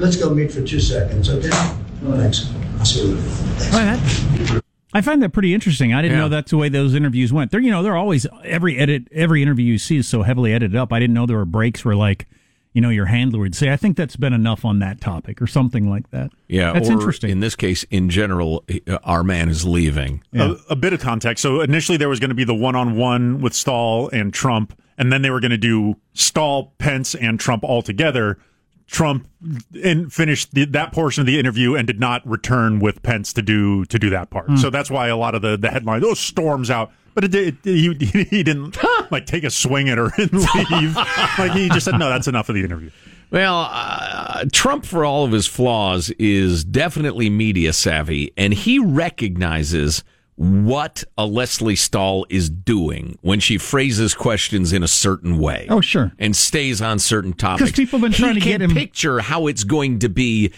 Let's 0.00 0.16
go 0.16 0.30
meet 0.34 0.50
for 0.52 0.60
two 0.60 0.80
seconds, 0.80 1.28
okay? 1.30 1.48
Thanks. 1.50 2.50
I'll 2.78 2.84
see 2.84 3.00
you 3.00 3.14
later. 3.14 3.20
Thanks. 3.22 4.60
I 4.92 5.00
find 5.00 5.22
that 5.22 5.30
pretty 5.32 5.54
interesting. 5.54 5.92
I 5.94 6.02
didn't 6.02 6.16
Yeah. 6.18 6.24
know 6.24 6.28
that's 6.28 6.50
the 6.50 6.56
way 6.56 6.68
those 6.68 6.94
interviews 6.94 7.32
went. 7.32 7.50
They're 7.50 7.60
you 7.60 7.70
know 7.70 7.82
they're 7.82 7.96
always 7.96 8.26
every 8.44 8.76
edit 8.78 9.08
every 9.12 9.42
interview 9.42 9.64
you 9.66 9.78
see 9.78 9.96
is 9.96 10.06
so 10.08 10.22
heavily 10.22 10.52
edited 10.52 10.76
up. 10.76 10.92
I 10.92 11.00
didn't 11.00 11.14
know 11.14 11.26
there 11.26 11.36
were 11.36 11.44
breaks 11.44 11.84
where 11.84 11.96
like 11.96 12.26
you 12.74 12.80
know 12.80 12.90
your 12.90 13.06
handler 13.06 13.38
would 13.38 13.54
say 13.54 13.72
I 13.72 13.76
think 13.76 13.96
that's 13.96 14.16
been 14.16 14.32
enough 14.32 14.64
on 14.64 14.80
that 14.80 15.00
topic 15.00 15.40
or 15.40 15.46
something 15.46 15.88
like 15.88 16.10
that. 16.10 16.32
Yeah, 16.48 16.72
that's 16.72 16.88
or 16.88 16.92
interesting. 16.92 17.30
In 17.30 17.40
this 17.40 17.56
case, 17.56 17.84
in 17.84 18.10
general, 18.10 18.64
uh, 18.86 18.98
our 19.04 19.22
man 19.22 19.48
is 19.48 19.64
leaving. 19.64 20.22
Yeah. 20.32 20.54
A, 20.68 20.72
a 20.72 20.76
bit 20.76 20.92
of 20.92 21.00
context. 21.00 21.40
So 21.40 21.60
initially 21.60 21.96
there 21.96 22.08
was 22.08 22.20
going 22.20 22.30
to 22.30 22.34
be 22.34 22.44
the 22.44 22.54
one-on-one 22.54 23.40
with 23.40 23.54
Stahl 23.54 24.10
and 24.10 24.34
Trump, 24.34 24.78
and 24.98 25.12
then 25.12 25.22
they 25.22 25.30
were 25.30 25.40
going 25.40 25.52
to 25.52 25.56
do 25.56 25.94
Stahl, 26.12 26.74
Pence, 26.78 27.14
and 27.14 27.38
Trump 27.38 27.64
all 27.64 27.80
together. 27.80 28.38
Trump 28.86 29.26
in, 29.72 30.10
finished 30.10 30.52
the, 30.52 30.66
that 30.66 30.92
portion 30.92 31.20
of 31.22 31.26
the 31.26 31.38
interview 31.38 31.74
and 31.74 31.86
did 31.86 32.00
not 32.00 32.26
return 32.28 32.80
with 32.80 33.02
Pence 33.02 33.32
to 33.32 33.40
do 33.42 33.84
to 33.86 33.98
do 33.98 34.10
that 34.10 34.30
part. 34.30 34.46
Hmm. 34.46 34.56
So 34.56 34.68
that's 34.68 34.90
why 34.90 35.08
a 35.08 35.16
lot 35.16 35.34
of 35.34 35.42
the 35.42 35.56
the 35.56 35.70
headlines, 35.70 36.04
oh, 36.04 36.14
storms 36.14 36.70
out. 36.70 36.90
But 37.14 37.24
it, 37.24 37.30
did- 37.30 37.58
he 37.62 37.94
he 38.30 38.42
didn't 38.42 38.72
like 39.14 39.26
take 39.26 39.44
a 39.44 39.50
swing 39.50 39.88
at 39.88 39.96
her 39.98 40.10
and 40.18 40.32
leave. 40.70 40.96
like 41.38 41.52
he 41.52 41.68
just 41.70 41.84
said, 41.86 41.98
no, 41.98 42.08
that's 42.10 42.28
enough 42.28 42.48
of 42.48 42.54
the 42.54 42.62
interview. 42.64 42.90
Well, 43.30 43.68
uh, 43.72 44.44
Trump, 44.52 44.84
for 44.86 45.04
all 45.04 45.24
of 45.24 45.32
his 45.32 45.46
flaws, 45.46 46.10
is 46.18 46.64
definitely 46.64 47.30
media 47.30 47.72
savvy, 47.72 48.32
and 48.36 48.52
he 48.54 48.78
recognizes 48.78 50.04
what 50.36 51.04
a 51.16 51.26
Lesley 51.26 51.76
Stahl 51.76 52.26
is 52.28 52.50
doing 52.50 53.18
when 53.22 53.40
she 53.40 53.56
phrases 53.56 54.14
questions 54.14 54.72
in 54.72 54.82
a 54.82 54.88
certain 54.88 55.38
way. 55.38 55.66
Oh, 55.70 55.80
sure. 55.80 56.12
and 56.18 56.34
stays 56.34 56.82
on 56.82 56.98
certain 56.98 57.32
topics 57.32 57.70
because 57.70 57.76
people 57.76 57.98
have 58.00 58.10
been 58.10 58.12
trying 58.12 58.34
he 58.34 58.40
to 58.40 58.46
get 58.46 58.60
can 58.60 58.70
him- 58.70 58.76
picture 58.76 59.20
how 59.20 59.46
it's 59.46 59.64
going 59.64 60.00
to 60.00 60.08
be 60.08 60.52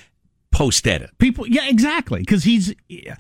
post 0.51 0.87
edit. 0.87 1.11
People, 1.19 1.47
yeah, 1.47 1.69
exactly. 1.69 2.21
Because 2.21 2.45
he's 2.45 2.75
yeah. 2.89 3.17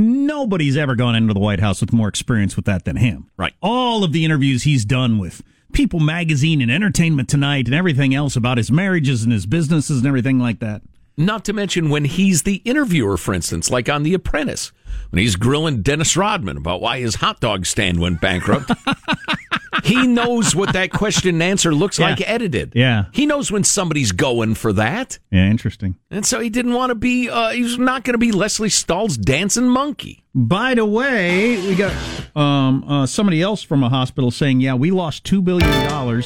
Nobody's 0.00 0.76
ever 0.76 0.96
gone 0.96 1.14
into 1.14 1.34
the 1.34 1.40
White 1.40 1.60
House 1.60 1.80
with 1.80 1.92
more 1.92 2.08
experience 2.08 2.56
with 2.56 2.64
that 2.64 2.84
than 2.84 2.96
him. 2.96 3.30
Right. 3.36 3.54
All 3.62 4.02
of 4.02 4.12
the 4.12 4.24
interviews 4.24 4.64
he's 4.64 4.84
done 4.84 5.18
with 5.18 5.42
People 5.72 6.00
Magazine 6.00 6.60
and 6.60 6.70
Entertainment 6.70 7.28
Tonight 7.28 7.66
and 7.66 7.74
everything 7.74 8.14
else 8.14 8.36
about 8.36 8.58
his 8.58 8.72
marriages 8.72 9.22
and 9.22 9.32
his 9.32 9.46
businesses 9.46 9.98
and 9.98 10.06
everything 10.06 10.38
like 10.38 10.58
that. 10.60 10.82
Not 11.16 11.44
to 11.44 11.52
mention 11.52 11.90
when 11.90 12.06
he's 12.06 12.44
the 12.44 12.56
interviewer, 12.64 13.16
for 13.16 13.34
instance, 13.34 13.70
like 13.70 13.88
on 13.88 14.04
The 14.04 14.14
Apprentice, 14.14 14.72
when 15.10 15.20
he's 15.20 15.36
grilling 15.36 15.82
Dennis 15.82 16.16
Rodman 16.16 16.56
about 16.56 16.80
why 16.80 17.00
his 17.00 17.16
hot 17.16 17.40
dog 17.40 17.66
stand 17.66 18.00
went 18.00 18.20
bankrupt. 18.20 18.70
he 19.84 20.06
knows 20.06 20.54
what 20.54 20.72
that 20.74 20.90
question 20.92 21.30
and 21.30 21.42
answer 21.42 21.74
looks 21.74 21.98
Yeah. 21.98 22.10
like 22.10 22.28
edited. 22.28 22.72
Yeah. 22.74 23.04
He 23.12 23.26
knows 23.26 23.50
when 23.52 23.64
somebody's 23.64 24.12
going 24.12 24.54
for 24.54 24.72
that. 24.74 25.18
Yeah, 25.30 25.46
interesting. 25.48 25.96
And 26.10 26.24
so 26.26 26.40
he 26.40 26.50
didn't 26.50 26.74
want 26.74 26.90
to 26.90 26.94
be, 26.94 27.28
uh, 27.28 27.50
he 27.50 27.62
was 27.62 27.78
not 27.78 28.04
going 28.04 28.14
to 28.14 28.18
be 28.18 28.32
Lesley 28.32 28.68
Stahl's 28.68 29.16
dancing 29.16 29.68
monkey. 29.68 30.24
By 30.34 30.74
the 30.74 30.84
way, 30.86 31.56
we 31.66 31.74
got 31.74 31.92
um, 32.36 32.84
uh, 32.84 33.06
somebody 33.06 33.42
else 33.42 33.62
from 33.62 33.82
a 33.82 33.88
hospital 33.88 34.30
saying, 34.30 34.60
yeah, 34.60 34.74
we 34.74 34.90
lost 34.90 35.24
$2 35.24 35.42
billion 35.44 36.22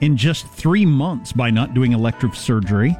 in 0.00 0.16
just 0.16 0.46
three 0.48 0.86
months 0.86 1.32
by 1.32 1.50
not 1.50 1.74
doing 1.74 1.92
elective 1.92 2.36
surgery. 2.36 2.96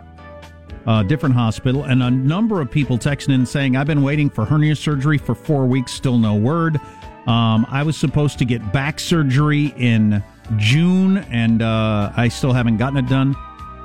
Uh, 0.87 1.03
different 1.03 1.35
hospital, 1.35 1.83
and 1.83 2.01
a 2.01 2.09
number 2.11 2.61
of 2.61 2.71
people 2.71 2.97
texting 2.97 3.35
in 3.35 3.45
saying, 3.45 3.75
I've 3.77 3.89
been 3.89 4.05
waiting 4.05 4.31
for 4.31 4.45
hernia 4.45 4.77
surgery 4.77 5.19
for 5.19 5.35
four 5.35 5.67
weeks, 5.67 5.91
still 5.93 6.17
no 6.17 6.37
word. 6.37 6.81
Um, 7.27 7.67
I 7.69 7.83
was 7.83 7.97
supposed 7.97 8.39
to 8.39 8.45
get 8.45 8.73
back 8.73 9.01
surgery 9.01 9.75
in 9.77 10.23
June, 10.57 11.19
and 11.19 11.61
uh, 11.63 12.13
I 12.17 12.29
still 12.29 12.53
haven't 12.53 12.77
gotten 12.77 12.97
it 12.99 13.09
done. 13.09 13.35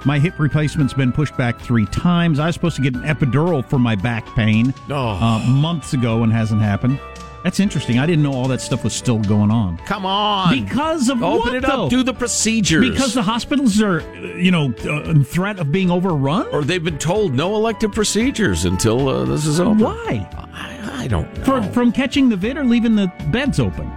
My 0.05 0.17
hip 0.19 0.39
replacement's 0.39 0.93
been 0.93 1.11
pushed 1.11 1.37
back 1.37 1.59
three 1.59 1.85
times. 1.87 2.39
I 2.39 2.47
was 2.47 2.55
supposed 2.55 2.75
to 2.77 2.81
get 2.81 2.95
an 2.95 3.03
epidural 3.03 3.63
for 3.63 3.77
my 3.79 3.95
back 3.95 4.25
pain 4.35 4.73
Oh. 4.89 5.09
uh, 5.09 5.39
months 5.47 5.93
ago 5.93 6.23
and 6.23 6.31
hasn't 6.33 6.61
happened. 6.61 6.99
That's 7.43 7.59
interesting. 7.59 7.97
I 7.97 8.05
didn't 8.05 8.23
know 8.23 8.33
all 8.33 8.47
that 8.49 8.61
stuff 8.61 8.83
was 8.83 8.93
still 8.93 9.17
going 9.19 9.49
on. 9.49 9.77
Come 9.79 10.05
on. 10.05 10.63
Because 10.63 11.09
of 11.09 11.23
Open 11.23 11.39
what, 11.39 11.55
it 11.55 11.65
up. 11.65 11.71
though? 11.71 11.89
Do 11.89 12.03
the 12.03 12.13
procedures. 12.13 12.91
Because 12.91 13.13
the 13.13 13.23
hospitals 13.23 13.81
are, 13.81 14.01
uh, 14.01 14.19
you 14.35 14.51
know, 14.51 14.73
uh, 14.85 15.03
in 15.03 15.23
threat 15.23 15.59
of 15.59 15.71
being 15.71 15.89
overrun? 15.89 16.47
or 16.51 16.63
they've 16.63 16.83
been 16.83 16.99
told 16.99 17.33
no 17.33 17.55
elective 17.55 17.91
procedures 17.91 18.65
until 18.65 19.07
uh, 19.09 19.25
this 19.25 19.45
is 19.45 19.59
over. 19.59 19.85
Why? 19.85 20.27
I, 20.53 21.03
I 21.03 21.07
don't 21.07 21.33
know. 21.37 21.43
For, 21.43 21.61
from 21.73 21.91
catching 21.91 22.29
the 22.29 22.35
vid 22.35 22.57
or 22.57 22.63
leaving 22.63 22.95
the 22.95 23.11
beds 23.31 23.59
open? 23.59 23.91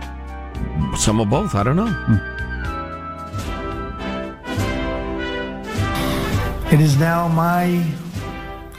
Some 0.96 1.20
of 1.20 1.28
both. 1.28 1.54
I 1.54 1.62
don't 1.62 1.76
know. 1.76 2.30
It 6.72 6.80
is 6.80 6.98
now 6.98 7.28
my 7.28 7.64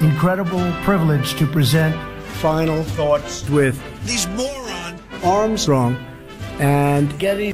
incredible 0.02 0.60
privilege 0.84 1.36
to 1.36 1.48
present 1.48 1.96
final 2.42 2.84
thoughts 2.84 3.48
with 3.50 3.82
these 4.06 4.28
moron 4.30 4.55
Armstrong 5.26 5.96
and 6.60 7.18
Getty. 7.20 7.54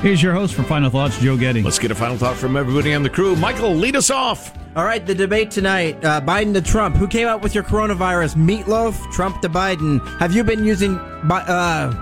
Here's 0.00 0.20
your 0.20 0.32
host 0.32 0.54
for 0.54 0.64
Final 0.64 0.90
Thoughts, 0.90 1.18
Joe 1.20 1.36
Getty. 1.36 1.62
Let's 1.62 1.78
get 1.78 1.92
a 1.92 1.94
final 1.94 2.16
thought 2.16 2.36
from 2.36 2.56
everybody 2.56 2.92
on 2.92 3.04
the 3.04 3.10
crew. 3.10 3.36
Michael, 3.36 3.72
lead 3.74 3.94
us 3.94 4.10
off. 4.10 4.52
All 4.74 4.84
right, 4.84 5.04
the 5.04 5.14
debate 5.14 5.50
tonight 5.50 6.04
uh, 6.04 6.20
Biden 6.20 6.54
to 6.54 6.60
Trump. 6.62 6.96
Who 6.96 7.06
came 7.06 7.28
up 7.28 7.42
with 7.42 7.54
your 7.54 7.62
coronavirus? 7.62 8.34
Meatloaf, 8.34 9.12
Trump 9.12 9.40
to 9.42 9.48
Biden. 9.48 10.00
Have 10.18 10.34
you 10.34 10.42
been 10.42 10.64
using 10.64 10.96
uh, 10.98 11.92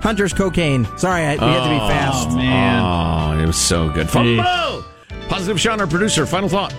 Hunter's 0.00 0.32
cocaine? 0.32 0.86
Sorry, 0.96 1.22
I, 1.22 1.32
we 1.34 1.40
had 1.40 1.64
to 1.64 1.70
be 1.70 1.78
fast. 1.92 2.30
Man. 2.36 2.82
Oh, 2.84 3.42
it 3.42 3.46
was 3.46 3.56
so 3.56 3.90
good. 3.90 4.08
Fumble! 4.08 4.84
Positive 5.28 5.58
Sean, 5.60 5.80
our 5.80 5.86
producer. 5.86 6.26
Final 6.26 6.48
thought. 6.48 6.72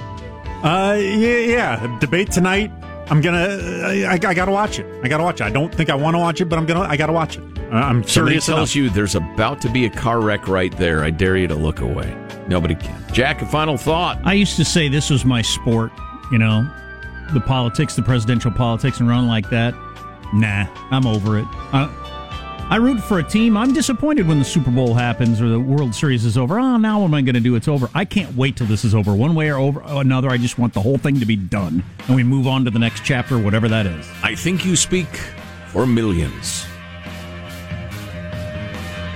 Uh, 0.63 0.95
yeah, 0.97 1.37
yeah. 1.39 1.97
Debate 1.99 2.31
tonight. 2.31 2.71
I'm 3.07 3.21
gonna. 3.21 3.37
I, 3.85 4.07
I 4.11 4.33
gotta 4.33 4.51
watch 4.51 4.79
it. 4.79 4.85
I 5.03 5.07
gotta 5.07 5.23
watch 5.23 5.41
it. 5.41 5.43
I 5.45 5.49
don't 5.51 5.73
think 5.73 5.89
I 5.89 5.95
want 5.95 6.15
to 6.15 6.19
watch 6.19 6.41
it, 6.41 6.45
but 6.45 6.57
I'm 6.57 6.65
gonna. 6.65 6.81
I 6.81 6.97
gotta 6.97 7.13
watch 7.13 7.37
it. 7.37 7.43
Uh, 7.57 7.75
I'm 7.75 8.03
Somebody 8.03 8.33
curious 8.33 8.45
tells 8.45 8.57
enough. 8.57 8.75
you 8.75 8.89
there's 8.89 9.15
about 9.15 9.61
to 9.61 9.69
be 9.69 9.85
a 9.85 9.89
car 9.89 10.21
wreck 10.21 10.47
right 10.47 10.75
there. 10.77 11.03
I 11.03 11.09
dare 11.11 11.37
you 11.37 11.47
to 11.47 11.55
look 11.55 11.81
away. 11.81 12.15
Nobody 12.47 12.75
can. 12.75 13.03
Jack, 13.11 13.41
a 13.41 13.45
final 13.45 13.77
thought. 13.77 14.19
I 14.23 14.33
used 14.33 14.55
to 14.57 14.65
say 14.65 14.87
this 14.87 15.09
was 15.09 15.25
my 15.25 15.41
sport, 15.41 15.91
you 16.31 16.37
know, 16.37 16.67
the 17.33 17.39
politics, 17.41 17.95
the 17.95 18.01
presidential 18.03 18.51
politics, 18.51 18.99
and 18.99 19.09
run 19.09 19.27
like 19.27 19.49
that. 19.49 19.73
Nah, 20.33 20.65
I'm 20.91 21.05
over 21.07 21.39
it. 21.39 21.45
I, 21.73 21.89
I 22.67 22.77
root 22.77 22.99
for 22.99 23.19
a 23.19 23.23
team. 23.23 23.57
I'm 23.57 23.73
disappointed 23.73 24.27
when 24.27 24.39
the 24.39 24.45
Super 24.45 24.71
Bowl 24.71 24.95
happens 24.95 25.39
or 25.39 25.47
the 25.47 25.59
World 25.59 25.93
Series 25.93 26.25
is 26.25 26.35
over. 26.35 26.59
Oh, 26.59 26.77
now 26.77 26.99
what 26.99 27.05
am 27.05 27.13
I 27.13 27.21
going 27.21 27.35
to 27.35 27.39
do? 27.39 27.55
It's 27.55 27.67
over. 27.67 27.91
I 27.93 28.05
can't 28.05 28.35
wait 28.35 28.57
till 28.57 28.65
this 28.65 28.83
is 28.83 28.95
over. 28.95 29.13
One 29.13 29.35
way 29.35 29.51
or 29.51 29.57
over 29.59 29.83
another, 29.85 30.29
I 30.29 30.37
just 30.37 30.57
want 30.57 30.73
the 30.73 30.81
whole 30.81 30.97
thing 30.97 31.19
to 31.19 31.27
be 31.27 31.35
done, 31.35 31.83
and 32.07 32.15
we 32.15 32.23
move 32.23 32.47
on 32.47 32.65
to 32.65 32.71
the 32.71 32.79
next 32.79 33.05
chapter, 33.05 33.37
whatever 33.37 33.67
that 33.69 33.85
is. 33.85 34.09
I 34.23 34.33
think 34.33 34.65
you 34.65 34.75
speak 34.75 35.07
for 35.67 35.85
millions. 35.85 36.65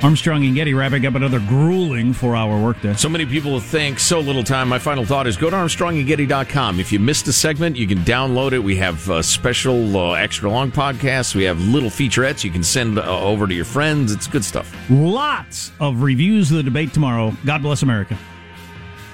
Armstrong 0.02 0.45
and 0.45 0.56
Getty 0.56 0.74
wrapping 0.74 1.06
up 1.06 1.16
another 1.16 1.39
grueling 1.39 2.14
four-hour 2.14 2.64
workday. 2.64 2.93
So 2.93 3.10
many 3.10 3.26
people 3.26 3.60
think 3.60 4.00
so 4.00 4.22
little 4.22 4.45
time. 4.45 4.70
My 4.70 4.80
final 4.80 5.04
thought 5.04 5.28
is 5.28 5.36
go 5.36 5.50
to 5.50 5.56
ArmstrongandGetty.com. 5.58 6.80
If 6.80 6.93
you 6.93 7.00
missed 7.00 7.28
a 7.28 7.34
segment, 7.34 7.76
you 7.76 7.86
can 7.86 8.00
download 8.00 8.54
it. 8.54 8.60
We 8.60 8.78
have 8.78 9.10
uh, 9.10 9.22
special 9.22 9.97
uh, 9.97 10.14
extra 10.14 10.50
long 10.50 10.72
podcasts. 10.72 11.36
We 11.36 11.43
have 11.43 11.60
little 11.60 11.89
featurettes 11.89 12.45
you 12.45 12.52
can 12.52 12.64
send 12.64 12.97
uh, 12.97 13.22
over 13.22 13.45
to 13.45 13.54
your 13.54 13.66
friends. 13.66 14.14
It's 14.14 14.26
good 14.26 14.45
stuff. 14.45 14.74
Lots 14.89 15.74
of 15.82 16.02
reviews 16.02 16.50
of 16.50 16.58
the 16.58 16.64
debate 16.64 16.93
tomorrow. 16.93 17.36
God 17.45 17.62
bless 17.62 17.84
America. 17.84 18.18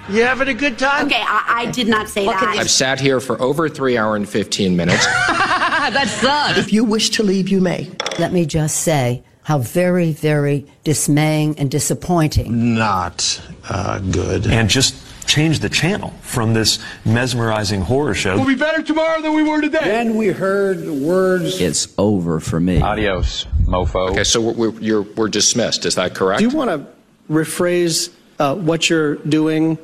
You 0.07 0.21
having 0.21 0.49
a 0.49 0.53
good 0.53 0.77
time? 0.77 1.07
Okay, 1.07 1.19
I, 1.19 1.63
I 1.65 1.71
did 1.71 1.87
not 1.87 2.07
say 2.07 2.25
that. 2.25 2.43
I've 2.43 2.69
sat 2.69 2.99
here 2.99 3.19
for 3.19 3.41
over 3.41 3.67
three 3.67 3.97
hour 3.97 4.15
and 4.15 4.29
15 4.29 4.75
minutes. 4.75 5.03
that 5.27 6.07
sucks. 6.21 6.59
If 6.59 6.71
you 6.71 6.83
wish 6.83 7.09
to 7.11 7.23
leave, 7.23 7.49
you 7.49 7.59
may. 7.59 7.89
Let 8.19 8.31
me 8.31 8.45
just 8.45 8.81
say 8.81 9.23
how 9.45 9.59
very, 9.59 10.11
very 10.11 10.65
dismaying 10.83 11.59
and 11.59 11.69
disappointing. 11.69 12.73
Not 12.73 13.39
uh, 13.69 13.99
good. 13.99 14.47
And 14.47 14.67
just 14.67 14.95
change 15.27 15.59
the 15.59 15.69
channel 15.69 16.09
from 16.21 16.55
this 16.55 16.79
mesmerizing 17.05 17.81
horror 17.81 18.15
show. 18.15 18.35
We'll 18.35 18.47
be 18.47 18.55
better 18.55 18.81
tomorrow 18.81 19.21
than 19.21 19.35
we 19.35 19.43
were 19.43 19.61
today. 19.61 19.83
Then 19.83 20.15
we 20.15 20.29
heard 20.29 20.79
the 20.79 20.93
words. 20.93 21.61
It's 21.61 21.93
over 21.99 22.39
for 22.39 22.59
me. 22.59 22.81
Adios, 22.81 23.45
mofo. 23.65 24.09
Okay, 24.09 24.23
so 24.23 24.41
we're, 24.41 24.53
we're, 24.53 24.79
you're, 24.79 25.03
we're 25.03 25.29
dismissed. 25.29 25.85
Is 25.85 25.93
that 25.93 26.15
correct? 26.15 26.39
Do 26.39 26.49
you 26.49 26.55
want 26.55 26.71
to 26.71 26.87
rephrase 27.31 28.11
uh, 28.39 28.55
what 28.55 28.89
you're 28.89 29.17
doing? 29.17 29.77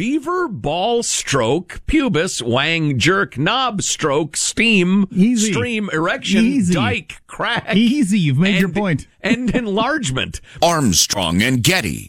Beaver, 0.00 0.46
ball, 0.46 1.02
stroke, 1.02 1.80
pubis, 1.88 2.40
wang, 2.40 2.96
jerk, 2.96 3.36
knob, 3.36 3.82
stroke, 3.82 4.36
steam, 4.36 5.08
Easy. 5.10 5.52
stream, 5.52 5.90
erection, 5.92 6.44
Easy. 6.44 6.72
dyke, 6.72 7.20
crack. 7.26 7.74
Easy, 7.74 8.18
you've 8.20 8.38
made 8.38 8.52
and, 8.54 8.60
your 8.60 8.68
point. 8.68 9.08
and 9.20 9.50
enlargement. 9.50 10.40
Armstrong 10.62 11.42
and 11.42 11.62
Getty. 11.64 12.08